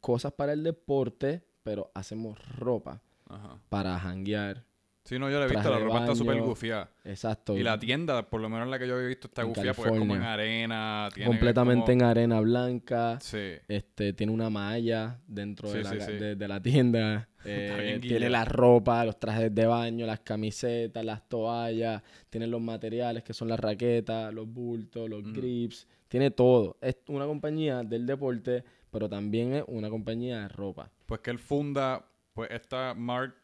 cosas 0.00 0.32
para 0.32 0.52
el 0.52 0.62
deporte, 0.62 1.44
pero 1.62 1.90
hacemos 1.94 2.38
ropa 2.58 3.00
Ajá. 3.28 3.58
para 3.68 3.98
janguear, 3.98 4.64
Sí, 5.06 5.18
no, 5.18 5.28
yo 5.30 5.38
la 5.38 5.44
he 5.44 5.48
visto, 5.50 5.68
la 5.68 5.78
ropa 5.78 5.98
está 6.00 6.14
súper 6.14 6.40
gufiada. 6.40 6.88
Exacto. 7.04 7.58
Y 7.58 7.62
la 7.62 7.78
tienda, 7.78 8.22
por 8.30 8.40
lo 8.40 8.48
menos 8.48 8.68
la 8.68 8.78
que 8.78 8.88
yo 8.88 8.94
había 8.94 9.08
visto, 9.08 9.26
está 9.28 9.42
gufiada 9.42 9.74
porque 9.74 9.92
es 9.92 9.98
como 9.98 10.14
en 10.16 10.22
arena. 10.22 11.10
Tiene 11.12 11.26
completamente 11.28 11.82
como- 11.92 11.92
en 11.92 12.02
arena 12.04 12.40
blanca. 12.40 13.18
Sí. 13.20 13.52
Este, 13.68 14.14
tiene 14.14 14.32
una 14.32 14.48
malla 14.48 15.20
dentro 15.26 15.70
de, 15.70 15.82
la, 15.82 15.90
sí, 15.90 16.00
sí. 16.00 16.12
de- 16.12 16.36
de 16.36 16.48
la 16.48 16.58
tienda. 16.62 17.28
Eh, 17.44 17.80
bien 17.82 18.00
tiene 18.00 18.30
la 18.30 18.44
ropa, 18.44 19.04
los 19.04 19.18
trajes 19.18 19.54
de 19.54 19.66
baño, 19.66 20.06
las 20.06 20.20
camisetas, 20.20 21.04
las 21.04 21.28
toallas. 21.28 22.02
Tiene 22.30 22.46
los 22.46 22.60
materiales 22.60 23.22
que 23.22 23.32
son 23.34 23.48
las 23.48 23.60
raquetas, 23.60 24.32
los 24.32 24.46
bultos, 24.48 25.08
los 25.10 25.22
Ujú. 25.22 25.32
grips. 25.32 25.86
Tiene 26.08 26.30
todo. 26.30 26.76
Es 26.80 26.96
una 27.08 27.26
compañía 27.26 27.82
del 27.82 28.06
deporte, 28.06 28.64
pero 28.90 29.08
también 29.08 29.52
es 29.54 29.64
una 29.66 29.90
compañía 29.90 30.40
de 30.42 30.48
ropa. 30.48 30.90
Pues 31.06 31.20
que 31.20 31.30
él 31.30 31.38
funda, 31.38 32.04
pues 32.32 32.50
esta 32.50 32.94
Mark 32.94 33.34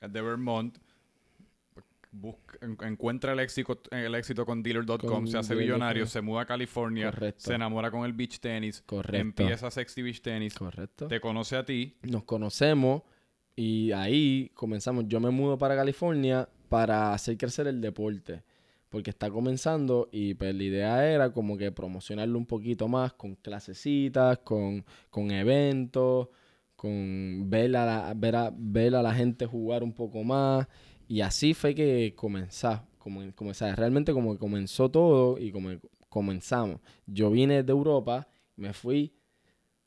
de 0.00 0.20
Vermont, 0.22 0.76
busca- 2.12 2.58
en- 2.60 2.76
encuentra 2.86 3.32
el 3.32 3.40
éxito, 3.40 3.80
el 3.90 4.14
éxito 4.14 4.46
con 4.46 4.62
Dealer.com, 4.62 5.26
se 5.26 5.36
hace 5.38 5.54
millonario, 5.54 6.06
se 6.06 6.20
muda 6.20 6.42
a 6.42 6.46
California, 6.46 7.10
Correcto. 7.10 7.40
se 7.40 7.54
enamora 7.54 7.90
con 7.90 8.04
el 8.04 8.12
beach 8.12 8.38
tenis, 8.38 8.82
Correcto. 8.86 9.16
empieza 9.42 9.70
Sexy 9.70 10.02
Beach 10.02 10.20
Tennis, 10.22 10.54
Correcto. 10.54 11.08
te 11.08 11.20
conoce 11.20 11.56
a 11.56 11.64
ti, 11.64 11.96
nos 12.02 12.22
conocemos 12.24 13.02
y 13.56 13.92
ahí 13.92 14.50
comenzamos. 14.54 15.04
Yo 15.08 15.20
me 15.20 15.30
mudo 15.30 15.58
para 15.58 15.76
California 15.76 16.48
para 16.68 17.12
hacer 17.12 17.36
crecer 17.36 17.66
el 17.66 17.80
deporte. 17.80 18.42
Porque 18.88 19.10
está 19.10 19.28
comenzando 19.28 20.08
y 20.12 20.34
pues 20.34 20.54
la 20.54 20.62
idea 20.62 21.12
era 21.12 21.32
como 21.32 21.56
que 21.58 21.72
promocionarlo 21.72 22.38
un 22.38 22.46
poquito 22.46 22.86
más 22.86 23.12
con 23.14 23.34
clasecitas, 23.34 24.38
con, 24.38 24.84
con 25.10 25.32
eventos, 25.32 26.28
con 26.76 27.50
ver 27.50 27.76
a, 27.76 27.86
la, 27.86 28.14
ver, 28.14 28.36
a, 28.36 28.52
ver 28.56 28.94
a 28.94 29.02
la 29.02 29.12
gente 29.12 29.46
jugar 29.46 29.82
un 29.82 29.92
poco 29.92 30.22
más. 30.22 30.68
Y 31.08 31.22
así 31.22 31.54
fue 31.54 31.74
que 31.74 32.14
comenzó. 32.16 32.82
Como. 32.98 33.20
Realmente 33.76 34.12
como 34.12 34.38
comenzó 34.38 34.90
todo 34.90 35.38
y 35.38 35.50
como 35.50 35.70
comenzamos. 36.08 36.80
Yo 37.06 37.30
vine 37.30 37.62
de 37.62 37.72
Europa, 37.72 38.28
me 38.56 38.72
fui 38.72 39.12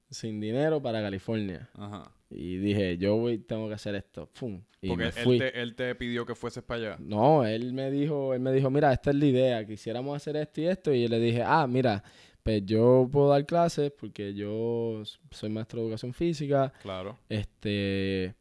sin 0.09 0.39
dinero 0.39 0.81
para 0.81 1.01
California. 1.01 1.69
Ajá. 1.73 2.16
Y 2.29 2.57
dije, 2.57 2.97
yo 2.97 3.15
voy, 3.15 3.37
tengo 3.39 3.67
que 3.69 3.75
hacer 3.75 3.95
esto. 3.95 4.29
¡Pum! 4.37 4.61
Y 4.81 4.89
porque 4.89 5.03
me 5.05 5.09
él 5.09 5.13
fui. 5.23 5.37
te, 5.39 5.61
él 5.61 5.75
te 5.75 5.95
pidió 5.95 6.25
que 6.25 6.35
fueses 6.35 6.61
para 6.63 6.79
allá. 6.81 6.97
No, 6.99 7.45
él 7.45 7.71
me 7.73 7.89
dijo, 7.89 8.33
él 8.33 8.41
me 8.41 8.51
dijo, 8.51 8.69
mira, 8.69 8.91
esta 8.91 9.11
es 9.11 9.15
la 9.15 9.25
idea, 9.25 9.65
quisiéramos 9.65 10.15
hacer 10.15 10.35
esto 10.35 10.61
y 10.61 10.65
esto. 10.67 10.93
Y 10.93 11.03
yo 11.03 11.07
le 11.09 11.19
dije, 11.19 11.41
ah, 11.45 11.65
mira, 11.67 12.03
pues 12.43 12.65
yo 12.65 13.07
puedo 13.11 13.29
dar 13.29 13.45
clases 13.45 13.91
porque 13.91 14.33
yo 14.33 15.03
soy 15.31 15.49
maestro 15.49 15.79
de 15.79 15.85
educación 15.87 16.13
física. 16.13 16.73
Claro. 16.81 17.17
Este, 17.29 18.35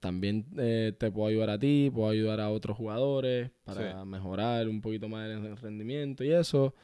también 0.00 0.46
eh, 0.58 0.92
te 0.98 1.10
puedo 1.10 1.28
ayudar 1.28 1.50
a 1.50 1.58
ti, 1.58 1.90
puedo 1.92 2.08
ayudar 2.10 2.40
a 2.40 2.50
otros 2.50 2.76
jugadores 2.76 3.50
para 3.64 4.02
Sí. 4.02 4.06
mejorar 4.08 4.68
un 4.68 4.80
poquito 4.80 5.08
más 5.08 5.28
el 5.30 5.56
rendimiento 5.56 6.24
y 6.24 6.32
eso. 6.32 6.74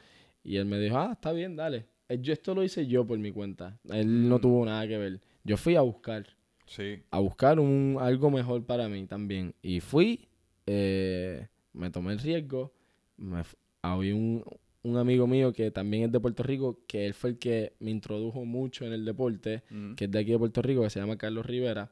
Y 0.43 0.57
él 0.57 0.65
me 0.65 0.79
dijo, 0.79 0.97
ah, 0.97 1.11
está 1.13 1.31
bien, 1.33 1.55
dale. 1.55 1.85
Eh, 2.09 2.19
Yo 2.21 2.33
esto 2.33 2.55
lo 2.55 2.63
hice 2.63 2.87
yo 2.87 3.05
por 3.05 3.17
mi 3.19 3.31
cuenta. 3.31 3.79
Él 3.89 4.27
no 4.27 4.37
Mm. 4.37 4.41
tuvo 4.41 4.65
nada 4.65 4.87
que 4.87 4.97
ver. 4.97 5.19
Yo 5.43 5.57
fui 5.57 5.75
a 5.75 5.81
buscar 5.81 6.25
Sí. 6.67 7.01
a 7.11 7.19
buscar 7.19 7.59
un, 7.59 7.97
algo 7.99 8.29
mejor 8.29 8.63
para 8.65 8.87
mí 8.89 9.05
también. 9.07 9.55
Y 9.61 9.79
fui, 9.79 10.27
eh, 10.65 11.47
me 11.73 11.89
tomé 11.89 12.13
el 12.13 12.19
riesgo. 12.19 12.73
Me, 13.17 13.43
había 13.81 14.13
un, 14.15 14.43
un 14.83 14.97
amigo 14.97 15.27
mío 15.27 15.53
que 15.53 15.71
también 15.71 16.03
es 16.03 16.11
de 16.11 16.19
Puerto 16.19 16.43
Rico, 16.43 16.79
que 16.87 17.05
él 17.05 17.13
fue 17.13 17.31
el 17.31 17.39
que 17.39 17.73
me 17.79 17.89
introdujo 17.91 18.45
mucho 18.45 18.85
en 18.85 18.93
el 18.93 19.05
deporte, 19.05 19.63
Ujú. 19.71 19.95
que 19.95 20.05
es 20.05 20.11
de 20.11 20.19
aquí 20.19 20.31
de 20.31 20.39
Puerto 20.39 20.61
Rico, 20.61 20.81
que 20.83 20.89
se 20.89 20.99
llama 20.99 21.17
Carlos 21.17 21.45
Rivera, 21.45 21.91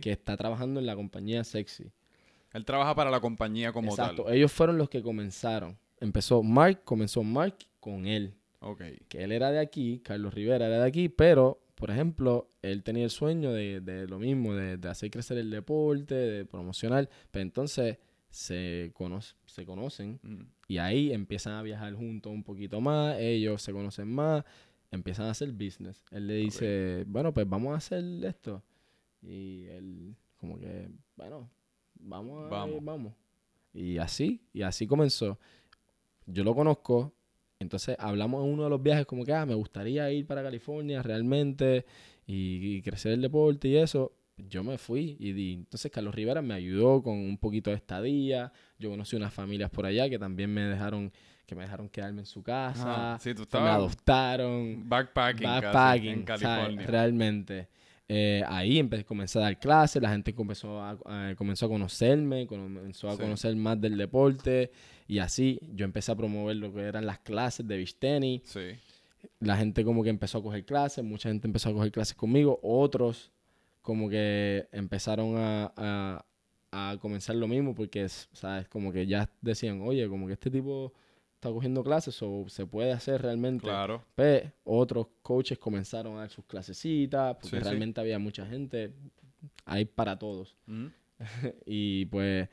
que 0.00 0.12
está 0.12 0.36
trabajando 0.36 0.80
en 0.80 0.86
la 0.86 0.94
compañía 0.96 1.42
Sexy. 1.44 1.90
Él 2.52 2.64
trabaja 2.64 2.94
para 2.94 3.10
la 3.10 3.20
compañía 3.20 3.72
como 3.72 3.90
Exacto, 3.90 4.24
tal. 4.24 4.34
ellos 4.34 4.50
fueron 4.52 4.76
los 4.76 4.88
que 4.90 5.02
comenzaron. 5.02 5.78
Empezó 6.00 6.42
Mark, 6.42 6.82
comenzó 6.84 7.22
Mark 7.22 7.54
con 7.78 8.06
él. 8.06 8.34
Ok. 8.62 8.82
que 9.08 9.22
él 9.24 9.32
era 9.32 9.50
de 9.50 9.58
aquí, 9.58 10.00
Carlos 10.04 10.34
Rivera 10.34 10.66
era 10.66 10.80
de 10.80 10.86
aquí, 10.86 11.08
pero, 11.08 11.60
por 11.80 11.90
ejemplo, 11.90 12.50
él 12.62 12.82
tenía 12.84 13.04
el 13.04 13.10
sueño 13.10 13.52
de, 13.52 13.80
de 13.80 14.06
lo 14.06 14.18
mismo, 14.18 14.54
de, 14.54 14.76
de 14.76 14.88
hacer 14.88 15.10
crecer 15.10 15.38
el 15.38 15.50
deporte, 15.50 16.14
de 16.14 16.44
promocionar, 16.44 17.08
pero 17.30 17.42
entonces 17.42 17.98
se, 18.30 18.92
conoce, 18.94 19.34
se 19.46 19.64
conocen 19.66 20.20
Ujú. 20.22 20.44
y 20.68 20.78
ahí 20.78 21.12
empiezan 21.12 21.54
a 21.54 21.62
viajar 21.62 21.94
juntos 21.94 22.30
un 22.32 22.44
poquito 22.44 22.80
más, 22.80 23.18
ellos 23.18 23.60
se 23.62 23.72
conocen 23.72 24.06
más, 24.08 24.44
empiezan 24.92 25.26
a 25.26 25.30
hacer 25.30 25.50
business. 25.52 26.04
Él 26.12 26.26
le 26.28 26.34
dice, 26.34 27.04
bueno, 27.08 27.32
pues 27.34 27.48
vamos 27.48 27.72
a 27.74 27.76
hacer 27.78 28.04
esto. 28.24 28.62
Y 29.22 29.64
él 29.66 30.14
como 30.36 30.58
que, 30.58 30.88
bueno, 31.16 31.50
vamos, 31.94 32.44
a- 32.46 32.48
Vamos. 32.48 32.84
vamos. 32.84 33.14
Y 33.72 33.98
así, 33.98 34.40
y 34.52 34.62
así 34.62 34.86
comenzó. 34.86 35.38
Yo 36.26 36.44
lo 36.44 36.54
conozco, 36.54 37.12
entonces 37.60 37.94
hablamos 37.98 38.44
en 38.44 38.52
uno 38.52 38.64
de 38.64 38.70
los 38.70 38.82
viajes 38.82 39.06
como 39.06 39.24
que, 39.24 39.32
ah, 39.32 39.46
me 39.46 39.54
gustaría 39.54 40.10
ir 40.10 40.26
para 40.26 40.42
California 40.42 41.02
realmente 41.02 41.84
y, 42.26 42.76
y 42.76 42.82
crecer 42.82 43.12
el 43.12 43.20
deporte 43.22 43.68
y 43.68 43.76
eso. 43.76 44.12
Yo 44.48 44.64
me 44.64 44.78
fui 44.78 45.16
y 45.20 45.32
di, 45.32 45.52
entonces 45.52 45.92
Carlos 45.92 46.14
Rivera 46.14 46.40
me 46.40 46.54
ayudó 46.54 47.02
con 47.02 47.18
un 47.18 47.36
poquito 47.36 47.68
de 47.70 47.76
estadía. 47.76 48.50
Yo 48.78 48.88
conocí 48.88 49.14
unas 49.14 49.34
familias 49.34 49.68
por 49.70 49.84
allá 49.84 50.08
que 50.08 50.18
también 50.18 50.52
me 50.52 50.62
dejaron, 50.62 51.12
que 51.44 51.54
me 51.54 51.62
dejaron 51.64 51.90
quedarme 51.90 52.20
en 52.20 52.26
su 52.26 52.42
casa. 52.42 53.14
Ah, 53.14 53.18
sí, 53.20 53.30
tú 53.34 53.42
que 53.46 53.58
me 53.58 53.68
estabas 53.68 53.74
adoptaron. 53.74 54.88
backpacking, 54.88 55.42
casi 55.46 55.62
Backpacking, 55.66 56.10
en 56.10 56.26
¿sabes? 56.26 56.40
California. 56.42 56.86
realmente. 56.86 57.68
Eh, 58.12 58.42
ahí 58.48 58.82
comencé 59.06 59.38
a 59.38 59.42
dar 59.42 59.60
clases, 59.60 60.02
la 60.02 60.10
gente 60.10 60.34
comenzó 60.34 60.80
a, 60.82 60.98
a- 61.04 61.34
comenzó 61.36 61.66
a 61.66 61.68
conocerme, 61.68 62.44
comenzó 62.48 63.08
a 63.08 63.12
Sí. 63.12 63.18
conocer 63.22 63.54
más 63.54 63.80
del 63.80 63.96
deporte 63.96 64.72
y 65.06 65.20
así 65.20 65.60
yo 65.74 65.84
empecé 65.84 66.10
a 66.10 66.16
promover 66.16 66.56
lo 66.56 66.72
que 66.74 66.80
eran 66.80 67.06
las 67.06 67.20
clases 67.20 67.68
de 67.68 67.76
beach 67.76 67.94
tenis. 68.00 68.42
Sí. 68.46 68.62
La 69.38 69.56
gente 69.56 69.84
como 69.84 70.02
que 70.02 70.10
empezó 70.10 70.38
a 70.38 70.42
coger 70.42 70.64
clases, 70.64 71.04
mucha 71.04 71.28
gente 71.28 71.46
empezó 71.46 71.68
a 71.68 71.72
coger 71.72 71.92
clases 71.92 72.16
conmigo, 72.16 72.58
otros 72.64 73.30
como 73.80 74.08
que 74.08 74.66
empezaron 74.72 75.36
a, 75.36 75.72
a, 75.76 76.24
a 76.72 76.96
comenzar 76.98 77.36
lo 77.36 77.46
mismo 77.46 77.76
porque, 77.76 78.02
es, 78.02 78.28
¿sabes? 78.32 78.66
Como 78.68 78.92
que 78.92 79.06
ya 79.06 79.30
decían, 79.40 79.82
oye, 79.82 80.08
como 80.08 80.26
que 80.26 80.32
este 80.32 80.50
tipo 80.50 80.92
está 81.40 81.50
cogiendo 81.50 81.82
clases 81.82 82.22
o 82.22 82.44
se 82.48 82.66
puede 82.66 82.92
hacer 82.92 83.22
realmente. 83.22 83.62
Claro. 83.64 84.04
Pues 84.14 84.44
otros 84.64 85.06
coaches 85.22 85.58
comenzaron 85.58 86.16
a 86.16 86.20
dar 86.20 86.30
sus 86.30 86.44
clasecitas 86.44 87.34
porque 87.36 87.48
Sí, 87.48 87.56
sí. 87.56 87.62
realmente 87.62 87.98
había 88.00 88.18
mucha 88.18 88.44
gente. 88.44 88.92
Hay 89.64 89.86
para 89.86 90.18
todos. 90.18 90.56
Ujú. 90.68 90.90
Y 91.66 92.04
pues 92.06 92.48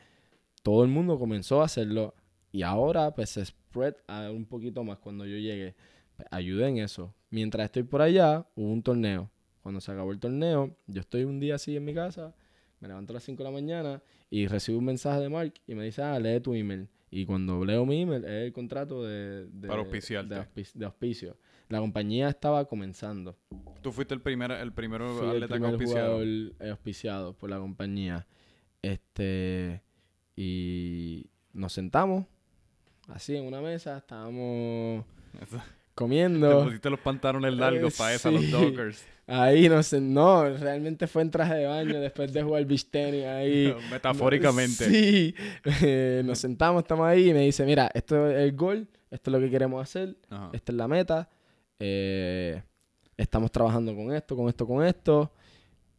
todo 0.63 0.83
el 0.83 0.89
mundo 0.89 1.19
comenzó 1.19 1.61
a 1.61 1.65
hacerlo. 1.65 2.15
Y 2.53 2.61
ahora 2.63 3.13
pues 3.13 3.29
se 3.31 3.45
spread 3.45 3.95
a 4.07 4.31
un 4.31 4.45
poquito 4.45 4.83
más 4.85 4.99
cuando 4.99 5.25
yo 5.25 5.37
llegué. 5.37 5.75
Pues, 6.15 6.27
ayudé 6.31 6.69
en 6.69 6.77
eso. 6.77 7.13
Mientras 7.29 7.65
estoy 7.65 7.83
por 7.83 8.01
allá, 8.01 8.47
hubo 8.55 8.71
un 8.71 8.81
torneo. 8.81 9.29
Cuando 9.61 9.81
se 9.81 9.91
acabó 9.91 10.13
el 10.13 10.19
torneo, 10.19 10.77
yo 10.87 11.01
estoy 11.01 11.25
un 11.25 11.41
día 11.41 11.55
así 11.55 11.75
en 11.75 11.83
mi 11.83 11.93
casa, 11.93 12.33
me 12.79 12.87
levanto 12.87 13.11
a 13.11 13.15
las 13.15 13.23
5 13.23 13.43
de 13.43 13.49
la 13.49 13.53
mañana 13.53 14.01
y 14.29 14.47
recibo 14.47 14.77
un 14.79 14.85
mensaje 14.85 15.19
de 15.19 15.27
Mark 15.27 15.53
y 15.67 15.75
me 15.75 15.83
dice, 15.83 16.01
ah, 16.01 16.17
lee 16.19 16.39
tu 16.39 16.53
email. 16.53 16.87
Y 17.09 17.25
cuando 17.25 17.63
leo 17.63 17.85
mi 17.85 18.01
email, 18.01 18.25
es 18.25 18.29
el 18.47 18.53
contrato 18.53 19.03
de, 19.03 19.47
de, 19.47 19.67
Para 19.67 19.79
auspiciarte. 19.81 20.35
de, 20.35 20.41
auspi- 20.41 20.73
de 20.73 20.85
auspicio. 20.85 21.37
La 21.69 21.79
compañía 21.79 22.29
estaba 22.29 22.65
comenzando. 22.65 23.37
Tú 23.81 23.91
fuiste 23.91 24.13
el 24.13 24.21
primer, 24.21 24.51
el 24.51 24.73
primero 24.73 25.07
Fui 25.15 25.27
el 25.27 25.35
atleta 25.43 25.47
que 25.55 25.59
primer 25.59 25.71
auspiciaron. 25.73 26.11
jugador 26.11 26.27
eh, 26.59 26.69
auspiciado 26.71 27.33
por 27.33 27.49
la 27.49 27.59
compañía. 27.59 28.27
Este, 28.81 29.81
y 30.35 31.25
nos 31.53 31.73
sentamos 31.73 32.25
así 33.07 33.35
en 33.35 33.45
una 33.45 33.61
mesa, 33.61 33.97
estábamos 33.97 35.05
Eso. 35.41 35.57
Te 35.57 35.63
comiendo. 35.95 36.63
pusiste 36.65 36.89
los 36.89 36.99
pantalones 36.99 37.53
largos 37.53 37.93
Eh, 37.93 37.97
para 37.97 38.13
eso, 38.13 38.31
los 38.31 38.41
sí. 38.41 38.51
Dockers. 38.51 39.05
Ahí 39.29 39.67
no 39.67 39.83
sé, 39.83 39.99
no, 39.99 40.47
realmente 40.57 41.05
fue 41.05 41.21
en 41.21 41.31
traje 41.31 41.55
de 41.55 41.65
baño 41.65 41.99
después 41.99 42.31
de 42.31 42.41
jugar 42.43 42.63
beach 42.65 42.89
tenis 42.89 43.25
ahí. 43.25 43.73
Metafóricamente. 43.91 44.85
Sí, 44.89 45.35
Eh, 45.83 46.21
nos 46.25 46.39
sentamos, 46.39 46.83
estamos 46.83 47.05
ahí 47.05 47.29
y 47.29 47.33
me 47.33 47.41
dice, 47.41 47.65
mira, 47.65 47.91
esto 47.93 48.29
es 48.29 48.37
el 48.39 48.55
gol, 48.55 48.87
esto 49.11 49.29
es 49.29 49.33
lo 49.33 49.39
que 49.39 49.49
queremos 49.51 49.81
hacer, 49.83 50.15
Ajá. 50.29 50.49
esta 50.53 50.71
es 50.71 50.77
la 50.77 50.87
meta, 50.87 51.29
eh, 51.79 52.63
estamos 53.17 53.51
trabajando 53.51 53.93
con 53.95 54.13
esto, 54.13 54.35
con 54.35 54.47
esto, 54.47 54.65
con 54.65 54.85
esto. 54.85 55.31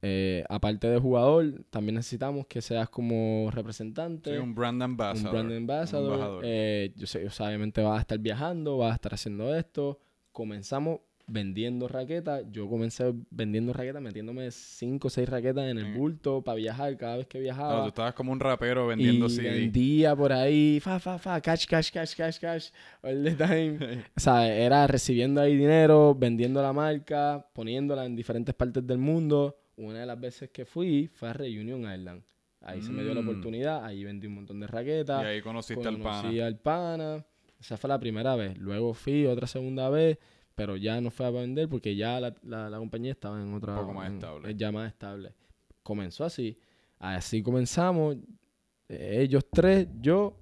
Eh, 0.00 0.44
aparte 0.48 0.88
de 0.88 0.98
jugador, 0.98 1.64
también 1.70 1.96
necesitamos 1.96 2.46
que 2.46 2.62
seas 2.62 2.88
como 2.88 3.50
representante, 3.52 4.30
Sí, 4.32 4.38
un 4.38 4.54
brand 4.54 4.76
un 4.76 4.82
ambassador. 4.82 5.32
brand 5.32 5.50
un 5.50 5.56
ambassador. 5.56 6.12
embajador. 6.14 6.42
Eh, 6.46 6.92
yo 6.96 7.06
sé, 7.06 7.26
o 7.26 7.30
sea, 7.30 7.48
obviamente 7.48 7.82
vas 7.82 7.98
a 7.98 8.00
estar 8.00 8.18
viajando, 8.20 8.78
vas 8.78 8.92
a 8.92 8.94
estar 8.94 9.12
haciendo 9.12 9.54
esto. 9.56 9.98
Comenzamos 10.30 11.00
vendiendo 11.28 11.86
raquetas. 11.88 12.42
Yo 12.50 12.68
comencé 12.68 13.12
vendiendo 13.30 13.72
raquetas, 13.72 14.02
metiéndome 14.02 14.50
5 14.50 15.06
o 15.06 15.10
6 15.10 15.28
raquetas 15.28 15.64
en 15.70 15.78
el 15.78 15.86
Mm. 15.86 15.96
bulto 15.98 16.42
para 16.42 16.56
viajar 16.56 16.96
cada 16.96 17.18
vez 17.18 17.26
que 17.26 17.38
viajaba. 17.38 17.68
Claro, 17.68 17.82
tú 17.84 17.88
estabas 17.88 18.14
como 18.14 18.32
un 18.32 18.40
rapero 18.40 18.86
vendiendo 18.86 19.26
y 19.26 19.30
CD. 19.30 19.50
vendía 19.50 20.16
por 20.16 20.32
ahí, 20.32 20.80
fa, 20.80 20.98
fa, 20.98 21.18
fa, 21.18 21.40
cash, 21.40 21.66
cash, 21.66 21.90
cash, 21.92 22.14
cash, 22.16 22.38
cash, 22.40 22.70
all 23.02 23.22
the 23.22 23.32
time. 23.32 23.78
o 24.16 24.20
sea, 24.20 24.52
era 24.52 24.86
recibiendo 24.86 25.40
ahí 25.40 25.54
dinero, 25.56 26.14
vendiendo 26.18 26.60
la 26.62 26.72
marca, 26.72 27.46
poniéndola 27.52 28.04
en 28.06 28.16
diferentes 28.16 28.54
partes 28.54 28.86
del 28.86 28.98
mundo. 28.98 29.56
Una 29.76 30.00
de 30.00 30.06
las 30.06 30.18
veces 30.18 30.50
que 30.50 30.64
fui 30.64 31.08
fue 31.12 31.28
a 31.28 31.32
Reunion 31.34 31.80
Island. 31.82 32.22
Ahí 32.62 32.82
se 32.82 32.90
me 32.90 33.04
dio 33.04 33.14
la 33.14 33.20
Mm. 33.22 33.28
oportunidad, 33.28 33.84
ahí 33.84 34.02
vendí 34.02 34.26
un 34.26 34.34
montón 34.34 34.58
de 34.58 34.66
raquetas. 34.66 35.22
Y 35.22 35.26
ahí 35.26 35.40
conociste 35.42 35.86
al 35.86 35.98
pana. 35.98 36.22
Conocí 36.22 36.40
al 36.40 36.56
pana. 36.58 37.24
Esa 37.60 37.76
fue 37.76 37.88
la 37.88 37.98
primera 38.00 38.34
vez. 38.34 38.56
Luego 38.58 38.94
fui 38.94 39.26
otra 39.26 39.46
segunda 39.46 39.88
vez, 39.90 40.18
pero 40.58 40.76
ya 40.76 41.00
no 41.00 41.10
fue 41.12 41.24
a 41.26 41.30
vender 41.30 41.68
porque 41.68 41.94
ya 41.94 42.18
la, 42.20 42.34
la- 42.42 42.68
la 42.68 42.78
compañía 42.78 43.12
estaba 43.12 43.40
en 43.40 43.54
otra... 43.54 43.76
poco 43.76 43.94
más 43.94 44.08
en- 44.08 44.14
estable. 44.14 44.50
es 44.50 44.56
ya 44.56 44.72
más 44.72 44.88
estable. 44.92 45.32
Comenzó 45.84 46.24
así. 46.24 46.58
Así 46.98 47.42
comenzamos. 47.44 48.16
eh, 48.88 49.20
ellos 49.22 49.46
tres, 49.52 49.86
yo, 50.00 50.36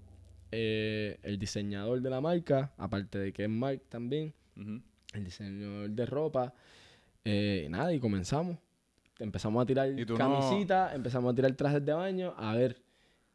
eh, 0.50 1.18
el 1.22 1.38
diseñador 1.38 2.00
de 2.00 2.08
la 2.10 2.20
marca, 2.22 2.72
aparte 2.78 3.18
de 3.18 3.32
que 3.32 3.44
es 3.44 3.50
Mark 3.50 3.82
también, 3.90 4.32
el 5.12 5.24
diseñador 5.24 5.90
de 5.90 6.06
ropa. 6.06 6.54
eh, 7.24 7.64
y 7.66 7.68
nada, 7.68 7.92
y 7.92 7.98
comenzamos. 8.00 8.56
Empezamos 9.18 9.62
a 9.62 9.66
tirar 9.66 9.88
¿Y 9.98 10.06
tú 10.06 10.14
no- 10.14 10.18
camisetas, 10.18 10.94
empezamos 10.94 11.32
a 11.32 11.34
tirar 11.34 11.52
trajes 11.52 11.84
de 11.84 11.92
baño, 11.92 12.32
a 12.38 12.54
ver. 12.54 12.80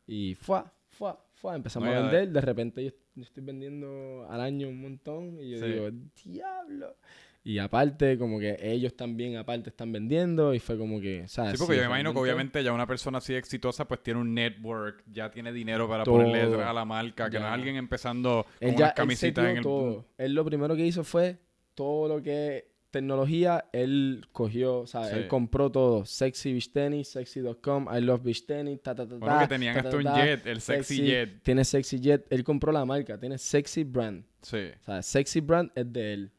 Y 0.07 0.33
fue, 0.35 0.61
fue, 0.89 1.13
fue, 1.41 1.55
empezamos 1.55 1.89
No, 1.89 1.95
a 1.95 2.01
vender. 2.01 2.29
De 2.29 2.41
repente 2.41 2.83
yo, 2.83 2.91
yo 3.15 3.23
estoy 3.23 3.43
vendiendo 3.43 4.27
al 4.29 4.41
año 4.41 4.69
un 4.69 4.79
montón. 4.81 5.39
Y 5.41 5.51
yo 5.51 5.57
Sí. 5.57 5.65
digo, 5.65 5.89
diablo. 6.23 6.95
Y 7.43 7.57
aparte, 7.57 8.19
como 8.19 8.39
que 8.39 8.55
ellos 8.61 8.95
también, 8.95 9.35
aparte, 9.35 9.71
están 9.71 9.91
vendiendo. 9.91 10.53
Y 10.53 10.59
fue 10.59 10.77
como 10.77 11.01
que, 11.01 11.27
¿sabes? 11.27 11.53
Sí, 11.53 11.57
porque 11.57 11.75
yo 11.77 11.81
me 11.81 11.87
imagino 11.87 12.13
que 12.13 12.19
obviamente 12.19 12.63
ya 12.63 12.71
una 12.71 12.85
persona 12.85 13.17
así 13.17 13.33
exitosa 13.33 13.87
pues 13.87 14.03
tiene 14.03 14.19
un 14.19 14.33
network, 14.35 15.03
ya 15.11 15.31
tiene 15.31 15.51
dinero 15.51 15.89
para 15.89 16.03
Todo. 16.03 16.17
ponerle 16.17 16.61
a 16.63 16.71
la 16.71 16.85
marca, 16.85 17.31
que 17.31 17.39
no 17.39 17.47
es 17.47 17.51
alguien 17.51 17.77
empezando 17.77 18.45
con 18.59 18.69
Él 18.69 18.75
unas 18.75 18.79
ya 18.79 18.85
él 18.85 18.91
se 18.91 18.95
camisetas 18.95 19.45
en 19.49 19.57
el... 19.57 19.63
todo. 19.63 20.05
Él 20.19 20.33
lo 20.35 20.45
primero 20.45 20.75
que 20.75 20.85
hizo 20.85 21.03
fue 21.03 21.37
todo 21.73 22.07
lo 22.07 22.21
que 22.21 22.70
tecnología, 22.91 23.65
él 23.73 24.25
cogió, 24.31 24.79
o 24.81 24.87
sea, 24.87 25.05
Sí. 25.05 25.15
él 25.15 25.27
compró 25.27 25.71
todo. 25.71 26.05
Sexy 26.05 26.51
Beach 26.53 26.71
Tennis, 26.71 27.07
sexy.com, 27.09 27.87
I 27.91 28.01
love 28.01 28.21
Beach 28.23 28.45
Tennis, 28.45 28.81
ta 28.83 28.93
ta 28.93 29.07
ta 29.07 29.15
Bueno, 29.15 29.35
ta, 29.35 29.41
que 29.41 29.47
tenían 29.47 29.75
ta, 29.75 29.81
ta, 29.83 29.87
hasta 29.89 29.97
un 29.97 30.15
jet, 30.15 30.45
el 30.45 30.61
Sexy 30.61 31.01
Jet. 31.05 31.41
Tiene 31.43 31.63
Sexy 31.65 31.99
Jet, 31.99 32.27
él 32.29 32.43
compró 32.43 32.71
la 32.71 32.85
marca, 32.85 33.17
tiene 33.17 33.37
Sexy 33.37 33.83
Brand. 33.83 34.23
Sí. 34.41 34.69
O 34.79 34.83
sea, 34.83 35.01
Sexy 35.01 35.39
Brand 35.39 35.71
es 35.75 35.91
de 35.91 36.13
él. 36.13 36.31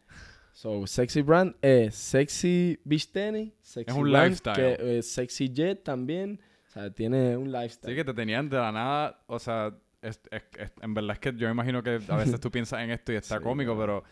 So, 0.53 0.87
Sexy 0.87 1.23
Brand 1.23 1.57
es 1.63 1.95
Sexy 1.95 2.79
Beach 2.85 3.09
Tennis, 3.11 3.53
Sexy 3.63 3.99
un 3.99 4.11
Brand, 4.11 4.27
lifestyle. 4.29 4.55
que, 4.77 4.99
eh, 4.99 5.03
Sexy 5.03 5.49
Jet 5.53 5.83
también, 5.83 6.39
o 6.69 6.71
sea, 6.71 6.91
tiene 6.91 7.37
un 7.37 7.51
lifestyle. 7.51 7.91
Sí, 7.93 7.97
que 7.97 8.05
te 8.05 8.13
tenían 8.15 8.49
de 8.51 8.59
la 8.59 8.71
nada, 8.71 9.23
o 9.27 9.39
sea, 9.39 9.75
es- 10.03 10.21
es- 10.31 10.43
es- 10.59 10.73
en 10.83 10.93
verdad 10.95 11.13
es 11.13 11.19
que 11.21 11.33
yo 11.37 11.47
me 11.47 11.53
imagino 11.53 11.83
que 11.83 11.99
a 12.09 12.17
veces 12.17 12.39
tú 12.39 12.51
piensas 12.51 12.81
en 12.83 12.91
esto 12.91 13.13
y 13.13 13.17
está 13.17 13.39
Sí, 13.39 13.43
cómico, 13.45 13.77
pero 13.79 14.05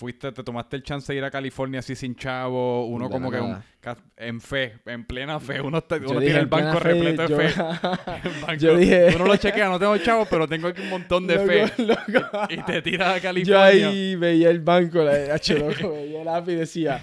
fuiste, 0.00 0.32
te 0.32 0.42
tomaste 0.42 0.76
el 0.76 0.82
chance 0.82 1.12
de 1.12 1.18
ir 1.18 1.24
a 1.24 1.30
California 1.30 1.80
así 1.80 1.94
sin 1.94 2.16
chavo, 2.16 2.86
uno 2.86 3.04
De 3.06 3.10
como 3.10 3.30
que 3.30 3.38
un- 3.38 3.56
en 4.16 4.40
fe, 4.40 4.78
en 4.86 5.04
plena 5.04 5.38
fe, 5.38 5.60
uno, 5.60 5.82
Yo 5.88 6.18
tiene 6.20 6.38
el 6.40 6.46
banco 6.46 6.78
fe, 6.78 6.84
repleto 6.92 7.22
de 7.22 7.28
yo- 7.28 7.36
fe. 7.36 7.52
Banco- 8.46 8.54
Yo 8.58 8.76
dije- 8.76 9.12
Uno 9.16 9.26
lo 9.26 9.36
chequea, 9.36 9.68
no 9.68 9.78
tengo 9.78 9.96
chavo, 9.98 10.26
pero 10.28 10.48
tengo 10.48 10.68
aquí 10.68 10.80
un 10.80 10.88
montón 10.88 11.26
de 11.26 11.38
fe. 11.38 11.72
Loco. 11.82 12.38
Y 12.48 12.56
te 12.62 12.80
tiras 12.82 13.08
a 13.14 13.16
Yo 13.18 13.22
California. 13.22 13.64
ahí 13.66 14.16
veía 14.16 14.48
el 14.50 14.60
banco, 14.60 15.02
la 15.04 15.34
H, 15.34 15.58
loco, 15.58 15.92
veía 15.92 16.22
el 16.22 16.28
app 16.28 16.48
y 16.48 16.54
decía, 16.54 17.00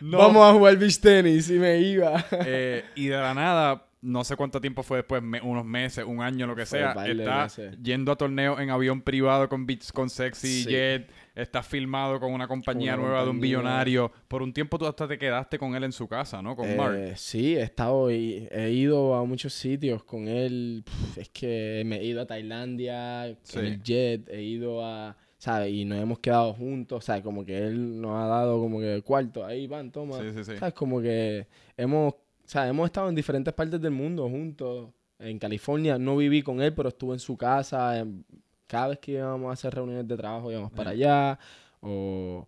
No. 0.00 0.18
vamos 0.18 0.44
a 0.48 0.52
jugar 0.52 0.76
beach 0.76 1.00
tenis, 1.00 1.48
y 1.50 1.54
me 1.54 1.78
iba. 1.78 2.24
Eh, 2.44 2.84
y 2.96 3.06
de 3.06 3.16
la 3.16 3.32
nada, 3.34 3.84
no 4.00 4.22
sé 4.22 4.36
cuánto 4.36 4.60
tiempo 4.60 4.82
fue 4.84 4.98
después, 4.98 5.20
me- 5.22 5.40
unos 5.40 5.64
meses, 5.64 6.04
un 6.06 6.20
año, 6.22 6.46
lo 6.46 6.54
que 6.54 6.66
sea, 6.66 6.94
está 7.04 7.48
yendo 7.82 8.12
a 8.12 8.16
torneos 8.16 8.60
en 8.60 8.70
avión 8.70 9.02
privado 9.02 9.48
con, 9.48 9.66
Beats- 9.66 9.92
con 9.92 10.08
Sexy 10.10 10.62
Sí. 10.64 10.68
Jet, 10.70 11.10
está 11.40 11.62
filmado 11.62 12.18
con 12.20 12.32
una 12.32 12.48
compañía 12.48 12.94
una 12.94 13.02
nueva 13.04 13.24
de 13.24 13.30
un 13.30 13.40
billonario. 13.40 14.10
Por 14.26 14.42
un 14.42 14.52
tiempo 14.52 14.78
tú 14.78 14.86
hasta 14.86 15.06
te 15.06 15.16
quedaste 15.18 15.58
con 15.58 15.74
él 15.74 15.84
en 15.84 15.92
su 15.92 16.08
casa, 16.08 16.42
¿no? 16.42 16.56
Con 16.56 16.76
Mark. 16.76 16.96
Eh, 16.96 17.12
sí, 17.16 17.56
he 17.56 17.62
estado 17.62 18.10
y 18.10 18.48
he 18.50 18.70
ido 18.70 19.14
a 19.14 19.24
muchos 19.24 19.52
sitios 19.54 20.02
con 20.04 20.26
él. 20.28 20.84
Es 21.16 21.28
que 21.30 21.82
me 21.86 21.96
he 21.98 22.04
ido 22.04 22.22
a 22.22 22.26
Tailandia 22.26 23.36
Sí. 23.42 23.54
con 23.56 23.64
el 23.66 23.82
jet, 23.82 24.28
he 24.28 24.42
ido 24.42 24.84
a, 24.84 25.16
¿sabes? 25.38 25.72
Y 25.72 25.84
nos 25.84 25.98
hemos 26.00 26.18
quedado 26.18 26.52
juntos, 26.54 27.04
¿sabes? 27.04 27.22
Como 27.22 27.44
que 27.44 27.56
él 27.58 28.00
nos 28.00 28.12
ha 28.12 28.26
dado 28.26 28.58
como 28.60 28.80
que 28.80 29.00
cuarto, 29.02 29.44
ahí 29.44 29.66
van, 29.66 29.90
toma. 29.92 30.18
Sí, 30.18 30.30
sí, 30.32 30.44
sí. 30.44 30.56
¿Sabes? 30.56 30.74
Como 30.74 31.00
que 31.00 31.46
hemos, 31.76 32.12
o 32.14 32.18
sea, 32.44 32.66
hemos 32.68 32.86
estado 32.86 33.08
en 33.08 33.14
diferentes 33.14 33.54
partes 33.54 33.80
del 33.80 33.92
mundo 33.92 34.28
juntos. 34.28 34.90
En 35.20 35.38
California 35.38 35.98
no 35.98 36.16
viví 36.16 36.42
con 36.42 36.60
él, 36.62 36.72
pero 36.74 36.88
estuve 36.90 37.14
en 37.14 37.20
su 37.20 37.36
casa. 37.36 37.98
en- 38.00 38.24
cada 38.68 38.88
vez 38.88 38.98
que 39.00 39.12
íbamos 39.12 39.50
a 39.50 39.54
hacer 39.54 39.74
reuniones 39.74 40.06
de 40.06 40.16
trabajo 40.16 40.52
íbamos 40.52 40.70
para 40.70 40.90
allá. 40.90 41.38
O, 41.80 42.46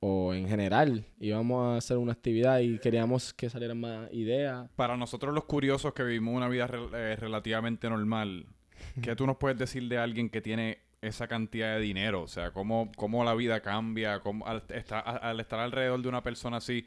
o 0.00 0.34
en 0.34 0.48
general 0.48 1.04
íbamos 1.18 1.64
a 1.74 1.76
hacer 1.78 1.96
una 1.96 2.12
actividad 2.12 2.58
y 2.60 2.78
queríamos 2.78 3.32
que 3.34 3.48
salieran 3.50 3.80
más 3.80 4.12
ideas. 4.12 4.68
Para 4.76 4.96
nosotros 4.96 5.34
los 5.34 5.44
curiosos 5.44 5.92
que 5.94 6.02
vivimos 6.04 6.34
una 6.36 6.48
vida 6.48 6.68
rel- 6.68 6.90
eh, 6.94 7.16
relativamente 7.16 7.88
normal, 7.88 8.46
¿qué 9.02 9.16
tú 9.16 9.26
nos 9.26 9.36
puedes 9.38 9.58
decir 9.58 9.88
de 9.88 9.98
alguien 9.98 10.28
que 10.30 10.40
tiene 10.40 10.78
esa 11.00 11.28
cantidad 11.28 11.74
de 11.76 11.80
dinero? 11.80 12.22
O 12.22 12.28
sea, 12.28 12.50
¿cómo, 12.52 12.90
cómo 12.96 13.24
la 13.24 13.34
vida 13.34 13.60
cambia? 13.60 14.20
¿Cómo, 14.20 14.46
al, 14.46 14.62
estar, 14.68 15.02
a- 15.06 15.16
al 15.30 15.40
estar 15.40 15.60
alrededor 15.60 16.02
de 16.02 16.08
una 16.08 16.22
persona 16.22 16.58
así? 16.58 16.86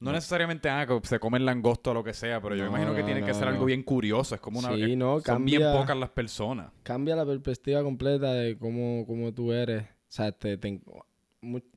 No 0.00 0.12
necesariamente 0.12 0.68
ah, 0.70 0.86
que 0.86 1.06
se 1.06 1.18
comen 1.20 1.44
langosto 1.44 1.90
o 1.90 1.94
lo 1.94 2.02
que 2.02 2.14
sea, 2.14 2.40
pero 2.40 2.54
yo 2.56 2.64
me 2.64 2.70
No, 2.70 2.76
imagino 2.76 2.94
que 2.94 3.00
no, 3.00 3.06
tiene 3.06 3.22
que 3.24 3.34
ser 3.34 3.48
algo 3.48 3.66
bien 3.66 3.82
curioso. 3.82 4.34
Es 4.34 4.40
como 4.40 4.58
una... 4.58 4.74
Sí, 4.74 4.96
no, 4.96 5.20
son 5.20 5.44
bien 5.44 5.60
cambia- 5.60 5.78
pocas 5.78 5.96
las 5.96 6.10
personas. 6.10 6.72
Cambia 6.82 7.14
la 7.16 7.26
perspectiva 7.26 7.82
completa 7.82 8.32
de 8.32 8.56
cómo, 8.58 9.04
cómo 9.06 9.32
tú 9.32 9.52
eres. 9.52 9.82
O 9.82 9.86
sea, 10.08 10.32
te, 10.32 10.58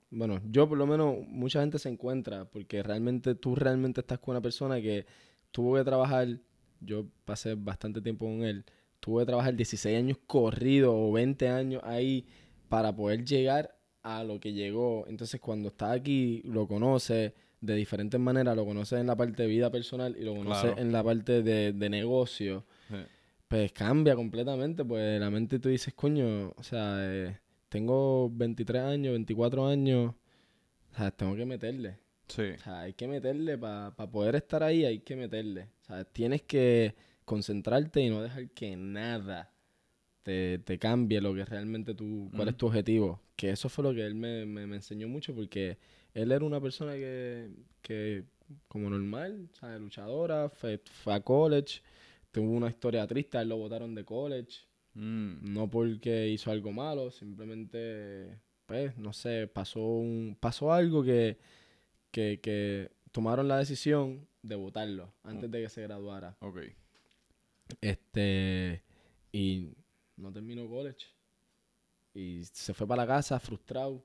bueno, 0.09 0.39
yo 0.49 0.69
por 0.69 0.77
lo 0.77 0.85
menos, 0.87 1.17
mucha 1.27 1.59
gente 1.61 1.79
se 1.79 1.89
encuentra 1.89 2.45
porque 2.45 2.81
realmente 2.83 3.35
tú 3.35 3.55
realmente 3.55 4.01
estás 4.01 4.19
con 4.19 4.33
una 4.33 4.41
persona 4.41 4.79
que 4.81 5.05
tuvo 5.51 5.75
que 5.75 5.83
trabajar, 5.83 6.27
yo 6.79 7.05
pasé 7.25 7.55
bastante 7.55 8.01
tiempo 8.01 8.25
con 8.25 8.43
él, 8.43 8.63
tuvo 8.99 9.19
que 9.19 9.25
trabajar 9.25 9.55
16 9.55 9.97
años 9.97 10.17
corrido 10.27 10.95
o 10.95 11.11
20 11.11 11.49
años 11.49 11.81
ahí 11.83 12.25
para 12.69 12.95
poder 12.95 13.25
llegar 13.25 13.75
a 14.01 14.23
lo 14.23 14.39
que 14.39 14.53
llegó. 14.53 15.05
Entonces 15.07 15.41
cuando 15.41 15.69
está 15.69 15.91
aquí, 15.91 16.41
lo 16.45 16.67
conoce 16.67 17.33
de 17.65 17.75
diferentes 17.75 18.19
maneras, 18.19 18.55
lo 18.55 18.65
conoce 18.65 18.97
en 18.99 19.07
la 19.07 19.15
parte 19.15 19.43
de 19.43 19.47
vida 19.49 19.71
personal 19.71 20.15
y 20.19 20.23
lo 20.23 20.35
conoce 20.35 20.67
Claro. 20.67 20.81
en 20.81 20.91
la 20.91 21.03
parte 21.03 21.41
de, 21.43 21.71
de 21.73 21.89
negocio 21.89 22.65
Sí. 22.89 22.95
pues 23.47 23.71
cambia 23.71 24.15
completamente, 24.15 24.83
pues 24.83 25.19
la 25.19 25.29
mente 25.29 25.59
tú 25.59 25.69
dices, 25.69 25.93
coño, 25.93 26.49
o 26.57 26.63
sea, 26.63 26.97
eh, 26.99 27.37
tengo 27.69 28.29
23 28.31 28.81
años, 28.83 29.13
24 29.13 29.67
años, 29.67 30.13
o 30.91 30.95
sea, 30.97 31.11
tengo 31.11 31.35
que 31.35 31.45
meterle. 31.45 31.97
Sí. 32.27 32.41
O 32.55 32.57
sea, 32.59 32.81
hay 32.81 32.93
que 32.93 33.07
meterle 33.07 33.57
para 33.57 33.93
poder 34.11 34.35
estar 34.35 34.61
ahí, 34.63 34.85
hay 34.85 34.99
que 34.99 35.15
meterle. 35.15 35.69
O 35.83 35.85
sea, 35.85 36.03
tienes 36.03 36.41
que 36.41 36.95
concentrarte 37.25 38.01
y 38.01 38.09
no 38.09 38.21
dejar 38.21 38.49
que 38.49 38.75
nada 38.75 39.51
te, 40.23 40.57
te 40.59 40.77
cambie 40.79 41.21
lo 41.21 41.33
que 41.33 41.45
realmente 41.45 41.93
tú, 41.95 42.29
cuál 42.35 42.49
es 42.49 42.57
tu 42.57 42.67
objetivo. 42.67 43.21
Que 43.35 43.49
eso 43.51 43.69
fue 43.69 43.83
lo 43.83 43.93
que 43.93 44.05
él 44.05 44.15
me, 44.15 44.45
me, 44.45 44.65
me 44.67 44.75
enseñó 44.77 45.07
mucho 45.07 45.33
porque 45.35 45.77
él 46.13 46.31
era 46.31 46.45
una 46.45 46.61
persona 46.61 46.93
que, 46.93 47.49
que 47.81 48.25
como 48.67 48.89
normal, 48.89 49.49
luchadora, 49.79 50.49
fue, 50.49 50.79
fue 51.03 51.13
a 51.13 51.21
college, 51.21 51.81
tuvo 52.31 52.51
una 52.51 52.69
historia 52.69 53.07
triste, 53.07 53.37
a 53.37 53.41
él 53.41 53.49
lo 53.49 53.57
botaron 53.57 53.95
de 53.95 54.03
college. 54.05 54.59
Mm. 54.93 55.53
No 55.53 55.69
porque 55.69 56.29
hizo 56.29 56.51
algo 56.51 56.71
malo, 56.71 57.09
simplemente, 57.11 58.39
pues, 58.65 58.97
no 58.97 59.11
sé, 59.13 59.47
pasó 59.47 59.81
un, 59.81 60.37
pasó 60.39 60.71
algo 60.71 61.03
que, 61.03 61.37
que, 62.11 62.39
que 62.41 62.91
tomaron 63.11 63.47
la 63.47 63.57
decisión 63.57 64.27
de 64.43 64.55
votarlo 64.55 65.13
antes 65.23 65.49
de 65.49 65.63
que 65.63 65.69
se 65.69 65.81
graduara. 65.81 66.37
Ok. 66.41 66.59
Este, 67.81 68.83
y 69.31 69.73
no 70.17 70.31
terminó 70.31 70.67
college. 70.69 71.07
Y 72.13 72.43
se 72.43 72.73
fue 72.73 72.85
para 72.85 73.03
la 73.03 73.07
casa 73.07 73.39
frustrado, 73.39 74.03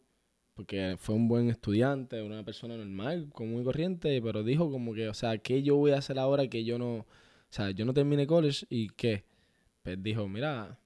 porque 0.58 0.96
fue 0.98 1.14
un 1.14 1.28
buen 1.28 1.50
estudiante, 1.50 2.20
una 2.20 2.42
persona 2.44 2.76
normal, 2.76 3.28
común 3.32 3.62
y 3.62 3.64
corriente, 3.64 4.20
pero 4.20 4.42
dijo 4.42 4.68
como 4.72 4.92
que, 4.92 5.08
o 5.08 5.14
sea, 5.14 5.38
¿qué 5.38 5.62
yo 5.62 5.76
voy 5.76 5.92
a 5.92 5.98
hacer 5.98 6.18
ahora 6.18 6.48
que 6.48 6.64
yo 6.64 6.78
no, 6.80 6.96
o 6.96 7.06
sea, 7.48 7.70
yo 7.70 7.84
no 7.84 7.94
terminé 7.94 8.26
college 8.26 8.66
y 8.68 8.88
qué? 8.88 9.22
Pues 9.84 10.02
dijo, 10.02 10.26
mira, 10.26 10.76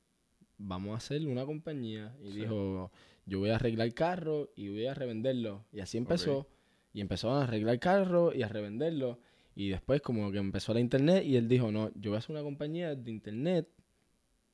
vamos 0.58 0.92
a 0.92 0.96
hacer 0.98 1.26
una 1.26 1.46
compañía. 1.46 2.14
Y 2.22 2.32
Sí. 2.32 2.40
dijo, 2.40 2.92
yo 3.24 3.38
voy 3.38 3.48
a 3.48 3.54
arreglar 3.56 3.94
carro 3.94 4.50
y 4.56 4.68
voy 4.68 4.84
a 4.84 4.92
revenderlo. 4.92 5.64
Y 5.72 5.80
así 5.80 5.96
empezó. 5.96 6.46
Y 6.92 7.00
empezó 7.00 7.30
a 7.30 7.44
arreglar 7.44 7.78
carro 7.78 8.34
y 8.34 8.42
a 8.42 8.48
revenderlo. 8.48 9.20
Y 9.56 9.70
después 9.70 10.02
como 10.02 10.30
que 10.30 10.36
empezó 10.36 10.74
la 10.74 10.80
internet 10.80 11.24
y 11.24 11.36
él 11.36 11.48
dijo, 11.48 11.72
no, 11.72 11.90
yo 11.94 12.10
voy 12.10 12.16
a 12.16 12.18
hacer 12.18 12.32
una 12.32 12.42
compañía 12.42 12.94
de 12.94 13.10
internet. 13.10 13.70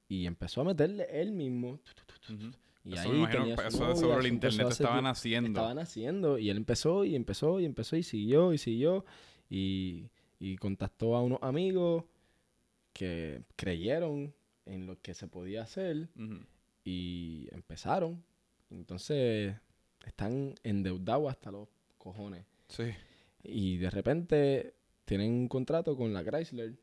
Y 0.06 0.26
empezó 0.26 0.60
a 0.60 0.64
meterle 0.64 1.08
él 1.10 1.32
mismo. 1.32 1.80
tu, 2.24 2.34
Ujú. 2.34 2.52
Y 2.88 2.94
Eso 2.94 3.12
ahí 3.12 3.26
tenía 3.30 3.56
su 3.56 3.66
eso 3.66 3.80
novia, 3.80 3.96
sobre 3.96 4.18
el 4.20 4.32
internet 4.32 4.68
estaban 4.70 5.06
haciendo. 5.06 5.48
Estaban 5.48 5.78
haciendo. 5.78 6.38
Y 6.38 6.48
él 6.48 6.56
empezó 6.56 7.04
y 7.04 7.14
empezó 7.14 7.60
y 7.60 7.66
empezó 7.66 7.96
y 7.96 8.02
siguió 8.02 8.54
y 8.54 8.58
siguió. 8.58 9.04
Y, 9.50 10.08
y 10.38 10.56
contactó 10.56 11.14
a 11.14 11.22
unos 11.22 11.38
amigos 11.42 12.04
que 12.94 13.42
creyeron 13.56 14.34
en 14.64 14.86
lo 14.86 15.00
que 15.02 15.12
se 15.12 15.28
podía 15.28 15.62
hacer 15.62 16.08
y 16.82 17.46
empezaron. 17.52 18.24
Entonces 18.70 19.54
están 20.06 20.54
endeudados 20.62 21.30
hasta 21.30 21.50
los 21.50 21.68
cojones. 21.98 22.46
Sí. 22.68 22.84
Y 23.42 23.76
de 23.76 23.90
repente 23.90 24.74
tienen 25.04 25.32
un 25.32 25.48
contrato 25.48 25.94
con 25.94 26.12
la 26.14 26.24
Chrysler 26.24 26.74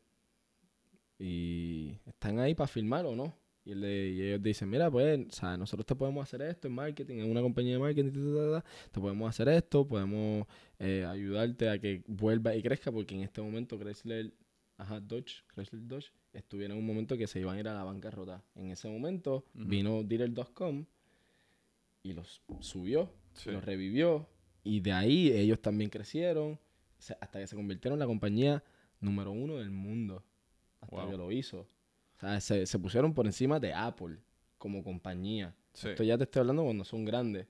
y 1.18 1.98
están 2.06 2.38
ahí 2.38 2.54
para 2.54 2.68
filmar 2.68 3.06
o 3.06 3.16
no. 3.16 3.34
Y, 3.66 3.74
le- 3.74 4.10
y 4.10 4.22
ellos 4.22 4.42
dicen, 4.42 4.70
mira, 4.70 4.88
pues, 4.90 5.26
sea, 5.34 5.56
nosotros 5.56 5.84
te 5.84 5.96
podemos 5.96 6.22
hacer 6.22 6.40
esto 6.42 6.68
en 6.68 6.74
marketing, 6.74 7.16
en 7.18 7.30
una 7.32 7.40
compañía 7.42 7.72
de 7.72 7.78
marketing, 7.80 8.12
ta, 8.12 8.20
ta, 8.20 8.34
ta, 8.60 8.60
ta, 8.62 8.64
te 8.92 9.00
podemos 9.00 9.28
hacer 9.28 9.48
esto, 9.48 9.86
podemos 9.86 10.46
eh, 10.78 11.04
ayudarte 11.04 11.68
a 11.68 11.78
que 11.80 12.04
vuelva 12.06 12.54
y 12.54 12.62
crezca, 12.62 12.92
porque 12.92 13.16
en 13.16 13.22
este 13.22 13.42
momento 13.42 13.76
Chrysler, 13.76 14.32
ajá, 14.78 15.00
Dodge, 15.00 15.42
Chrysler 15.52 15.84
Dodge, 15.84 16.12
estuviera 16.32 16.74
en 16.74 16.78
un 16.80 16.86
momento 16.86 17.16
que 17.16 17.26
se 17.26 17.40
iban 17.40 17.56
a 17.56 17.60
ir 17.60 17.66
a 17.66 17.74
la 17.74 17.82
bancarrota. 17.82 18.40
En 18.54 18.70
ese 18.70 18.88
momento 18.88 19.44
Ujú. 19.54 19.64
vino 19.66 20.02
Dealer.com 20.04 20.84
y 22.04 22.12
los 22.12 22.40
subió, 22.60 23.10
Sí. 23.32 23.50
los 23.50 23.64
revivió, 23.64 24.28
y 24.62 24.78
de 24.78 24.92
ahí 24.92 25.32
ellos 25.32 25.60
también 25.60 25.90
crecieron, 25.90 26.58
hasta 27.20 27.40
que 27.40 27.46
se 27.48 27.56
convirtieron 27.56 27.96
en 27.96 28.00
la 28.00 28.06
compañía 28.06 28.62
número 29.00 29.32
uno 29.32 29.56
del 29.56 29.70
mundo, 29.70 30.22
hasta 30.80 30.96
Wow. 31.02 31.10
que 31.10 31.16
lo 31.16 31.32
hizo. 31.32 31.66
O 32.16 32.20
sea, 32.20 32.40
se, 32.40 32.66
se 32.66 32.78
pusieron 32.78 33.12
por 33.14 33.26
encima 33.26 33.60
de 33.60 33.74
Apple 33.74 34.18
como 34.58 34.82
compañía. 34.82 35.54
Sí. 35.72 35.90
Esto 35.90 36.02
ya 36.02 36.16
te 36.16 36.24
estoy 36.24 36.40
hablando 36.40 36.64
cuando 36.64 36.84
son 36.84 37.04
grandes. 37.04 37.46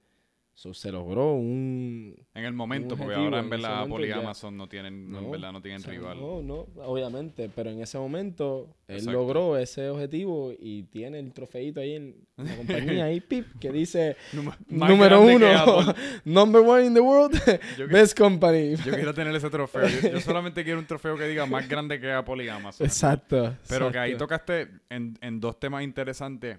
So, 0.59 0.73
se 0.73 0.91
logró 0.91 1.35
un... 1.35 2.17
En 2.35 2.47
el 2.47 2.55
momento, 2.55 2.95
un 2.95 3.01
porque 3.01 3.15
ahora 3.15 3.41
en 3.41 3.45
en 3.45 3.51
verdad 3.51 3.87
ya- 4.09 4.17
Amazon 4.17 4.57
no 4.57 4.67
tienen, 4.71 5.11
no, 5.11 5.19
en 5.19 5.31
verdad 5.31 5.53
no 5.53 5.61
tienen 5.61 5.83
o 5.83 5.85
sea, 5.85 5.93
rival. 5.93 6.19
No, 6.19 6.41
no, 6.43 6.67
obviamente. 6.83 7.51
Pero 7.55 7.69
en 7.69 7.83
ese 7.83 7.99
momento 7.99 8.75
él 8.89 8.97
Exacto. 8.97 9.13
logró 9.21 9.59
ese 9.59 9.91
objetivo 9.91 10.55
y 10.59 10.85
tiene 10.85 11.19
el 11.19 11.35
trofeito 11.35 11.81
ahí 11.81 11.97
en 11.97 12.17
la 12.39 12.57
compañía, 12.57 13.05
ahí, 13.05 13.21
pip, 13.29 13.47
que 13.61 13.71
dice 13.71 14.17
número 14.71 15.21
uno, 15.21 15.47
number 16.25 16.63
one 16.63 16.87
in 16.87 16.95
the 16.95 17.01
world, 17.01 17.39
Yo, 17.77 17.87
best 17.89 18.19
company. 18.19 18.77
yo 18.77 18.95
quiero 18.95 19.13
tener 19.13 19.37
ese 19.37 19.51
trofeo. 19.51 19.87
Yo, 19.87 20.09
yo 20.09 20.21
solamente 20.23 20.65
quiero 20.65 20.79
un 20.79 20.87
trofeo 20.87 21.19
que 21.19 21.25
diga 21.29 21.45
más 21.45 21.69
grande 21.69 22.01
que 22.01 22.11
Apple 22.11 22.43
y 22.43 22.49
Amazon. 22.49 22.87
Exacto. 22.87 23.55
Pero 23.69 23.93
que 23.93 23.99
ahí 23.99 24.17
tocaste 24.17 24.69
en, 24.89 25.19
en 25.21 25.39
dos 25.39 25.61
temas 25.61 25.85
interesantes. 25.85 26.59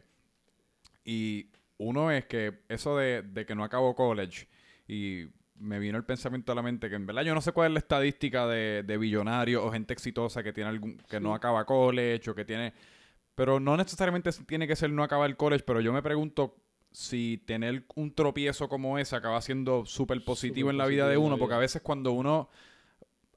Y 1.04 1.48
uno 1.78 2.12
es 2.12 2.26
que 2.26 2.62
eso 2.70 2.98
de, 2.98 3.22
de 3.22 3.46
que 3.46 3.56
no 3.56 3.64
acabó 3.64 3.96
college. 3.96 4.48
Y 4.88 5.28
me 5.60 5.80
vino 5.80 5.98
el 5.98 6.06
pensamiento 6.06 6.52
a 6.52 6.56
la 6.56 6.62
mente 6.62 6.90
que 6.90 6.96
en 6.96 7.06
verdad 7.06 7.24
yo 7.24 7.34
no 7.34 7.42
sé 7.42 7.52
cuál 7.52 7.68
es 7.68 7.74
la 7.74 7.80
estadística 7.80 8.48
de, 8.48 8.84
de 8.84 8.98
billonarios 8.98 9.64
o 9.64 9.72
gente 9.72 9.94
exitosa 9.94 10.44
que 10.44 10.54
tiene 10.54 10.70
algún 10.70 10.98
que 11.10 11.20
no 11.20 11.34
acaba 11.34 11.66
college 11.66 12.30
o 12.30 12.36
que 12.36 12.46
tiene 12.46 12.74
pero 13.36 13.60
no 13.60 13.76
necesariamente 13.76 14.30
tiene 14.46 14.68
que 14.68 14.76
ser 14.76 14.92
no 14.92 15.04
acabar 15.04 15.30
el 15.30 15.36
college 15.36 15.64
pero 15.66 15.82
yo 15.82 15.92
me 15.92 16.04
pregunto 16.04 16.56
si 16.92 17.44
tener 17.46 17.86
un 17.96 18.14
tropiezo 18.14 18.70
como 18.70 18.98
ese 19.00 19.16
acaba 19.16 19.42
siendo 19.42 19.86
súper 19.86 20.24
positivo 20.24 20.70
en 20.70 20.78
la 20.78 20.86
vida 20.86 21.10
de 21.10 21.18
uno 21.18 21.38
porque 21.38 21.56
a 21.56 21.60
veces 21.60 21.82
cuando 21.82 22.12
uno 22.12 22.50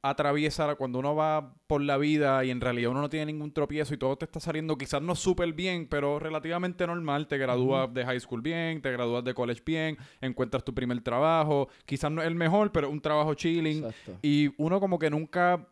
atraviesa, 0.02 0.74
cuando 0.76 0.98
uno 0.98 1.14
va 1.14 1.54
por 1.66 1.82
la 1.82 1.98
vida 1.98 2.42
y 2.44 2.50
en 2.50 2.60
realidad 2.60 2.90
uno 2.90 3.02
no 3.02 3.10
tiene 3.10 3.26
ningún 3.26 3.52
tropiezo 3.52 3.92
y 3.92 3.98
todo 3.98 4.16
te 4.16 4.24
está 4.24 4.40
saliendo 4.40 4.78
quizás 4.78 5.02
no 5.02 5.14
súper 5.14 5.52
bien, 5.52 5.86
pero 5.88 6.18
relativamente 6.18 6.86
normal, 6.86 7.26
te 7.28 7.36
gradúas 7.36 7.92
de 7.92 8.04
high 8.06 8.18
school 8.20 8.40
bien, 8.40 8.80
te 8.80 8.90
gradúas 8.92 9.22
de 9.24 9.34
college 9.34 9.62
bien, 9.64 9.98
encuentras 10.22 10.64
tu 10.64 10.74
primer 10.74 11.00
trabajo, 11.02 11.68
quizás 11.84 12.10
no 12.10 12.22
es 12.22 12.28
el 12.28 12.34
mejor, 12.34 12.72
pero 12.72 12.88
un 12.88 13.00
trabajo 13.00 13.34
chilling 13.34 13.84
Exacto. 13.84 14.18
y 14.22 14.50
uno 14.56 14.80
como 14.80 14.98
que 14.98 15.10
nunca 15.10 15.66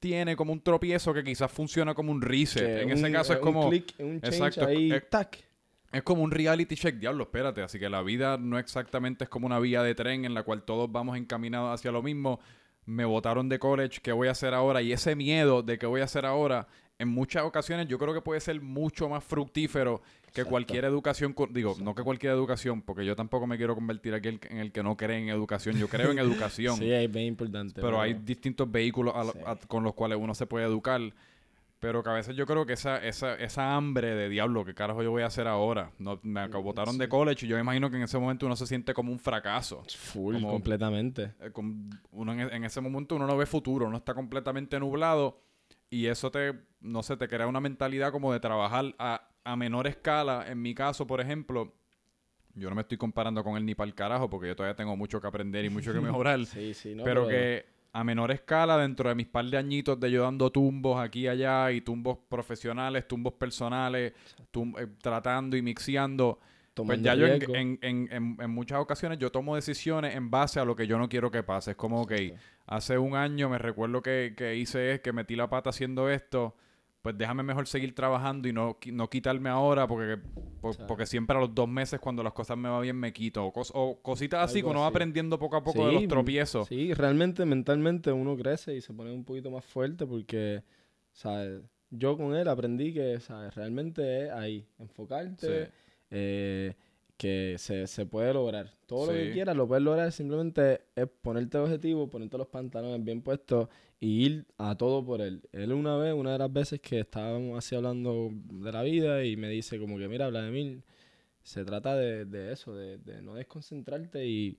tiene 0.00 0.34
como 0.34 0.52
un 0.52 0.60
tropiezo 0.62 1.12
que 1.14 1.22
quizás 1.22 1.52
funciona 1.52 1.94
como 1.94 2.10
un 2.10 2.22
reset. 2.22 2.64
Que 2.64 2.82
en 2.82 2.90
ese 2.90 3.12
caso 3.12 3.34
es 3.34 3.38
un 3.38 3.44
como... 3.44 3.68
click, 3.68 3.94
un 3.98 4.20
change 4.20 4.26
exacto, 4.36 4.62
es- 4.62 4.66
ahí, 4.76 4.92
es- 4.92 5.10
tac. 5.10 5.38
Es 5.92 6.04
como 6.04 6.22
un 6.22 6.30
reality 6.30 6.76
check, 6.76 6.94
diablo, 6.96 7.24
espérate. 7.24 7.62
Así 7.62 7.78
que 7.80 7.90
la 7.90 8.00
vida 8.02 8.38
no 8.38 8.60
exactamente 8.60 9.24
es 9.24 9.30
como 9.30 9.46
una 9.46 9.58
vía 9.58 9.82
de 9.82 9.94
tren 9.96 10.24
en 10.24 10.34
la 10.34 10.44
cual 10.44 10.62
todos 10.62 10.90
vamos 10.90 11.16
encaminados 11.16 11.74
hacia 11.74 11.90
lo 11.90 12.00
mismo. 12.00 12.38
Me 12.90 13.04
votaron 13.04 13.48
de 13.48 13.58
college, 13.60 14.00
¿qué 14.02 14.10
voy 14.12 14.26
a 14.28 14.32
hacer 14.32 14.52
ahora? 14.52 14.82
Y 14.82 14.92
ese 14.92 15.14
miedo 15.14 15.62
de 15.62 15.78
qué 15.78 15.86
voy 15.86 16.00
a 16.00 16.04
hacer 16.04 16.26
ahora, 16.26 16.66
en 16.98 17.08
muchas 17.08 17.44
ocasiones 17.44 17.86
yo 17.86 17.98
creo 17.98 18.12
que 18.12 18.20
puede 18.20 18.40
ser 18.40 18.60
mucho 18.60 19.08
más 19.08 19.22
fructífero 19.22 20.00
que 20.00 20.28
Exacto. 20.42 20.50
cualquier 20.50 20.84
educación. 20.84 21.34
Digo, 21.50 21.76
no 21.80 21.94
que 21.94 22.02
cualquier 22.02 22.32
educación, 22.32 22.82
porque 22.82 23.04
yo 23.06 23.14
tampoco 23.14 23.46
me 23.46 23.56
quiero 23.56 23.74
convertir 23.76 24.12
aquí 24.14 24.38
en 24.48 24.58
el 24.58 24.72
que 24.72 24.82
no 24.82 24.96
cree 24.96 25.18
en 25.18 25.28
educación. 25.28 25.76
Yo 25.76 25.86
creo 25.88 26.10
en 26.10 26.18
educación. 26.48 26.76
Sí, 26.78 26.90
es 26.90 27.10
bien 27.12 27.26
importante. 27.26 27.80
pero 27.80 28.00
hay 28.00 28.14
distintos 28.14 28.70
vehículos 28.70 29.14
a 29.14 29.24
lo- 29.24 29.32
Sí. 29.32 29.38
a- 29.46 29.54
con 29.68 29.84
los 29.84 29.94
cuales 29.94 30.18
uno 30.20 30.34
se 30.34 30.46
puede 30.46 30.66
educar. 30.66 31.00
Pero 31.80 32.02
que 32.02 32.10
a 32.10 32.12
veces 32.12 32.36
yo 32.36 32.44
creo 32.46 32.66
que 32.66 32.74
esa, 32.74 32.98
esa, 32.98 33.34
esa 33.36 33.74
hambre 33.74 34.14
de 34.14 34.28
diablo, 34.28 34.66
¿qué 34.66 34.74
carajo 34.74 35.02
yo 35.02 35.10
voy 35.10 35.22
a 35.22 35.26
hacer 35.26 35.46
ahora? 35.48 35.90
No, 35.98 36.20
me 36.22 36.40
acabo- 36.40 36.62
botaron 36.62 36.98
de 36.98 37.06
Mm, 37.06 37.08
Sí. 37.08 37.10
college 37.10 37.46
y 37.46 37.48
yo 37.48 37.56
me 37.56 37.62
imagino 37.62 37.90
que 37.90 37.96
en 37.96 38.02
ese 38.02 38.18
momento 38.18 38.44
uno 38.44 38.54
se 38.54 38.66
siente 38.66 38.92
como 38.92 39.10
un 39.10 39.18
fracaso. 39.18 39.82
Full, 39.96 40.34
como- 40.34 40.50
completamente. 40.52 41.32
Eh, 41.40 41.50
con- 41.52 41.88
uno 42.12 42.32
en, 42.34 42.40
e- 42.40 42.54
en 42.56 42.64
ese 42.64 42.82
momento 42.82 43.16
uno 43.16 43.26
no 43.26 43.34
ve 43.36 43.46
futuro, 43.46 43.86
uno 43.86 43.96
está 43.96 44.12
completamente 44.12 44.78
nublado 44.78 45.40
y 45.88 46.04
eso 46.06 46.30
te, 46.30 46.52
no 46.82 47.02
sé, 47.02 47.16
te 47.16 47.28
crea 47.28 47.46
una 47.46 47.60
mentalidad 47.60 48.12
como 48.12 48.30
de 48.32 48.40
trabajar 48.40 48.94
a, 48.98 49.26
a 49.42 49.56
menor 49.56 49.86
escala. 49.86 50.44
En 50.50 50.60
mi 50.60 50.74
caso, 50.74 51.06
por 51.06 51.22
ejemplo, 51.22 51.74
yo 52.54 52.68
no 52.68 52.74
me 52.74 52.82
estoy 52.82 52.98
comparando 52.98 53.42
con 53.42 53.56
él 53.56 53.64
ni 53.64 53.74
para 53.74 53.88
el 53.88 53.94
carajo 53.94 54.28
porque 54.28 54.48
yo 54.48 54.54
todavía 54.54 54.76
tengo 54.76 54.96
mucho 54.98 55.18
que 55.18 55.26
aprender 55.28 55.64
y 55.64 55.70
mucho 55.70 55.94
que 55.94 56.00
mejorar. 56.22 56.44
Sí, 56.44 56.74
sí, 56.74 56.94
no, 56.94 57.04
pero 57.04 57.26
que 57.26 57.64
a 57.92 58.04
menor 58.04 58.30
escala, 58.30 58.78
dentro 58.78 59.08
de 59.08 59.14
mis 59.14 59.26
par 59.26 59.44
de 59.46 59.56
añitos 59.56 59.98
de 59.98 60.10
yo 60.10 60.22
dando 60.22 60.50
tumbos 60.50 61.00
aquí 61.00 61.20
y 61.22 61.28
allá, 61.28 61.72
y 61.72 61.80
tumbos 61.80 62.18
profesionales, 62.28 63.06
tumbos 63.08 63.32
personales, 63.34 64.12
tum- 64.52 64.76
eh, 64.78 64.86
tratando 65.02 65.56
y 65.56 65.62
mixeando, 65.62 66.38
pues 66.74 67.02
ya 67.02 67.14
yo 67.14 67.26
en, 67.26 67.42
en- 67.56 67.78
en- 67.82 68.08
en- 68.12 68.36
en 68.40 68.50
muchas 68.50 68.78
ocasiones 68.78 69.18
yo 69.18 69.30
tomo 69.32 69.56
decisiones 69.56 70.14
en 70.14 70.30
base 70.30 70.60
a 70.60 70.64
lo 70.64 70.76
que 70.76 70.86
yo 70.86 70.98
no 70.98 71.08
quiero 71.08 71.30
que 71.30 71.42
pase. 71.42 71.72
Es 71.72 71.76
como, 71.76 72.00
ok, 72.02 72.12
Exacto. 72.12 72.44
hace 72.66 72.96
un 72.98 73.16
año 73.16 73.48
me 73.48 73.58
recuerdo 73.58 74.00
que, 74.02 74.34
que 74.36 74.54
hice 74.56 74.92
es 74.92 75.00
que 75.00 75.12
metí 75.12 75.34
la 75.36 75.50
pata 75.50 75.70
haciendo 75.70 76.08
esto, 76.08 76.54
pues 77.02 77.16
déjame 77.16 77.42
mejor 77.42 77.66
seguir 77.66 77.94
trabajando 77.94 78.48
y 78.48 78.52
no, 78.52 78.76
no 78.92 79.08
quitarme 79.08 79.48
ahora 79.48 79.86
porque, 79.86 80.18
por- 80.60 80.86
porque 80.86 81.06
siempre 81.06 81.36
a 81.36 81.40
los 81.40 81.54
dos 81.54 81.68
meses 81.68 81.98
cuando 82.00 82.22
las 82.22 82.32
cosas 82.32 82.56
me 82.58 82.68
van 82.68 82.82
bien 82.82 82.96
me 82.96 83.12
quito. 83.12 83.44
O, 83.46 83.52
cos- 83.52 83.72
o 83.74 84.00
cositas 84.02 84.44
así 84.50 84.60
que 84.60 84.68
uno 84.68 84.80
va 84.80 84.86
aprendiendo 84.88 85.38
poco 85.38 85.56
a 85.56 85.62
poco 85.64 85.84
de 85.86 85.92
Sí, 85.92 85.98
los 86.00 86.08
tropiezos. 86.08 86.68
Sí, 86.68 86.92
realmente 86.94 87.44
mentalmente 87.46 88.12
uno 88.12 88.36
crece 88.36 88.74
y 88.76 88.80
se 88.80 88.92
pone 88.92 89.12
un 89.12 89.24
poquito 89.24 89.50
más 89.50 89.64
fuerte 89.64 90.06
porque, 90.06 90.62
¿sabes? 91.12 91.62
Yo 91.90 92.16
con 92.16 92.34
él 92.36 92.46
aprendí 92.48 92.92
que, 92.92 93.18
¿sabes? 93.20 93.54
Realmente 93.54 94.26
es 94.26 94.30
ahí, 94.32 94.66
enfocarte, 94.78 95.64
Sí. 95.66 95.70
eh, 96.10 96.74
que 97.20 97.56
se, 97.58 97.86
se 97.86 98.06
puede 98.06 98.32
lograr. 98.32 98.72
Todo 98.86 99.06
lo 99.08 99.12
que 99.12 99.30
quieras 99.32 99.54
lo 99.54 99.68
puedes 99.68 99.84
lograr, 99.84 100.10
simplemente 100.10 100.86
es 100.96 101.06
ponerte 101.20 101.58
objetivo, 101.58 102.08
ponerte 102.08 102.38
los 102.38 102.46
pantalones 102.46 103.04
bien 103.04 103.20
puestos 103.20 103.68
y 104.00 104.24
ir 104.24 104.46
a 104.56 104.74
todo 104.74 105.04
por 105.04 105.20
él. 105.20 105.42
Él 105.52 105.74
una 105.74 105.98
vez, 105.98 106.14
una 106.14 106.32
de 106.32 106.38
las 106.38 106.50
veces 106.50 106.80
que 106.80 107.00
estábamos 107.00 107.58
así 107.58 107.74
hablando 107.76 108.30
de 108.32 108.72
la 108.72 108.82
vida 108.82 109.22
y 109.22 109.36
me 109.36 109.50
dice 109.50 109.78
como 109.78 109.98
que, 109.98 110.08
mira, 110.08 110.28
Vladimir, 110.28 110.82
se 111.42 111.62
trata 111.62 111.94
de, 111.94 112.24
de 112.24 112.52
eso, 112.54 112.74
de, 112.74 112.96
de 112.96 113.20
no 113.20 113.34
desconcentrarte 113.34 114.26
y 114.26 114.56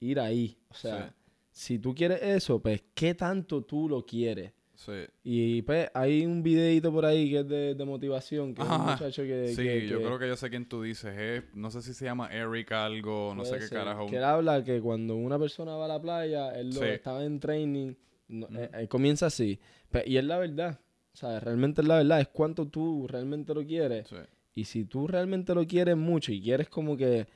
ir 0.00 0.20
ahí. 0.20 0.58
O 0.68 0.74
sea, 0.74 1.08
Sí. 1.08 1.14
si 1.52 1.78
tú 1.78 1.94
quieres 1.94 2.20
eso, 2.22 2.60
pues, 2.60 2.82
¿qué 2.94 3.14
tanto 3.14 3.62
tú 3.62 3.88
lo 3.88 4.04
quieres? 4.04 4.52
Sí. 4.76 4.92
Y 5.22 5.62
pues 5.62 5.88
hay 5.94 6.26
un 6.26 6.42
videito 6.42 6.92
por 6.92 7.04
ahí 7.06 7.30
que 7.30 7.38
es 7.40 7.48
de, 7.48 7.74
de 7.74 7.84
motivación, 7.84 8.54
que 8.54 8.62
es 8.62 8.68
un 8.68 8.80
muchacho 8.86 9.22
que... 9.22 9.48
Sí, 9.48 9.62
que- 9.62 9.86
yo 9.86 9.98
que- 9.98 10.04
creo 10.04 10.18
que 10.18 10.28
yo 10.28 10.36
sé 10.36 10.50
quién 10.50 10.68
tú 10.68 10.82
dices. 10.82 11.16
Es, 11.16 11.44
no 11.54 11.70
sé 11.70 11.80
si 11.82 11.94
se 11.94 12.04
llama 12.04 12.28
Eric 12.32 12.72
algo, 12.72 13.34
no 13.36 13.44
sé 13.44 13.54
qué 13.56 13.66
ser, 13.68 13.78
carajo. 13.78 14.06
Que 14.06 14.16
él 14.16 14.24
habla 14.24 14.64
que 14.64 14.80
cuando 14.80 15.14
una 15.16 15.38
persona 15.38 15.76
va 15.76 15.84
a 15.84 15.88
la 15.88 16.00
playa, 16.02 16.50
él 16.58 16.68
lo, 16.70 16.80
Sí. 16.80 16.86
estaba 16.86 17.24
en 17.24 17.38
training, 17.40 17.94
no- 18.28 18.48
eh, 18.58 18.70
eh, 18.80 18.88
comienza 18.88 19.26
así. 19.26 19.58
Pe- 19.90 20.04
y 20.06 20.16
es 20.16 20.24
la 20.24 20.38
verdad. 20.38 20.80
O 21.12 21.16
sea, 21.16 21.38
realmente 21.38 21.80
es 21.80 21.86
la 21.86 21.98
verdad, 21.98 22.20
es 22.20 22.28
cuánto 22.28 22.66
tú 22.66 23.06
realmente 23.06 23.54
lo 23.54 23.64
quieres. 23.64 24.08
Sí. 24.08 24.16
Y 24.56 24.64
si 24.64 24.84
tú 24.84 25.06
realmente 25.06 25.54
lo 25.54 25.64
quieres 25.66 25.96
mucho 25.96 26.32
y 26.32 26.42
quieres 26.42 26.68
como 26.68 26.96
que 26.96 27.26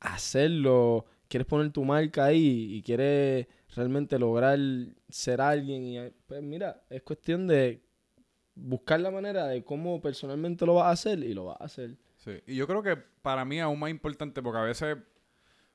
hacerlo, 0.00 1.04
quieres 1.28 1.46
poner 1.46 1.70
tu 1.70 1.84
marca 1.84 2.26
ahí 2.26 2.76
y 2.76 2.82
quieres 2.82 3.46
realmente 3.74 4.18
lograr 4.18 4.58
ser 5.08 5.40
alguien, 5.40 5.84
y, 5.84 6.10
pues 6.26 6.42
mira, 6.42 6.82
es 6.90 7.02
cuestión 7.02 7.46
de 7.46 7.82
buscar 8.54 9.00
la 9.00 9.10
manera 9.10 9.46
de 9.46 9.62
cómo 9.64 10.00
personalmente 10.00 10.66
lo 10.66 10.74
vas 10.74 10.86
a 10.86 10.90
hacer 10.90 11.18
y 11.20 11.32
lo 11.34 11.44
vas 11.46 11.60
a 11.60 11.64
hacer. 11.64 11.96
Sí. 12.16 12.32
Y 12.46 12.56
yo 12.56 12.66
creo 12.66 12.82
que 12.82 12.96
para 12.96 13.44
mí 13.44 13.60
aún 13.60 13.78
más 13.78 13.90
importante, 13.90 14.42
porque 14.42 14.58
a 14.58 14.62
veces 14.62 14.96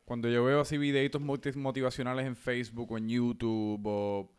cuando 0.05 0.27
yo 0.29 0.43
veo 0.43 0.59
así 0.61 0.77
videitos 0.77 1.21
moti- 1.21 1.55
motivacionales 1.55 2.25
en 2.25 2.35
Facebook 2.35 2.91
o 2.91 2.97
en 2.97 3.07
YouTube 3.07 3.81
o 3.85 4.31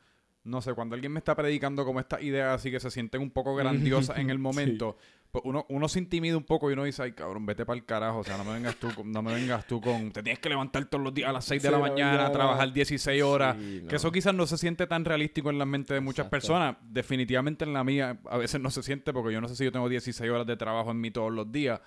no 0.43 0.61
sé, 0.61 0.75
cuando 0.75 0.95
alguien 0.95 1.11
me 1.13 1.21
está 1.21 1.35
predicando 1.35 1.87
como 1.87 2.01
estas 2.01 2.23
ideas 2.23 2.55
así 2.55 2.71
que 2.71 2.79
se 2.79 2.91
sienten 2.91 3.23
un 3.23 3.31
poco 3.31 3.55
grandiosas 3.57 4.19
en 4.19 4.29
el 4.29 4.39
momento, 4.39 4.99
uno, 5.43 5.67
uno 5.69 5.89
se 5.89 5.99
intimida 5.99 6.37
un 6.37 6.45
poco 6.45 6.71
y 6.71 6.75
uno 6.75 6.85
dice, 6.85 7.03
ay 7.03 7.13
cabrón, 7.13 7.45
vete 7.45 7.67
para 7.67 7.77
el 7.77 7.85
carajo, 7.85 8.19
o 8.19 8.25
sea, 8.25 8.37
no 8.37 8.45
me 8.45 8.53
vengas 8.53 8.77
tú, 8.77 8.89
no 9.05 9.23
me 9.23 9.35
vengas 9.35 9.67
tú 9.67 9.81
con, 9.81 10.13
te 10.13 10.23
tienes 10.23 10.39
que 10.39 10.49
levantar 10.49 10.85
todos 10.85 11.03
los 11.03 11.13
días 11.13 11.29
a 11.29 11.33
las 11.33 11.45
6 11.45 11.63
de 11.63 11.69
Sí, 11.69 11.73
la 11.73 11.79
mañana, 11.81 12.31
trabajar 12.31 12.73
16 12.73 13.23
horas, 13.23 13.57
Sí, 13.59 13.85
que 13.89 13.97
eso 13.97 14.13
quizás 14.13 14.35
no 14.35 14.47
se 14.47 14.57
siente 14.59 14.87
tan 14.87 15.05
realístico 15.05 15.51
en 15.51 15.59
la 15.59 15.67
mente 15.67 15.95
de 15.95 16.01
muchas 16.01 16.27
Exacto. 16.27 16.31
personas. 16.31 16.77
Definitivamente 16.83 17.65
en 17.65 17.73
la 17.73 17.83
mía 17.83 18.19
a 18.27 18.39
veces 18.39 18.61
no 18.61 18.71
se 18.71 18.83
siente 18.83 19.13
porque 19.13 19.33
yo 19.33 19.41
no 19.41 19.49
sé 19.49 19.57
si 19.57 19.65
yo 19.65 19.73
tengo 19.73 19.89
16 19.89 20.31
horas 20.31 20.47
de 20.47 20.57
trabajo 20.57 20.91
en 20.91 21.01
mí 21.01 21.11
todos 21.11 21.33
los 21.33 21.51
días. 21.51 21.81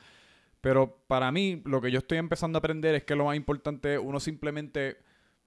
Pero 0.62 1.04
para 1.08 1.32
mí 1.32 1.62
lo 1.66 1.80
que 1.82 1.92
yo 1.92 2.00
estoy 2.00 2.18
empezando 2.18 2.58
a 2.58 2.60
aprender 2.60 2.96
es 2.96 3.04
que 3.04 3.16
lo 3.16 3.26
más 3.26 3.38
importante 3.38 3.94
es 3.94 4.02
uno 4.04 4.20
simplemente 4.20 4.98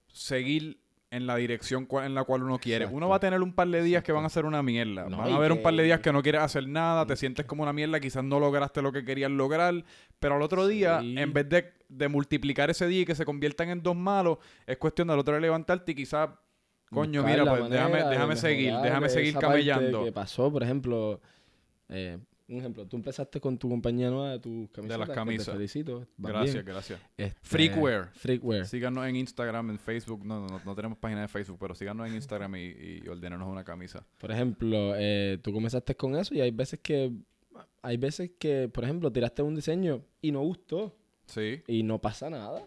seguir 0.07 0.79
en 1.11 1.27
la 1.27 1.35
dirección 1.35 1.85
cual- 1.85 2.05
en 2.05 2.15
la 2.15 2.23
cual 2.23 2.41
uno 2.43 2.57
quiere. 2.57 2.85
Exacto. 2.85 2.95
Uno 2.97 3.09
va 3.09 3.17
a 3.17 3.19
tener 3.19 3.41
un 3.41 3.51
par 3.53 3.67
de 3.67 3.83
días 3.83 4.01
que 4.01 4.13
van 4.13 4.23
a 4.25 4.29
ser 4.29 4.45
una 4.45 4.63
mierda. 4.63 5.09
No, 5.09 5.17
van 5.17 5.31
a 5.33 5.35
haber 5.35 5.51
un 5.51 5.61
par 5.61 5.73
de 5.73 5.83
días 5.83 5.99
que 5.99 6.11
no 6.13 6.23
quieres 6.23 6.41
hacer 6.41 6.67
nada, 6.67 7.05
te 7.05 7.15
sientes 7.17 7.45
como 7.45 7.63
una 7.63 7.73
mierda, 7.73 7.99
quizás 7.99 8.23
no 8.23 8.39
lograste 8.39 8.81
lo 8.81 8.91
que 8.93 9.03
querías 9.03 9.29
lograr, 9.29 9.83
pero 10.19 10.35
al 10.35 10.41
otro 10.41 10.65
día, 10.67 11.01
en 11.03 11.33
vez 11.33 11.49
de, 11.49 11.73
de 11.89 12.07
multiplicar 12.07 12.69
ese 12.69 12.87
día 12.87 13.01
y 13.01 13.05
que 13.05 13.13
se 13.15 13.25
conviertan 13.25 13.69
en 13.69 13.83
dos 13.83 13.95
malos, 13.95 14.37
es 14.65 14.77
cuestión 14.77 15.09
del 15.09 15.19
otro 15.19 15.33
día 15.33 15.41
levantarte 15.41 15.91
y 15.91 15.95
quizás, 15.95 16.29
coño, 16.89 17.23
buscar 17.23 17.39
mira, 17.39 17.57
pues 17.57 17.69
déjame, 17.69 18.03
déjame 18.09 18.35
seguir, 18.37 18.73
déjame 18.81 19.09
seguir 19.09 19.35
camellando. 19.37 20.05
que 20.05 20.11
pasó, 20.13 20.49
por 20.49 20.63
ejemplo, 20.63 21.19
eh, 21.89 22.19
un 22.51 22.59
ejemplo, 22.59 22.85
tú 22.87 22.97
empezaste 22.97 23.39
con 23.39 23.57
tu 23.57 23.69
compañía 23.69 24.09
nueva 24.09 24.31
de 24.31 24.39
tus 24.39 24.69
camisetas. 24.71 25.07
que 25.09 25.15
camisas. 25.15 25.45
Te 25.47 25.51
felicito. 25.53 26.07
Gracias, 26.17 26.53
bien. 26.53 26.65
gracias. 26.65 27.01
Este, 27.17 27.39
Freakwear. 27.41 28.11
Freakwear. 28.13 28.65
Síganos 28.65 29.05
en 29.07 29.15
Instagram, 29.15 29.69
en 29.71 29.79
Facebook. 29.79 30.25
No, 30.25 30.47
no, 30.47 30.61
no 30.63 30.75
tenemos 30.75 30.97
página 30.97 31.21
de 31.21 31.27
Facebook, 31.27 31.57
pero 31.59 31.73
síganos 31.75 32.07
en 32.07 32.15
Instagram 32.15 32.55
y, 32.55 33.01
y 33.03 33.07
ordénanos 33.07 33.47
una 33.47 33.63
camisa. 33.63 34.05
Por 34.17 34.31
ejemplo, 34.31 34.93
eh, 34.97 35.39
tú 35.41 35.51
comenzaste 35.53 35.95
con 35.95 36.15
eso 36.15 36.33
y 36.35 36.41
hay 36.41 36.51
veces 36.51 36.79
que, 36.81 37.11
hay 37.81 37.97
veces 37.97 38.31
que, 38.37 38.69
por 38.69 38.83
ejemplo, 38.83 39.11
tiraste 39.11 39.41
un 39.41 39.55
diseño 39.55 40.03
y 40.21 40.31
no 40.31 40.41
gustó 40.41 40.95
Sí. 41.25 41.61
y 41.67 41.83
no 41.83 41.99
pasa 41.99 42.29
nada. 42.29 42.63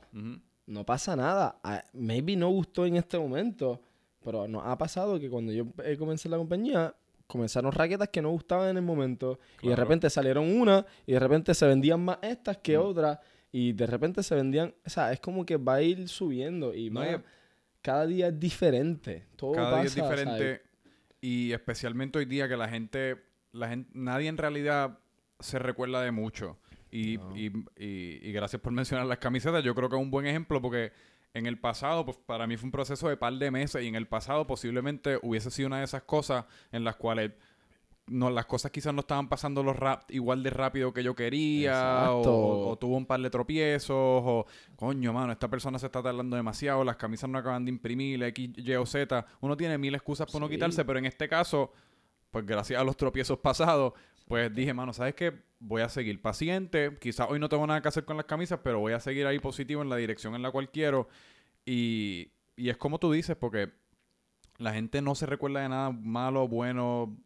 No 0.67 0.87
pasa 0.87 1.15
nada. 1.15 1.61
Ah, 1.63 1.85
Maybe 1.93 2.37
no 2.37 2.49
gustó 2.49 2.87
en 2.87 2.97
este 2.97 3.19
momento, 3.19 3.83
pero 4.25 4.49
nos 4.49 4.63
ha 4.65 4.79
pasado 4.79 5.21
que 5.21 5.29
cuando 5.29 5.53
yo 5.53 5.67
eh, 5.85 5.97
comencé 5.99 6.31
la 6.31 6.39
compañía, 6.39 6.95
comenzaron 7.27 7.73
raquetas 7.73 8.09
que 8.11 8.21
no 8.23 8.31
gustaban 8.31 8.69
en 8.71 8.77
el 8.77 8.83
momento 8.83 9.39
y 9.63 9.69
de 9.69 9.77
repente 9.77 10.11
salieron 10.11 10.51
una 10.57 10.85
y 11.07 11.13
de 11.13 11.19
repente 11.21 11.55
se 11.55 11.67
vendían 11.67 12.05
más 12.05 12.19
estas 12.23 12.59
que 12.59 12.77
Mm. 12.79 12.83
otras 12.83 13.19
y 13.51 13.73
de 13.73 13.87
repente 13.87 14.23
se 14.23 14.35
vendían, 14.35 14.75
o 14.85 14.91
sea, 14.91 15.13
es 15.13 15.21
como 15.21 15.47
que 15.47 15.57
va 15.57 15.75
a 15.77 15.83
ir 15.83 16.09
subiendo 16.09 16.75
y 16.75 16.91
No, 16.91 17.05
y- 17.05 17.17
cada 17.81 18.07
día 18.07 18.29
es 18.29 18.39
diferente. 18.41 19.27
Todo 19.37 19.53
Cada 19.53 19.71
pasa, 19.71 19.81
día 19.81 19.87
es 19.87 19.93
¿sabes? 19.95 20.19
diferente 20.21 20.63
y 21.21 21.53
especialmente 21.53 22.19
hoy 22.19 22.25
día 22.27 22.49
que 22.49 22.57
la 22.57 22.69
gente, 22.69 23.23
la 23.53 23.69
gente, 23.69 23.91
nadie 23.95 24.29
en 24.29 24.37
realidad 24.39 24.99
se 25.41 25.59
recuerda 25.59 26.03
de 26.03 26.11
mucho. 26.11 26.59
Y, 26.91 27.17
No. 27.19 27.37
y, 27.37 27.47
y- 27.77 28.21
y 28.29 28.33
gracias 28.33 28.61
por 28.63 28.73
mencionar 28.73 29.07
las 29.07 29.19
camisetas. 29.19 29.65
Yo 29.65 29.75
creo 29.75 29.89
que 29.89 29.97
es 29.97 30.03
un 30.03 30.11
buen 30.11 30.27
ejemplo 30.27 30.61
porque 30.63 30.93
en 31.35 31.47
el 31.47 31.59
pasado, 31.59 32.05
pues 32.05 32.17
para 32.25 32.47
mí 32.47 32.57
fue 32.57 32.67
un 32.69 32.73
proceso 32.73 33.09
de 33.09 33.17
par 33.17 33.35
de 33.35 33.51
meses 33.51 33.83
y 33.83 33.89
en 33.89 33.97
el 33.97 34.07
pasado 34.07 34.47
posiblemente 34.47 35.19
hubiese 35.23 35.51
sido 35.51 35.67
una 35.67 35.79
de 35.79 35.85
esas 35.85 36.03
cosas 36.05 36.45
en 36.73 36.85
las 36.85 36.97
cuales 36.97 37.33
no, 38.07 38.29
las 38.31 38.45
cosas 38.47 38.71
quizás 38.71 38.93
no 38.95 39.01
estaban 39.01 39.29
pasando 39.31 39.63
los 39.63 39.75
rap 39.77 40.03
igual 40.11 40.43
de 40.43 40.51
rápido 40.51 40.93
que 40.93 41.03
yo 41.03 41.15
quería 41.15 41.73
o, 42.13 42.19
Exacto. 42.19 42.35
o- 42.37 42.69
o 42.69 42.77
tuvo 42.77 42.97
un 42.99 43.07
par 43.07 43.19
de 43.21 43.31
tropiezos 43.31 43.97
o 43.97 44.47
coño 44.77 45.13
mano 45.15 45.33
esta 45.33 45.49
persona 45.49 45.79
se 45.79 45.87
está 45.87 46.03
tardando 46.03 46.37
demasiado 46.37 46.85
las 46.85 46.97
camisas 46.97 47.31
no 47.31 47.39
acaban 47.39 47.65
de 47.65 47.71
imprimir 47.71 48.23
X, 48.25 48.51
Y 48.59 48.75
o 48.75 48.85
Z 48.85 49.27
uno 49.41 49.57
tiene 49.57 49.79
mil 49.79 49.95
excusas 49.95 50.31
por 50.31 50.41
no 50.41 50.49
quitarse 50.51 50.85
pero 50.85 50.99
en 50.99 51.07
este 51.07 51.29
caso 51.31 51.73
pues 52.31 52.45
gracias 52.45 52.79
a 52.81 52.85
los 52.85 52.95
tropiezos 52.97 53.39
pasados 53.39 53.95
pues 54.29 54.55
dije 54.55 54.75
mano 54.75 54.93
sabes 54.93 55.15
qué 55.15 55.33
voy 55.67 55.83
a 55.83 55.89
seguir 55.89 56.21
paciente 56.21 56.97
quizás 57.01 57.27
hoy 57.31 57.39
no 57.39 57.49
tengo 57.49 57.67
nada 57.67 57.81
que 57.81 57.89
hacer 57.89 58.05
con 58.05 58.17
las 58.19 58.27
camisas 58.27 58.61
pero 58.63 58.81
voy 58.81 58.93
a 58.93 59.01
seguir 59.01 59.27
ahí 59.27 59.39
positivo 59.39 59.81
en 59.83 59.89
la 59.89 59.97
dirección 59.97 60.35
en 60.35 60.43
la 60.43 60.51
cual 60.51 60.71
quiero 60.71 61.09
y, 61.65 62.29
y 62.57 62.69
es 62.69 62.77
como 62.77 62.99
tú 62.99 63.11
dices 63.11 63.35
porque 63.37 63.73
la 64.59 64.73
gente 64.75 65.01
no 65.03 65.15
se 65.15 65.27
recuerda 65.27 65.61
de 65.63 65.69
nada 65.69 65.91
malo, 65.91 66.47
bueno, 66.47 67.17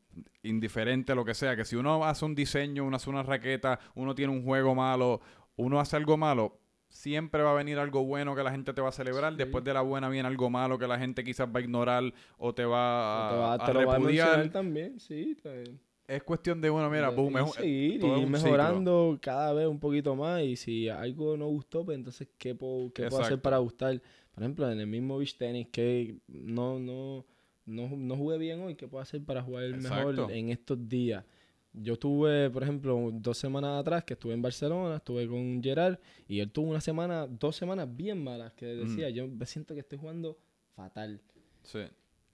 indiferente, 0.42 1.14
lo 1.14 1.26
que 1.26 1.34
sea. 1.34 1.56
Que 1.56 1.66
si 1.66 1.76
uno 1.76 2.02
hace 2.06 2.24
un 2.24 2.34
diseño, 2.34 2.84
uno 2.84 2.96
hace 2.96 3.10
una 3.10 3.22
raqueta, 3.22 3.78
uno 3.94 4.14
tiene 4.14 4.32
un 4.32 4.42
juego 4.44 4.74
malo, 4.74 5.20
uno 5.56 5.78
hace 5.78 5.96
algo 5.96 6.16
malo, 6.16 6.58
siempre 6.88 7.42
va 7.42 7.50
a 7.50 7.54
venir 7.54 7.78
algo 7.78 8.02
bueno 8.04 8.34
que 8.34 8.42
la 8.42 8.50
gente 8.50 8.72
te 8.72 8.80
va 8.80 8.88
a 8.88 8.92
celebrar. 8.92 9.32
Sí. 9.32 9.38
Después 9.38 9.62
de 9.62 9.74
la 9.74 9.82
buena 9.82 10.08
viene 10.08 10.26
algo 10.26 10.48
malo 10.48 10.78
que 10.78 10.86
la 10.86 10.98
gente 10.98 11.22
quizás 11.22 11.48
va 11.48 11.58
a 11.60 11.62
ignorar 11.62 12.02
o 12.38 12.54
te 12.54 12.64
va 12.64 13.26
a, 13.26 13.30
te, 13.30 13.36
va- 13.36 13.52
a 13.52 13.58
te 13.58 13.72
va 13.74 13.92
a 13.94 13.96
repudiar. 13.98 14.26
mencionar 14.28 14.50
también, 14.52 14.98
sí. 14.98 15.36
te- 15.42 15.64
Es 16.08 16.22
cuestión 16.22 16.58
de 16.62 16.70
uno, 16.70 16.88
mira, 16.88 17.10
boom, 17.10 17.34
seguir, 17.52 18.00
todo 18.00 18.16
es 18.16 18.22
y 18.22 18.24
ciclo. 18.24 18.40
mejorando 18.40 19.18
cada 19.20 19.52
vez 19.52 19.66
un 19.66 19.78
poquito 19.78 20.16
más 20.16 20.42
y 20.42 20.56
si 20.56 20.88
algo 20.88 21.36
no 21.36 21.46
gustó, 21.48 21.84
pues 21.84 21.98
entonces 21.98 22.28
¿qué 22.38 22.54
puedo, 22.54 22.90
qué 22.94 23.08
puedo 23.08 23.22
hacer 23.22 23.42
para 23.42 23.58
gustar? 23.58 24.00
Por 24.32 24.42
ejemplo, 24.42 24.70
en 24.72 24.80
el 24.80 24.86
mismo 24.86 25.18
beach 25.18 25.36
tenis 25.36 25.68
que 25.70 26.16
no, 26.26 26.78
no, 26.78 27.26
no, 27.66 27.88
no 27.94 28.16
jugué 28.16 28.38
bien 28.38 28.60
hoy, 28.62 28.74
¿qué 28.74 28.88
puedo 28.88 29.02
hacer 29.02 29.22
para 29.22 29.42
jugar 29.42 29.64
Exacto. 29.64 30.12
mejor 30.12 30.32
en 30.32 30.48
estos 30.48 30.88
días? 30.88 31.26
Yo 31.74 31.98
tuve, 31.98 32.48
por 32.48 32.62
ejemplo, 32.62 33.10
dos 33.12 33.36
semanas 33.36 33.78
atrás 33.78 34.02
que 34.04 34.14
estuve 34.14 34.32
en 34.32 34.40
Barcelona, 34.40 34.96
estuve 34.96 35.28
con 35.28 35.62
Gerard 35.62 35.98
y 36.26 36.40
él 36.40 36.50
tuvo 36.50 36.70
una 36.70 36.80
semana, 36.80 37.26
dos 37.26 37.54
semanas 37.54 37.86
bien 37.94 38.24
malas 38.24 38.54
que 38.54 38.64
decía, 38.64 39.10
yo 39.10 39.28
me 39.28 39.44
siento 39.44 39.74
que 39.74 39.80
estoy 39.80 39.98
jugando 39.98 40.38
fatal. 40.74 41.20
Sí. 41.62 41.80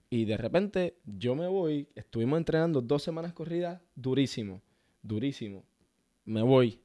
Y 0.09 0.25
de 0.25 0.37
repente 0.37 0.97
yo 1.05 1.35
me 1.35 1.47
voy, 1.47 1.87
estuvimos 1.95 2.37
entrenando 2.37 2.81
dos 2.81 3.03
semanas 3.03 3.33
corridas, 3.33 3.81
durísimo, 3.95 4.61
durísimo. 5.01 5.63
Me 6.25 6.41
voy. 6.41 6.79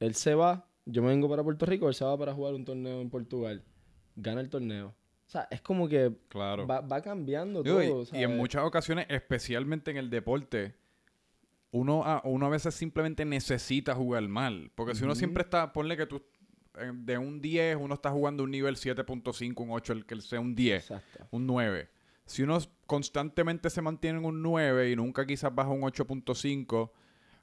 Él 0.00 0.14
se 0.14 0.34
va, 0.34 0.66
yo 0.86 1.02
me 1.02 1.08
vengo 1.08 1.28
para 1.28 1.42
Puerto 1.42 1.66
Rico, 1.66 1.88
él 1.88 1.94
se 1.94 2.04
va 2.04 2.16
para 2.16 2.32
jugar 2.34 2.54
un 2.54 2.64
torneo 2.64 3.00
en 3.00 3.10
Portugal. 3.10 3.62
Gana 4.16 4.40
el 4.40 4.48
torneo. 4.48 4.88
O 5.26 5.30
sea, 5.30 5.48
es 5.50 5.60
como 5.62 5.88
que 5.88 6.12
Claro. 6.28 6.66
va, 6.66 6.80
va 6.80 7.00
cambiando 7.02 7.62
Digo, 7.62 7.82
y- 7.82 7.88
todo. 7.88 8.02
y, 8.12 8.16
en 8.18 8.22
¿sabes? 8.24 8.36
muchas 8.36 8.64
ocasiones, 8.64 9.06
especialmente 9.08 9.90
en 9.90 9.96
el 9.96 10.10
deporte, 10.10 10.74
uno 11.70 12.04
a, 12.04 12.22
uno 12.24 12.46
a 12.46 12.50
veces 12.50 12.74
simplemente 12.74 13.24
necesita 13.24 13.94
jugar 13.94 14.26
mal. 14.28 14.70
Porque 14.74 14.94
si 14.94 15.02
uno 15.04 15.14
siempre 15.14 15.42
está, 15.42 15.72
ponle 15.72 15.96
que 15.96 16.06
tú 16.06 16.22
eh, 16.78 16.92
de 16.94 17.18
un 17.18 17.40
10, 17.40 17.76
uno 17.80 17.94
está 17.94 18.10
jugando 18.10 18.44
un 18.44 18.50
nivel 18.50 18.76
7.5, 18.76 19.60
un 19.62 19.70
8, 19.70 19.92
el 19.92 20.06
que 20.06 20.20
sea 20.20 20.40
un 20.40 20.54
10, 20.54 20.90
Exacto. 20.90 21.26
un 21.30 21.46
9. 21.46 21.88
Si 22.26 22.42
uno 22.42 22.58
constantemente 22.86 23.70
se 23.70 23.82
mantiene 23.82 24.18
en 24.18 24.24
un 24.24 24.42
9 24.42 24.90
y 24.90 24.96
nunca 24.96 25.26
quizás 25.26 25.54
baja 25.54 25.70
un 25.70 25.82
8.5, 25.82 26.90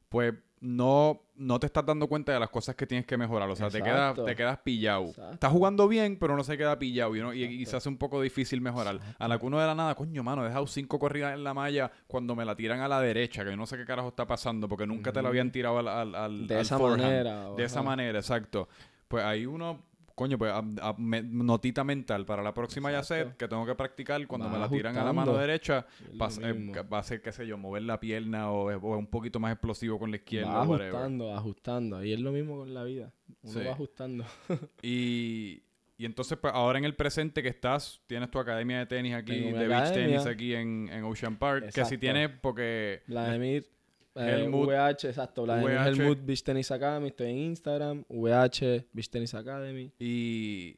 pues 0.09 0.33
no, 0.59 1.21
no 1.35 1.59
te 1.59 1.65
estás 1.65 1.85
dando 1.85 2.07
cuenta 2.07 2.33
de 2.33 2.39
las 2.39 2.49
cosas 2.49 2.75
que 2.75 2.85
tienes 2.85 3.05
que 3.07 3.17
mejorar. 3.17 3.49
O 3.49 3.55
sea, 3.55 3.69
te 3.69 3.81
quedas, 3.81 4.15
te 4.25 4.35
quedas 4.35 4.57
pillado. 4.59 5.05
Exacto. 5.07 5.33
Estás 5.33 5.51
jugando 5.51 5.87
bien, 5.87 6.17
pero 6.19 6.35
no 6.35 6.43
se 6.43 6.57
queda 6.57 6.77
pillado. 6.77 7.15
Y, 7.15 7.19
uno- 7.19 7.33
y- 7.33 7.43
y 7.45 7.65
se 7.65 7.77
hace 7.77 7.89
un 7.89 7.97
poco 7.97 8.21
difícil 8.21 8.61
mejorar. 8.61 8.99
A 9.17 9.27
la 9.27 9.39
que 9.39 9.45
uno 9.45 9.59
de 9.59 9.65
la 9.65 9.73
nada, 9.73 9.95
coño, 9.95 10.21
mano, 10.23 10.43
he 10.43 10.47
dejado 10.49 10.67
cinco 10.67 10.99
corridas 10.99 11.33
en 11.33 11.43
la 11.43 11.53
malla 11.55 11.91
cuando 12.07 12.35
me 12.35 12.45
la 12.45 12.55
tiran 12.55 12.79
a 12.81 12.87
la 12.87 13.01
derecha, 13.01 13.43
que 13.43 13.51
yo 13.51 13.57
no 13.57 13.65
sé 13.65 13.77
qué 13.77 13.85
carajo 13.85 14.09
está 14.09 14.27
pasando, 14.27 14.67
porque 14.67 14.85
nunca 14.85 15.11
te 15.11 15.21
la 15.21 15.29
habían 15.29 15.51
tirado 15.51 15.79
al, 15.79 15.87
al, 15.87 16.13
al- 16.15 16.47
De 16.47 16.55
al 16.55 16.61
esa 16.61 16.77
forehand. 16.77 17.01
manera. 17.03 17.49
De 17.55 17.63
esa 17.63 17.81
manera, 17.81 18.19
exacto. 18.19 18.67
Pues 19.07 19.23
ahí 19.23 19.45
uno, 19.47 19.81
coño, 20.21 20.37
pues 20.37 20.51
a- 20.51 20.63
a- 20.81 20.95
me- 20.97 21.21
notita 21.23 21.83
mental 21.83 22.25
para 22.25 22.41
la 22.43 22.53
próxima 22.53 22.91
ya 22.91 23.03
sé 23.03 23.19
Exacto. 23.21 23.37
que 23.37 23.47
tengo 23.47 23.65
que 23.65 23.75
practicar 23.75 24.25
cuando 24.27 24.47
me 24.49 24.57
la 24.59 24.69
tiran 24.69 24.97
a 24.97 25.03
la 25.03 25.13
mano 25.13 25.33
derecha, 25.37 25.85
va, 26.19 26.27
a 26.27 26.29
ser- 26.29 26.55
mismo. 26.55 26.73
va 26.87 26.99
a 26.99 27.03
ser, 27.03 27.21
qué 27.21 27.31
sé 27.31 27.45
yo, 27.47 27.57
mover 27.57 27.83
la 27.83 27.99
pierna 27.99 28.51
o, 28.51 28.71
o 28.71 28.97
un 28.97 29.07
poquito 29.07 29.39
más 29.39 29.51
explosivo 29.53 29.97
con 29.99 30.11
la 30.11 30.17
izquierda 30.17 30.49
Va 30.51 30.63
whatever. 30.67 30.95
ajustando, 30.95 31.33
ajustando. 31.35 32.03
Y 32.03 32.13
es 32.13 32.19
lo 32.19 32.31
mismo 32.31 32.57
con 32.57 32.73
la 32.73 32.83
vida. 32.83 33.11
Uno 33.43 33.53
Sí. 33.53 33.65
va 33.65 33.71
ajustando. 33.71 34.25
Y, 34.81 35.63
y 35.97 36.05
entonces, 36.05 36.37
pues 36.39 36.53
ahora 36.53 36.79
en 36.79 36.85
el 36.85 36.95
presente 36.95 37.43
que 37.43 37.49
estás, 37.49 38.01
tienes 38.07 38.29
tu 38.31 38.39
academia 38.39 38.79
de 38.79 38.85
tenis 38.87 39.13
aquí, 39.13 39.39
de 39.51 39.67
beach 39.67 39.93
tenis 39.93 40.25
aquí 40.25 40.53
en, 40.55 40.89
en 40.91 41.03
Ocean 41.03 41.37
Park, 41.37 41.71
que 41.73 41.85
si 41.85 41.97
tienes, 41.97 42.29
porque... 42.41 43.01
Vladimir 43.07 43.67
Helmut. 44.15 44.69
VH, 44.69 45.05
exacto. 45.05 45.43
Vladimir 45.43 45.77
VH. 45.77 45.87
Helmut 45.87 46.25
Beach 46.25 46.43
Tennis 46.43 46.71
Academy. 46.71 47.07
Estoy 47.07 47.29
en 47.29 47.37
Instagram. 47.37 48.03
VH 48.09 48.85
Beach 48.91 49.09
Tennis 49.09 49.33
Academy. 49.33 49.91
Y 49.99 50.75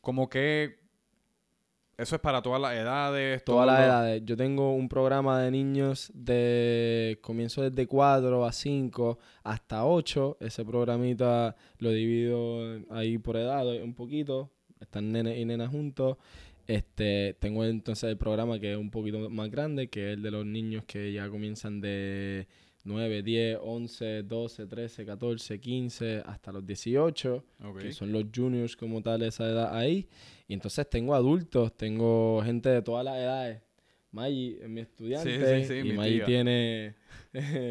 como 0.00 0.28
que 0.28 0.86
eso 1.98 2.14
es 2.14 2.20
para 2.20 2.42
todas 2.42 2.60
las 2.60 2.74
edades. 2.74 3.42
Todas 3.44 3.66
las 3.66 3.80
edades. 3.80 4.22
Yo 4.26 4.36
tengo 4.36 4.74
un 4.74 4.88
programa 4.88 5.40
de 5.40 5.50
niños 5.50 6.12
de 6.14 7.18
comienzo 7.22 7.62
desde 7.62 7.86
4 7.86 8.44
a 8.44 8.52
5 8.52 9.18
hasta 9.42 9.86
8. 9.86 10.36
Ese 10.40 10.64
programita 10.64 11.56
lo 11.78 11.90
divido 11.90 12.82
ahí 12.90 13.16
por 13.16 13.38
edad 13.38 13.66
un 13.82 13.94
poquito. 13.94 14.52
Están 14.78 15.10
nenes 15.10 15.38
y 15.38 15.46
nenas 15.46 15.70
juntos. 15.70 16.18
Este, 16.66 17.34
tengo 17.40 17.64
entonces 17.64 18.10
el 18.10 18.18
programa 18.18 18.58
que 18.58 18.72
es 18.72 18.78
un 18.78 18.90
poquito 18.90 19.30
más 19.30 19.50
grande, 19.50 19.88
que 19.88 20.10
es 20.10 20.16
el 20.18 20.22
de 20.22 20.30
los 20.32 20.44
niños 20.44 20.84
que 20.84 21.12
ya 21.12 21.30
comienzan 21.30 21.80
de 21.80 22.46
9, 22.86 23.22
10, 23.22 23.58
11, 23.60 24.22
12, 24.22 24.66
13, 24.66 25.04
14, 25.04 25.60
15 25.60 26.22
hasta 26.24 26.52
los 26.52 26.64
18 26.64 27.44
Ok. 27.64 27.78
que 27.80 27.92
son 27.92 28.12
los 28.12 28.24
juniors 28.34 28.76
como 28.76 29.02
tal, 29.02 29.22
esa 29.22 29.44
edad 29.44 29.76
ahí. 29.76 30.08
Y 30.46 30.54
entonces 30.54 30.88
tengo 30.88 31.14
adultos, 31.14 31.76
tengo 31.76 32.40
gente 32.44 32.68
de 32.68 32.82
todas 32.82 33.04
las 33.04 33.16
edades. 33.16 33.60
Maggie 34.12 34.58
es 34.62 34.68
mi 34.68 34.80
estudiante 34.80 35.66
sí, 35.66 35.68
sí, 35.68 35.74
y 35.80 35.82
mi 35.82 35.92
Maggie 35.92 36.20
tiene... 36.24 36.94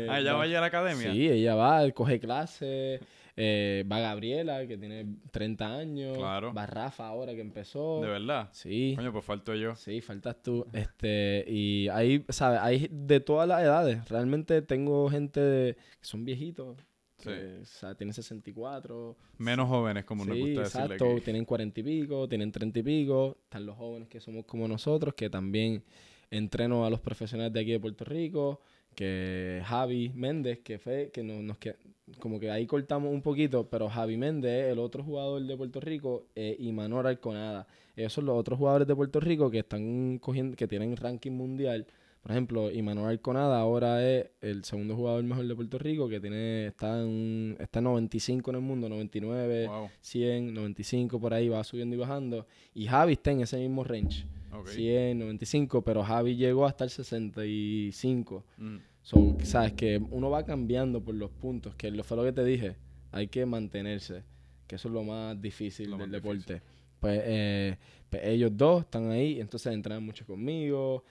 Ah, 0.09 0.19
¿ya 0.19 0.33
va 0.35 0.43
a 0.43 0.47
ir 0.47 0.57
a 0.57 0.61
la 0.61 0.67
academia? 0.67 1.11
Sí, 1.11 1.29
ella 1.29 1.55
va, 1.55 1.89
coge 1.91 2.19
clases. 2.19 2.99
Eh, 3.37 3.83
va 3.91 3.99
Gabriela, 3.99 4.65
que 4.65 4.77
tiene 4.77 5.05
30 5.31 5.75
años. 5.77 6.17
Claro. 6.17 6.53
Va 6.53 6.65
Rafa 6.65 7.07
ahora, 7.07 7.33
que 7.33 7.41
empezó. 7.41 8.01
¿De 8.01 8.07
verdad? 8.07 8.49
Sí. 8.53 8.93
Coño, 8.95 9.11
pues 9.11 9.25
falto 9.25 9.53
yo. 9.55 9.75
Sí, 9.75 9.99
faltas 10.01 10.41
tú. 10.41 10.65
Este, 10.73 11.43
y 11.47 11.87
ahí, 11.89 12.23
¿sabes? 12.29 12.59
Hay 12.61 12.87
de 12.91 13.19
todas 13.19 13.47
las 13.47 13.61
edades. 13.61 14.07
Realmente 14.09 14.61
tengo 14.61 15.09
gente 15.09 15.39
de- 15.39 15.73
que 15.75 16.05
son 16.07 16.23
viejitos. 16.25 16.77
que, 17.17 17.59
o 17.61 17.65
sea, 17.65 17.95
tienen 17.95 18.13
64. 18.13 19.15
Menos 19.39 19.67
jóvenes, 19.67 20.05
como 20.05 20.25
nos 20.25 20.35
Sí, 20.35 20.41
gusta 20.41 20.61
decirle 20.61 20.85
exacto. 20.95 21.11
aquí. 21.13 21.21
Tienen 21.21 21.45
40 21.45 21.79
y 21.79 21.83
pico, 21.83 22.27
tienen 22.29 22.51
30 22.51 22.79
y 22.79 22.83
pico. 22.83 23.37
Están 23.43 23.65
los 23.65 23.75
jóvenes 23.77 24.07
que 24.09 24.19
somos 24.19 24.45
como 24.45 24.67
nosotros, 24.67 25.13
que 25.15 25.29
también 25.29 25.83
entreno 26.29 26.85
a 26.85 26.89
los 26.89 26.99
profesionales 26.99 27.51
de 27.53 27.61
aquí 27.61 27.71
de 27.71 27.79
Puerto 27.79 28.03
Rico, 28.05 28.61
que 28.95 29.61
Javi 29.65 30.11
Méndez, 30.15 30.59
que 30.63 30.79
fue, 30.79 31.11
que 31.13 31.23
no- 31.23 31.41
nos 31.41 31.57
que 31.57 31.75
como 32.19 32.39
que 32.39 32.51
ahí 32.51 32.67
cortamos 32.67 33.11
un 33.11 33.21
poquito, 33.23 33.67
pero 33.67 33.89
Javi 33.89 34.15
Méndez, 34.15 34.71
el 34.71 34.77
otro 34.79 35.03
jugador 35.03 35.41
de 35.41 35.57
Puerto 35.57 35.79
Rico, 35.79 36.27
eh, 36.35 36.55
y 36.59 36.71
Manor 36.71 37.07
Alconada. 37.07 37.65
Ellos 37.95 38.13
son 38.13 38.25
los 38.27 38.37
otros 38.37 38.59
jugadores 38.59 38.87
de 38.87 38.95
Puerto 38.95 39.19
Rico 39.19 39.49
que 39.49 39.59
están 39.59 40.19
cogiendo, 40.19 40.55
que 40.55 40.67
tienen 40.67 40.95
ranking 40.97 41.31
mundial. 41.31 41.87
Por 42.21 42.31
ejemplo, 42.31 42.71
Imanol 42.71 43.09
Alconada 43.09 43.59
ahora 43.59 44.03
es 44.07 44.25
el 44.41 44.63
segundo 44.63 44.95
jugador 44.95 45.23
mejor 45.23 45.45
de 45.47 45.55
Puerto 45.55 45.77
Rico, 45.77 46.09
que 46.09 46.19
tiene, 46.19 46.67
está 46.67 46.99
en, 47.01 47.55
está 47.59 47.79
en 47.79 47.83
95 47.85 48.49
en 48.49 48.55
el 48.55 48.61
mundo, 48.63 48.89
99, 48.89 49.67
Wow. 49.67 49.89
100, 50.01 50.53
95 50.53 51.19
por 51.19 51.33
ahí, 51.35 51.49
va 51.49 51.63
subiendo 51.63 51.95
y 51.95 51.99
bajando. 51.99 52.47
Y 52.73 52.85
Javi 52.87 53.13
está 53.13 53.29
en 53.31 53.41
ese 53.41 53.57
mismo 53.59 53.83
range, 53.83 54.25
Ok. 54.51 54.69
100, 54.69 55.19
95, 55.19 55.83
pero 55.83 56.03
Javi 56.03 56.35
llegó 56.35 56.65
hasta 56.65 56.83
el 56.83 56.89
65. 56.89 58.45
Mm. 58.57 58.77
So, 59.01 59.37
sabes 59.43 59.73
que 59.73 60.01
uno 60.09 60.29
va 60.29 60.45
cambiando 60.45 61.03
por 61.03 61.13
los 61.13 61.29
puntos, 61.29 61.75
que 61.75 61.91
lo 61.91 62.03
fue 62.03 62.17
lo 62.17 62.23
que 62.23 62.31
te 62.31 62.43
dije, 62.43 62.77
hay 63.11 63.27
que 63.27 63.45
mantenerse, 63.45 64.23
que 64.65 64.77
eso 64.77 64.87
es 64.87 64.93
lo 64.93 65.03
más 65.03 65.39
difícil 65.39 65.91
Lo 65.91 65.97
del 65.97 66.09
más 66.09 66.11
deporte. 66.11 66.61
Pues, 66.99 67.21
eh, 67.23 67.77
pues 68.09 68.23
ellos 68.25 68.51
dos 68.55 68.81
están 68.81 69.11
ahí, 69.11 69.39
entonces 69.39 69.71
entrenan 69.73 70.03
mucho 70.03 70.25
conmigo, 70.25 71.03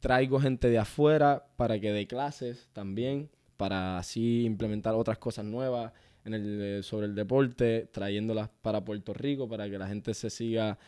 traigo 0.00 0.40
gente 0.40 0.70
de 0.70 0.78
afuera 0.78 1.46
para 1.56 1.78
que 1.78 1.92
dé 1.92 2.06
clases 2.06 2.70
también, 2.72 3.28
para 3.58 3.98
así 3.98 4.44
implementar 4.44 4.94
otras 4.94 5.18
cosas 5.18 5.44
nuevas 5.44 5.92
en 6.24 6.34
el, 6.34 6.82
sobre 6.82 7.06
el 7.06 7.14
deporte, 7.14 7.88
trayéndolas 7.92 8.48
para 8.62 8.84
Puerto 8.84 9.12
Rico, 9.12 9.48
para 9.48 9.68
que 9.68 9.78
la 9.78 9.88
gente 9.88 10.14
se 10.14 10.30
siga 10.30 10.78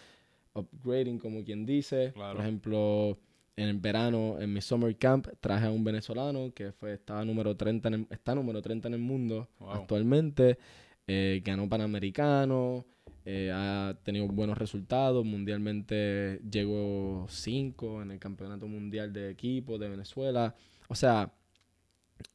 upgrading, 0.54 1.18
como 1.18 1.42
quien 1.44 1.66
dice. 1.66 2.12
Claro. 2.14 2.34
Por 2.36 2.42
ejemplo, 2.42 3.18
en 3.56 3.68
el 3.68 3.78
verano, 3.78 4.36
en 4.40 4.52
mi 4.52 4.60
summer 4.60 4.96
camp, 4.96 5.28
traje 5.40 5.66
a 5.66 5.70
un 5.70 5.84
venezolano 5.84 6.52
que 6.54 6.72
fue, 6.72 6.94
estaba 6.94 7.24
número 7.24 7.56
30 7.56 7.88
en 7.88 7.94
el- 7.94 8.06
está 8.10 8.34
número 8.34 8.60
30 8.62 8.88
en 8.88 8.94
el 8.94 9.00
mundo 9.00 9.48
Wow. 9.58 9.70
actualmente. 9.70 10.58
eh, 11.06 11.42
ganó 11.44 11.68
Panamericano, 11.68 12.86
eh, 13.26 13.50
ha 13.52 13.94
tenido 14.04 14.26
buenos 14.26 14.56
resultados. 14.56 15.22
Mundialmente 15.22 16.40
llegó 16.50 17.26
5 17.28 18.00
en 18.00 18.10
el 18.12 18.18
Campeonato 18.18 18.66
Mundial 18.66 19.12
de 19.12 19.28
Equipo 19.30 19.76
de 19.76 19.90
Venezuela. 19.90 20.54
O 20.88 20.94
sea, 20.94 21.30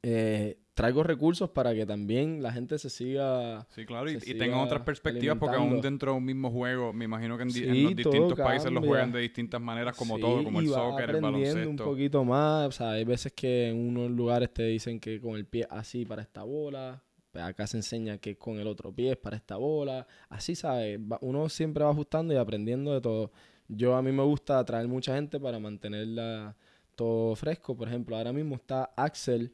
eh, 0.04 0.58
traigo 0.80 1.04
recursos 1.04 1.50
para 1.50 1.74
que 1.74 1.86
también 1.86 2.42
la 2.42 2.54
gente 2.54 2.80
se 2.80 2.90
siga 2.90 3.68
Sí, 3.70 3.86
claro, 3.86 4.10
y, 4.10 4.16
y 4.16 4.34
tengan 4.36 4.60
otras 4.60 4.82
perspectivas 4.84 5.38
porque 5.38 5.58
aún 5.58 5.82
dentro 5.82 6.14
de 6.14 6.18
un 6.18 6.24
mismo 6.24 6.50
juego, 6.52 6.94
me 6.94 7.04
imagino 7.04 7.36
que 7.36 7.44
en, 7.44 7.84
los 7.84 7.96
distintos 7.96 8.40
países 8.40 8.72
lo 8.72 8.82
juegan 8.82 9.12
de 9.12 9.20
distintas 9.20 9.60
maneras, 9.60 9.98
como 9.98 10.16
Sí, 10.16 10.22
todo, 10.22 10.42
como 10.42 10.62
el 10.62 10.68
soccer, 10.68 11.10
el 11.10 11.22
baloncesto. 11.22 11.70
un 11.70 11.76
poquito 11.76 12.24
más. 12.24 12.68
O 12.68 12.72
sea, 12.72 12.92
hay 12.92 13.04
veces 13.04 13.34
que 13.34 13.68
en 13.68 13.78
unos 13.78 14.10
lugares 14.12 14.54
te 14.54 14.64
dicen 14.64 15.02
que 15.02 15.20
con 15.20 15.36
el 15.36 15.46
pie 15.46 15.68
así 15.70 16.06
para 16.06 16.22
esta 16.22 16.44
bola. 16.44 17.04
Pues 17.32 17.44
acá 17.44 17.68
se 17.68 17.78
enseña 17.78 18.18
que 18.18 18.38
con 18.38 18.58
el 18.58 18.68
otro 18.68 18.94
pie 18.94 19.12
es 19.12 19.18
para 19.18 19.36
esta 19.36 19.58
bola. 19.58 20.08
Así, 20.30 20.56
¿sabes? 20.56 20.98
Uno 21.20 21.50
siempre 21.50 21.84
va 21.84 21.92
ajustando 21.92 22.34
y 22.34 22.38
aprendiendo 22.38 22.94
de 22.94 23.02
todo. 23.02 23.32
Yo 23.68 23.96
a 23.96 24.02
mí 24.02 24.12
me 24.12 24.24
gusta 24.24 24.64
traer 24.64 24.88
mucha 24.88 25.14
gente 25.14 25.40
para 25.40 25.60
mantenerla 25.60 26.56
todo 26.96 27.36
fresco. 27.36 27.76
Por 27.76 27.90
ejemplo, 27.90 28.16
ahora 28.16 28.32
mismo 28.32 28.56
está 28.56 28.92
Axel 28.96 29.52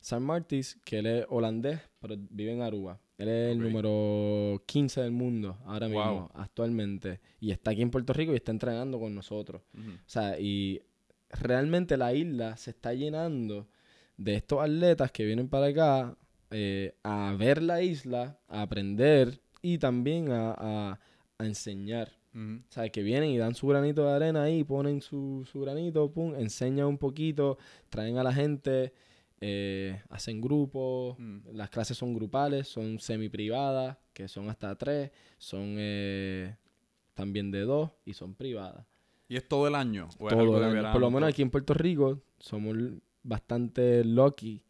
San 0.00 0.22
Martis, 0.22 0.78
que 0.84 0.98
él 1.00 1.06
es 1.06 1.26
holandés, 1.28 1.80
pero 2.00 2.16
vive 2.30 2.52
en 2.52 2.62
Aruba. 2.62 3.00
Él 3.18 3.28
es 3.28 3.52
el 3.52 3.58
número 3.58 4.62
15 4.66 5.00
del 5.00 5.10
mundo 5.10 5.58
ahora 5.66 5.88
Wow. 5.88 5.96
mismo, 6.12 6.30
actualmente. 6.34 7.20
Y 7.40 7.50
está 7.50 7.72
aquí 7.72 7.82
en 7.82 7.90
Puerto 7.90 8.12
Rico 8.12 8.32
y 8.32 8.36
está 8.36 8.52
entrenando 8.52 9.00
con 9.00 9.14
nosotros. 9.14 9.62
O 9.74 9.80
sea, 10.06 10.38
y 10.38 10.80
realmente 11.30 11.96
la 11.96 12.14
isla 12.14 12.56
se 12.56 12.70
está 12.70 12.94
llenando 12.94 13.66
de 14.16 14.34
estos 14.36 14.60
atletas 14.60 15.10
que 15.12 15.24
vienen 15.24 15.48
para 15.48 15.66
acá 15.66 16.16
eh, 16.50 16.94
a 17.02 17.34
ver 17.38 17.62
la 17.62 17.82
isla, 17.82 18.38
a 18.48 18.62
aprender 18.62 19.40
y 19.62 19.78
también 19.78 20.30
a, 20.30 20.52
a- 20.56 21.00
a 21.38 21.44
enseñar. 21.44 22.12
Ujú. 22.34 22.60
O 22.68 22.72
sea, 22.72 22.88
que 22.88 23.02
vienen 23.02 23.30
y 23.30 23.38
dan 23.38 23.54
su 23.54 23.66
granito 23.66 24.04
de 24.06 24.12
arena 24.12 24.44
ahí, 24.44 24.62
ponen 24.64 25.00
su, 25.02 25.46
su 25.50 25.60
granito, 25.60 26.10
pum, 26.12 26.34
enseñan 26.36 26.86
un 26.86 26.98
poquito, 26.98 27.58
traen 27.90 28.16
a 28.18 28.22
la 28.22 28.32
gente, 28.32 28.92
eh, 29.40 30.02
hacen 30.10 30.40
grupos, 30.40 31.18
Mm. 31.18 31.38
las 31.52 31.70
clases 31.70 31.96
son 31.96 32.14
grupales, 32.14 32.68
son 32.68 32.98
semi-privadas, 32.98 33.96
que 34.12 34.28
son 34.28 34.48
hasta 34.50 34.74
tres, 34.76 35.10
son 35.38 35.76
eh, 35.78 36.56
también 37.14 37.50
de 37.50 37.60
dos 37.62 37.90
y 38.04 38.14
son 38.14 38.34
privadas 38.34 38.84
¿Y 39.28 39.36
es 39.36 39.46
todo 39.46 39.68
el 39.68 39.74
año? 39.74 40.08
¿O 40.18 40.28
es 40.28 40.34
todo 40.34 40.56
el 40.58 40.64
año. 40.64 40.72
verano, 40.74 40.92
Por 40.92 41.00
lo 41.02 41.10
menos 41.10 41.28
aquí 41.28 41.42
en 41.42 41.50
Puerto 41.50 41.74
Rico 41.74 42.22
somos 42.38 42.76
bastante 43.22 44.02
lucky 44.04 44.62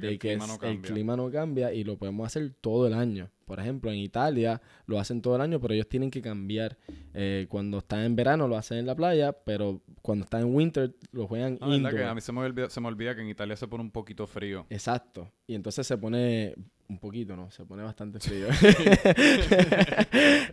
De 0.00 0.08
de 0.08 0.18
que 0.18 0.18
que, 0.18 0.32
el 0.32 0.38
clima 0.38 0.46
no 0.46 0.58
cambia. 0.58 0.90
clima 0.92 1.16
no 1.16 1.30
cambia 1.30 1.72
y 1.72 1.84
lo 1.84 1.96
podemos 1.96 2.26
hacer 2.26 2.52
todo 2.60 2.86
el 2.86 2.94
año. 2.94 3.30
Por 3.44 3.60
ejemplo, 3.60 3.90
en 3.90 3.98
Italia 3.98 4.62
lo 4.86 4.98
hacen 4.98 5.20
todo 5.20 5.36
el 5.36 5.42
año, 5.42 5.60
pero 5.60 5.74
ellos 5.74 5.88
tienen 5.88 6.10
que 6.10 6.22
cambiar. 6.22 6.78
Eh, 7.12 7.46
cuando 7.48 7.78
están 7.78 8.00
en 8.00 8.16
verano 8.16 8.48
lo 8.48 8.56
hacen 8.56 8.78
en 8.78 8.86
la 8.86 8.94
playa, 8.94 9.32
pero 9.32 9.82
cuando 10.00 10.24
están 10.24 10.42
en 10.42 10.54
winter 10.54 10.94
lo 11.12 11.26
juegan 11.26 11.58
Ah, 11.60 11.66
¿verdad 11.66 11.76
indoor. 11.76 11.94
que 11.94 12.04
a 12.04 12.14
mí 12.14 12.20
se 12.20 12.32
me, 12.32 12.40
olvida, 12.40 12.70
se 12.70 12.80
me 12.80 12.88
olvida 12.88 13.14
que 13.14 13.20
en 13.20 13.28
Italia 13.28 13.54
se 13.56 13.68
pone 13.68 13.82
un 13.82 13.90
poquito 13.90 14.26
frío. 14.26 14.66
Exacto. 14.70 15.30
Y 15.46 15.54
entonces 15.54 15.86
se 15.86 15.98
pone 15.98 16.54
un 16.88 16.98
poquito, 16.98 17.36
¿no? 17.36 17.50
Se 17.50 17.64
pone 17.64 17.82
bastante 17.82 18.20
frío. 18.20 18.46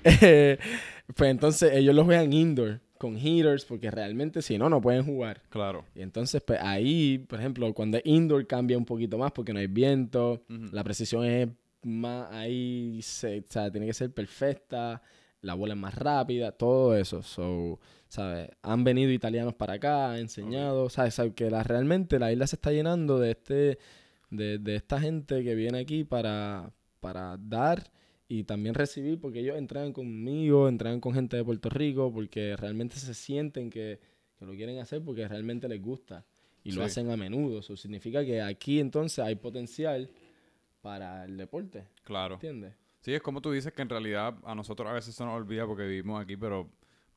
Eh, 0.04 0.58
pues 1.16 1.30
entonces 1.32 1.74
ellos 1.74 1.96
lo 1.96 2.06
juegan 2.06 2.32
indoor 2.34 2.82
con 3.00 3.18
heaters 3.18 3.66
porque 3.66 3.90
realmente 3.90 4.44
si 4.44 4.58
no, 4.60 4.70
no 4.70 4.80
pueden 4.82 5.04
jugar. 5.06 5.42
Claro. 5.50 5.86
Y 5.96 6.02
entonces, 6.02 6.44
pues 6.46 6.60
ahí, 6.62 7.18
por 7.18 7.40
ejemplo, 7.40 7.74
cuando 7.74 7.98
es 7.98 8.04
indoor 8.06 8.46
cambia 8.46 8.78
un 8.78 8.86
poquito 8.86 9.18
más 9.18 9.32
porque 9.32 9.54
no 9.54 9.60
hay 9.60 9.68
viento, 9.68 10.44
Ujú. 10.50 10.68
la 10.72 10.84
precisión 10.84 11.26
es 11.26 11.48
más 11.82 12.30
ahí, 12.32 13.00
se- 13.02 13.40
o 13.40 13.44
sea, 13.50 13.72
tiene 13.72 13.88
que 13.88 13.94
ser 13.94 14.14
perfecta, 14.14 15.02
la 15.42 15.54
bola 15.54 15.74
es 15.76 15.80
más 15.80 15.96
rápida, 15.96 16.52
todo 16.52 16.96
eso. 16.98 17.24
So, 17.24 17.80
¿sabes? 18.10 18.50
Han 18.62 18.84
venido 18.84 19.12
italianos 19.14 19.54
para 19.54 19.74
acá, 19.76 20.12
han 20.12 20.18
enseñado, 20.20 20.90
¿sabes? 20.90 21.14
¿sabes? 21.14 21.34
Que 21.34 21.50
la, 21.50 21.64
realmente 21.64 22.20
la 22.20 22.32
isla 22.34 22.48
se 22.48 22.58
está 22.58 22.72
llenando 22.74 23.18
de 23.18 23.32
este, 23.32 23.78
de, 24.30 24.60
de 24.60 24.76
esta 24.76 25.00
gente 25.00 25.42
que 25.44 25.56
viene 25.56 25.80
aquí 25.80 26.04
para, 26.04 26.72
para 27.00 27.38
dar 27.40 27.90
y 28.32 28.44
también 28.46 28.76
recibir, 28.76 29.20
porque 29.20 29.40
ellos 29.40 29.58
entrenan 29.58 29.92
conmigo, 29.92 30.70
entrenan 30.70 31.02
con 31.02 31.14
gente 31.16 31.36
de 31.36 31.44
Puerto 31.44 31.68
Rico, 31.70 32.14
porque 32.14 32.56
realmente 32.56 32.96
se 32.98 33.14
sienten 33.16 33.70
que, 33.72 34.00
que 34.38 34.46
lo 34.46 34.54
quieren 34.54 34.78
hacer 34.80 35.04
porque 35.04 35.28
realmente 35.28 35.68
les 35.68 35.82
gusta 35.82 36.24
y 36.64 36.72
lo 36.72 36.84
hacen 36.84 37.10
a 37.10 37.18
menudo. 37.18 37.60
Eso 37.60 37.76
significa 37.76 38.24
que 38.24 38.40
aquí 38.42 38.80
entonces 38.80 39.20
hay 39.20 39.36
potencial 39.36 40.10
para 40.82 41.26
el 41.26 41.36
deporte, 41.38 41.86
Claro. 42.04 42.36
¿entiendes? 42.36 42.74
Sí, 43.02 43.14
es 43.14 43.22
como 43.22 43.42
tú 43.42 43.52
dices 43.52 43.74
que 43.74 43.82
en 43.82 43.90
realidad 43.90 44.36
a 44.44 44.54
nosotros 44.54 44.88
a 44.88 44.94
veces 44.94 45.16
se 45.16 45.24
nos 45.26 45.34
olvida 45.36 45.66
porque 45.66 45.88
vivimos 45.88 46.22
aquí, 46.22 46.38
pero 46.38 46.70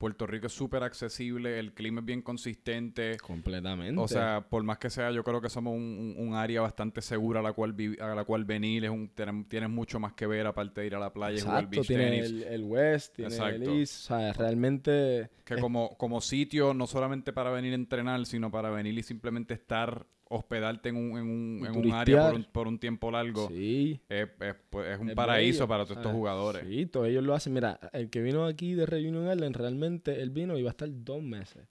Puerto 0.02 0.26
Rico 0.26 0.48
es 0.48 0.52
súper 0.52 0.82
accesible, 0.82 1.60
el 1.60 1.74
clima 1.74 2.00
es 2.00 2.06
bien 2.06 2.22
consistente. 2.22 3.16
Completamente. 3.18 4.00
O 4.00 4.08
sea, 4.08 4.44
por 4.50 4.64
más 4.64 4.78
que 4.78 4.90
sea, 4.90 5.12
yo 5.12 5.22
creo 5.22 5.40
que 5.40 5.48
somos 5.48 5.74
un, 5.74 6.14
un- 6.18 6.28
un 6.28 6.34
área 6.34 6.60
bastante 6.60 7.00
segura 7.00 7.38
a 7.38 7.42
la 7.44 7.52
cual 7.52 7.72
a 8.00 8.14
la 8.14 8.24
cual 8.24 8.44
venir. 8.44 8.84
Es 8.84 8.90
un, 8.90 9.12
tienes 9.48 9.70
mucho 9.70 10.00
más 10.00 10.14
que 10.14 10.26
ver 10.26 10.46
aparte 10.48 10.80
de 10.80 10.88
ir 10.88 10.94
a 10.96 10.98
la 10.98 11.12
playa 11.12 11.38
y 11.38 11.40
jugar 11.40 11.58
Exacto, 11.64 11.76
beach 11.76 11.86
tiene 11.86 12.10
tenis. 12.10 12.24
el, 12.26 12.42
el 12.42 12.62
West, 12.64 13.14
tiene 13.14 13.30
Exacto. 13.34 13.70
el 13.72 13.78
East, 13.80 13.94
o 13.94 14.06
sea, 14.18 14.32
realmente... 14.32 15.30
Que 15.44 15.56
como, 15.56 15.96
como 15.98 16.20
sitio, 16.20 16.74
no 16.74 16.86
solamente 16.86 17.32
para 17.32 17.50
venir 17.50 17.72
a 17.72 17.76
entrenar, 17.76 18.26
sino 18.26 18.50
para 18.50 18.70
venir 18.70 18.96
y 18.98 19.02
simplemente 19.02 19.54
estar, 19.54 20.06
hospedarte 20.34 20.88
en 20.88 20.96
un, 20.96 21.18
en 21.18 21.24
un, 21.28 21.66
en 21.66 21.76
un 21.76 21.92
área 21.92 22.26
por 22.26 22.34
un, 22.34 22.44
por 22.44 22.68
un 22.68 22.78
tiempo 22.78 23.10
largo, 23.10 23.48
Sí. 23.48 24.00
es, 24.08 24.28
es, 24.40 24.54
pues, 24.70 24.88
es 24.94 24.98
un 25.00 25.10
Es 25.10 25.14
paraíso 25.14 25.60
bello, 25.60 25.68
para 25.68 25.84
todos 25.84 25.96
estos 25.98 26.12
jugadores. 26.12 26.64
Sí, 26.68 26.86
todos 26.86 27.08
ellos 27.08 27.22
lo 27.24 27.34
hacen. 27.34 27.52
Mira, 27.52 27.78
el 27.92 28.10
que 28.10 28.22
vino 28.22 28.44
aquí 28.44 28.74
de 28.74 28.86
Reunion 28.86 29.30
Island, 29.32 29.54
realmente 29.56 30.22
él 30.22 30.30
vino 30.30 30.56
y 30.58 30.62
va 30.62 30.70
a 30.70 30.72
estar 30.72 30.88
dos 30.92 31.22
meses. 31.22 31.66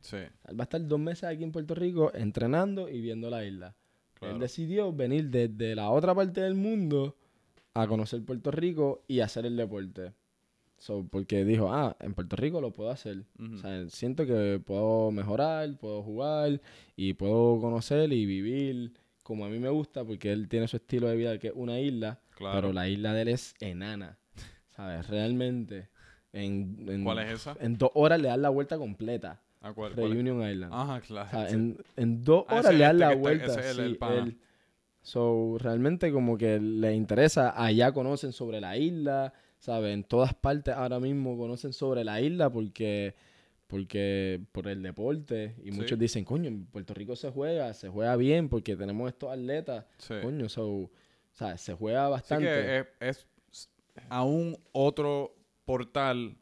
Sí, 0.00 0.16
Él 0.16 0.58
va 0.58 0.62
a 0.62 0.64
estar 0.64 0.86
dos 0.86 1.00
meses 1.00 1.24
aquí 1.24 1.42
en 1.42 1.50
Puerto 1.50 1.74
Rico 1.74 2.12
entrenando 2.14 2.88
y 2.88 3.00
viendo 3.00 3.28
la 3.28 3.44
isla. 3.44 3.74
claro. 4.14 4.34
Él 4.34 4.40
decidió 4.40 4.92
venir 4.92 5.30
desde 5.30 5.74
la 5.74 5.90
otra 5.90 6.14
parte 6.14 6.40
del 6.42 6.54
mundo 6.54 7.16
a 7.74 7.86
conocer 7.88 8.22
Puerto 8.24 8.50
Rico 8.52 9.02
y 9.08 9.20
hacer 9.20 9.46
el 9.46 9.56
deporte. 9.56 10.12
So, 10.78 11.06
porque 11.10 11.44
dijo, 11.44 11.72
ah, 11.72 11.96
en 12.00 12.12
Puerto 12.14 12.36
Rico 12.36 12.60
lo 12.60 12.70
puedo 12.70 12.90
hacer. 12.90 13.24
O 13.40 13.56
sea, 13.56 13.88
siento 13.88 14.26
que 14.26 14.60
puedo 14.64 15.10
mejorar, 15.10 15.74
puedo 15.78 16.02
jugar 16.02 16.60
y 16.96 17.14
puedo 17.14 17.58
conocer 17.60 18.12
y 18.12 18.26
vivir 18.26 18.92
como 19.22 19.44
a 19.44 19.48
mí 19.48 19.58
me 19.58 19.70
gusta, 19.70 20.04
porque 20.04 20.30
él 20.32 20.48
tiene 20.48 20.68
su 20.68 20.76
estilo 20.76 21.08
de 21.08 21.16
vida 21.16 21.38
que 21.38 21.48
es 21.48 21.52
una 21.56 21.80
isla, 21.80 22.20
Claro. 22.36 22.54
pero 22.60 22.72
la 22.72 22.88
isla 22.88 23.12
de 23.14 23.22
él 23.22 23.28
es 23.28 23.54
enana. 23.60 24.18
¿Sabes? 24.70 25.08
Realmente. 25.08 25.88
En, 26.32 26.84
en- 26.86 27.02
¿Cuál 27.04 27.20
es 27.20 27.32
esa? 27.32 27.56
En 27.60 27.78
dos 27.78 27.90
horas 27.94 28.20
le 28.20 28.28
dan 28.28 28.42
la 28.42 28.50
vuelta 28.50 28.76
completa. 28.76 29.40
¿A 29.62 29.72
cuál? 29.72 29.94
Reunion 29.96 30.48
Island. 30.48 30.72
Ajá, 30.72 31.00
claro. 31.00 31.26
O 31.26 31.30
sea, 31.30 31.48
sí. 31.48 31.54
en, 31.54 31.78
en 31.96 32.22
dos 32.22 32.44
Ah, 32.48 32.56
horas 32.56 32.74
le 32.74 32.80
dan 32.84 32.96
este 32.96 33.00
la 33.00 33.08
que 33.08 33.14
está- 33.14 33.20
vuelta. 33.22 33.46
ese 33.46 33.60
es 33.60 33.78
el- 33.78 33.84
el 33.84 33.92
sí, 33.94 33.98
él- 34.10 34.38
So, 35.02 35.56
realmente 35.60 36.12
como 36.12 36.36
que 36.36 36.58
les 36.60 36.94
interesa, 36.96 37.54
allá 37.60 37.92
conocen 37.92 38.32
sobre 38.32 38.60
la 38.60 38.76
isla, 38.76 39.32
¿sabes? 39.58 39.94
En 39.94 40.04
todas 40.04 40.34
partes 40.34 40.74
ahora 40.74 41.00
mismo 41.00 41.36
conocen 41.36 41.72
sobre 41.72 42.04
la 42.04 42.20
isla 42.20 42.50
porque, 42.50 43.14
porque 43.66 44.40
por 44.52 44.68
el 44.68 44.82
deporte. 44.82 45.54
Y 45.62 45.70
Sí. 45.72 45.76
muchos 45.78 45.98
dicen, 45.98 46.24
coño, 46.24 46.48
en 46.48 46.66
Puerto 46.66 46.94
Rico 46.94 47.16
se 47.16 47.30
juega, 47.30 47.72
se 47.74 47.88
juega 47.88 48.16
bien 48.16 48.48
porque 48.48 48.76
tenemos 48.76 49.08
estos 49.08 49.30
atletas. 49.32 49.84
Sí. 49.98 50.14
Coño, 50.22 50.48
so, 50.48 50.90
¿sabes? 51.32 51.60
Se 51.60 51.74
juega 51.74 52.04
Así 52.06 52.10
bastante. 52.12 52.46
que 52.46 52.78
es, 53.08 53.26
es 53.52 53.70
aún 54.08 54.56
otro 54.72 55.34
portal 55.64 56.36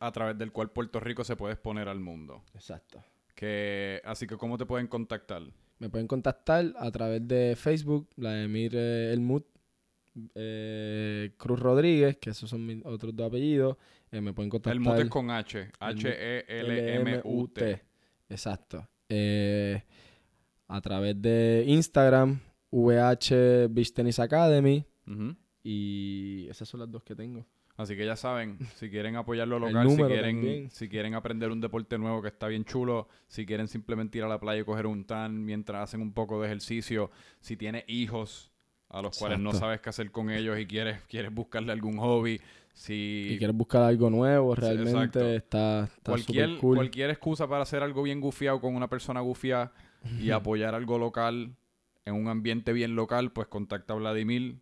a 0.00 0.12
través 0.12 0.38
del 0.38 0.50
cual 0.52 0.70
Puerto 0.70 0.98
Rico 1.00 1.24
se 1.24 1.36
puede 1.36 1.54
exponer 1.54 1.88
al 1.88 2.00
mundo. 2.00 2.42
Exacto. 2.54 3.02
Que, 3.34 4.00
así 4.04 4.26
que, 4.26 4.36
¿cómo 4.36 4.56
te 4.56 4.64
pueden 4.64 4.86
contactar? 4.86 5.42
Me 5.80 5.90
pueden 5.90 6.06
contactar 6.06 6.72
a 6.78 6.90
través 6.90 7.26
de 7.26 7.54
Facebook, 7.56 8.08
la 8.16 8.30
de 8.30 8.46
eh, 8.72 9.12
Elmut 9.12 9.44
eh, 10.34 11.32
Cruz 11.36 11.60
Rodríguez, 11.60 12.16
que 12.18 12.30
esos 12.30 12.48
son 12.48 12.64
mis 12.64 12.84
otros 12.84 13.14
dos 13.14 13.28
apellidos. 13.28 13.76
Eh, 14.10 14.20
me 14.20 14.32
pueden 14.32 14.50
contactar. 14.50 14.74
El 14.74 14.80
mute 14.80 15.02
es 15.02 15.08
con 15.08 15.30
H. 15.30 15.60
E 15.60 15.70
H-E-L-M-U-T. 15.80 17.82
Exacto. 18.28 18.88
Eh, 19.08 19.82
a 20.68 20.80
través 20.80 21.20
de 21.20 21.64
Instagram, 21.66 22.40
VH 22.70 23.68
Beach 23.70 23.92
Tennis 23.92 24.18
Academy. 24.18 24.84
Y 25.62 26.46
esas 26.48 26.68
son 26.68 26.80
las 26.80 26.90
dos 26.90 27.02
que 27.02 27.14
tengo. 27.14 27.46
Así 27.76 27.96
que 27.96 28.06
ya 28.06 28.14
saben, 28.14 28.58
si 28.76 28.88
quieren 28.88 29.16
apoyar 29.16 29.48
lo 29.48 29.58
local, 29.58 29.90
si 29.90 29.96
quieren, 29.96 30.36
también. 30.36 30.70
si 30.70 30.88
quieren 30.88 31.14
aprender 31.14 31.50
un 31.50 31.60
deporte 31.60 31.98
nuevo 31.98 32.22
que 32.22 32.28
está 32.28 32.46
bien 32.46 32.64
chulo, 32.64 33.08
si 33.26 33.44
quieren 33.44 33.66
simplemente 33.66 34.18
ir 34.18 34.24
a 34.24 34.28
la 34.28 34.38
playa 34.38 34.60
y 34.60 34.64
coger 34.64 34.86
un 34.86 35.04
tan 35.04 35.44
mientras 35.44 35.82
hacen 35.82 36.00
un 36.00 36.12
poco 36.12 36.40
de 36.40 36.46
ejercicio, 36.46 37.10
si 37.40 37.56
tienes 37.56 37.82
hijos 37.88 38.52
a 38.88 39.02
los 39.02 39.18
cuales 39.18 39.38
no 39.38 39.52
sabes 39.52 39.80
qué 39.80 39.90
hacer 39.90 40.10
con 40.10 40.30
ellos 40.30 40.58
y 40.58 40.66
quieres, 40.66 41.00
quieres 41.08 41.34
buscarle 41.34 41.72
algún 41.72 41.98
hobby, 41.98 42.34
Y 42.34 42.40
si 42.74 43.36
quieres 43.38 43.56
buscar 43.56 43.82
algo 43.82 44.10
nuevo, 44.10 44.54
realmente 44.54 44.92
exacto. 44.92 45.28
está, 45.30 45.84
está 45.84 46.12
cualquier, 46.12 46.58
cool. 46.58 46.76
cualquier 46.76 47.10
excusa 47.10 47.48
para 47.48 47.62
hacer 47.62 47.82
algo 47.82 48.02
bien 48.02 48.20
gufiado 48.20 48.60
con 48.60 48.74
una 48.74 48.88
persona 48.88 49.20
gufiada 49.20 49.72
y 50.20 50.30
apoyar 50.30 50.74
algo 50.74 50.98
local 50.98 51.56
en 52.04 52.14
un 52.14 52.28
ambiente 52.28 52.72
bien 52.72 52.94
local, 52.94 53.32
pues 53.32 53.48
contacta 53.48 53.94
a 53.94 53.96
Vladimir, 53.96 54.58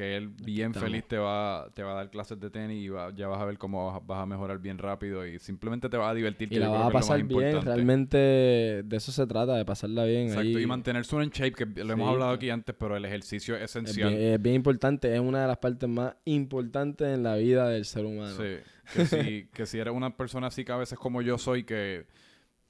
que 0.00 0.16
él 0.16 0.28
bien 0.30 0.72
feliz 0.72 1.04
te 1.06 1.18
va, 1.18 1.68
te 1.74 1.82
va 1.82 1.92
a 1.92 1.94
dar 1.96 2.10
clases 2.10 2.40
de 2.40 2.48
tenis 2.48 2.82
y 2.82 2.88
va- 2.88 3.14
ya 3.14 3.28
vas 3.28 3.38
a 3.38 3.44
ver 3.44 3.58
cómo 3.58 3.92
vas, 3.92 4.00
vas 4.06 4.20
a 4.20 4.24
mejorar 4.24 4.58
bien 4.58 4.78
rápido 4.78 5.26
y 5.26 5.38
simplemente 5.38 5.90
te 5.90 5.98
vas 5.98 6.10
a 6.10 6.14
divertir. 6.14 6.48
Y 6.50 6.54
que 6.54 6.58
la 6.58 6.70
vas 6.70 6.84
a 6.84 6.86
es 6.86 6.92
pasar 6.94 7.22
bien, 7.22 7.38
importante. 7.38 7.66
realmente 7.66 8.16
de 8.16 8.96
eso 8.96 9.12
se 9.12 9.26
trata, 9.26 9.56
de 9.56 9.64
pasarla 9.66 10.04
bien. 10.04 10.28
Exacto, 10.28 10.56
ahí. 10.56 10.62
y 10.62 10.66
mantenerse 10.66 11.14
uno 11.14 11.24
en 11.24 11.28
shape, 11.28 11.52
que 11.52 11.84
lo 11.84 11.92
hemos 11.92 12.08
hablado 12.08 12.30
aquí 12.30 12.48
antes, 12.48 12.74
pero 12.78 12.96
el 12.96 13.04
ejercicio 13.04 13.54
es 13.56 13.60
es, 13.64 13.76
esencial. 13.76 14.08
bien, 14.08 14.22
es 14.32 14.40
bien 14.40 14.54
importante, 14.54 15.14
es 15.14 15.20
una 15.20 15.42
de 15.42 15.48
las 15.48 15.58
partes 15.58 15.86
más 15.86 16.14
importantes 16.24 17.06
en 17.06 17.22
la 17.22 17.36
vida 17.36 17.68
del 17.68 17.84
ser 17.84 18.06
humano. 18.06 18.34
Sí, 18.38 18.56
que 18.94 19.04
si, 19.04 19.48
que 19.52 19.66
si 19.66 19.78
eres 19.80 19.92
una 19.92 20.16
persona 20.16 20.46
así 20.46 20.64
que 20.64 20.72
a 20.72 20.76
veces 20.78 20.98
como 20.98 21.20
yo 21.20 21.36
soy, 21.36 21.64
que, 21.64 22.06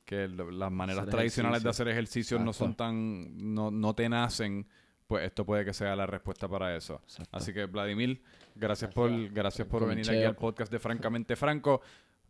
que 0.04 0.26
las 0.26 0.72
maneras 0.72 1.06
tradicionales 1.08 1.62
de 1.62 1.70
hacer 1.70 1.86
ejercicio 1.86 2.40
no 2.40 2.52
son 2.52 2.74
tan, 2.74 3.54
no, 3.54 3.70
no 3.70 3.94
te 3.94 4.08
nacen, 4.08 4.66
pues 5.10 5.24
esto 5.24 5.44
puede 5.44 5.64
que 5.64 5.74
sea 5.74 5.96
la 5.96 6.06
respuesta 6.06 6.46
para 6.46 6.76
eso. 6.76 7.00
Exacto. 7.02 7.36
Así 7.36 7.52
que 7.52 7.66
Vladimir, 7.66 8.22
gracias 8.54 8.94
Gracias 8.94 8.94
por, 8.94 9.28
gracias 9.30 9.66
por 9.66 9.88
venir 9.88 10.08
aquí 10.08 10.22
al 10.22 10.36
podcast 10.36 10.70
de 10.70 10.78
Francamente 10.78 11.34
Franco. 11.34 11.80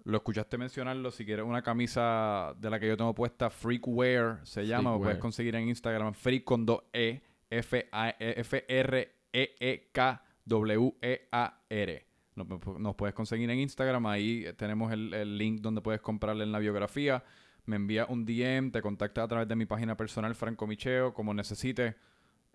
Lo 0.04 0.16
escuchaste 0.16 0.56
mencionarlo, 0.56 1.10
si 1.10 1.26
quieres 1.26 1.44
una 1.44 1.60
camisa 1.60 2.54
de 2.56 2.70
la 2.70 2.80
que 2.80 2.88
yo 2.88 2.96
tengo 2.96 3.14
puesta, 3.14 3.50
Freakwear 3.50 4.40
se 4.44 4.66
llama, 4.66 4.94
o 4.94 4.98
puedes 4.98 5.18
conseguir 5.18 5.56
en 5.56 5.68
Instagram, 5.68 6.14
Freak 6.14 6.42
con 6.44 6.64
dos 6.64 6.84
E, 6.94 7.20
F 7.50 7.86
A 7.92 8.14
E 8.18 8.40
F 8.40 8.64
R 8.66 9.12
E 9.30 9.56
E 9.60 9.90
K 9.92 10.24
W 10.46 10.94
E 11.02 11.28
A 11.32 11.60
R. 11.68 12.06
Nos, 12.34 12.46
nos 12.78 12.94
puedes 12.94 13.14
conseguir 13.14 13.50
en 13.50 13.58
Instagram, 13.58 14.06
ahí 14.06 14.46
tenemos 14.56 14.90
el, 14.90 15.12
el 15.12 15.36
link 15.36 15.60
donde 15.60 15.82
puedes 15.82 16.00
comprarle 16.00 16.44
en 16.44 16.52
la 16.52 16.58
biografía. 16.58 17.22
Me 17.66 17.76
envía 17.76 18.06
un 18.06 18.24
DM, 18.24 18.70
te 18.70 18.80
contactas 18.80 19.22
a 19.22 19.28
través 19.28 19.48
de 19.48 19.54
mi 19.54 19.66
página 19.66 19.98
personal, 19.98 20.34
Franco 20.34 20.66
Micheo, 20.66 21.12
como 21.12 21.34
necesites. 21.34 21.94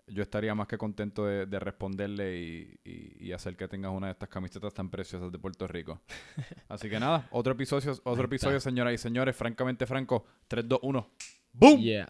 Yo 0.08 0.22
estaría 0.22 0.54
más 0.54 0.68
que 0.68 0.78
contento 0.78 1.26
de, 1.26 1.46
de 1.46 1.58
responderle 1.58 2.38
y, 2.38 2.80
y- 2.84 3.26
y 3.28 3.32
hacer 3.32 3.56
que 3.56 3.66
tengas 3.66 3.90
una 3.92 4.06
de 4.06 4.12
estas 4.12 4.28
camisetas 4.28 4.72
tan 4.72 4.88
preciosas 4.88 5.32
de 5.32 5.38
Puerto 5.38 5.66
Rico. 5.66 6.00
Así 6.68 6.88
que 6.88 7.00
nada, 7.00 7.26
otro 7.32 7.52
episodio, 7.54 7.92
otro 8.04 8.24
episodio, 8.26 8.60
señoras 8.60 8.94
y 8.94 8.98
señores, 8.98 9.34
francamente 9.34 9.84
franco, 9.86 10.24
3, 10.48 10.68
2, 10.68 10.78
1. 10.82 11.10
¡Boom! 11.52 11.80
Yeah. 11.80 12.08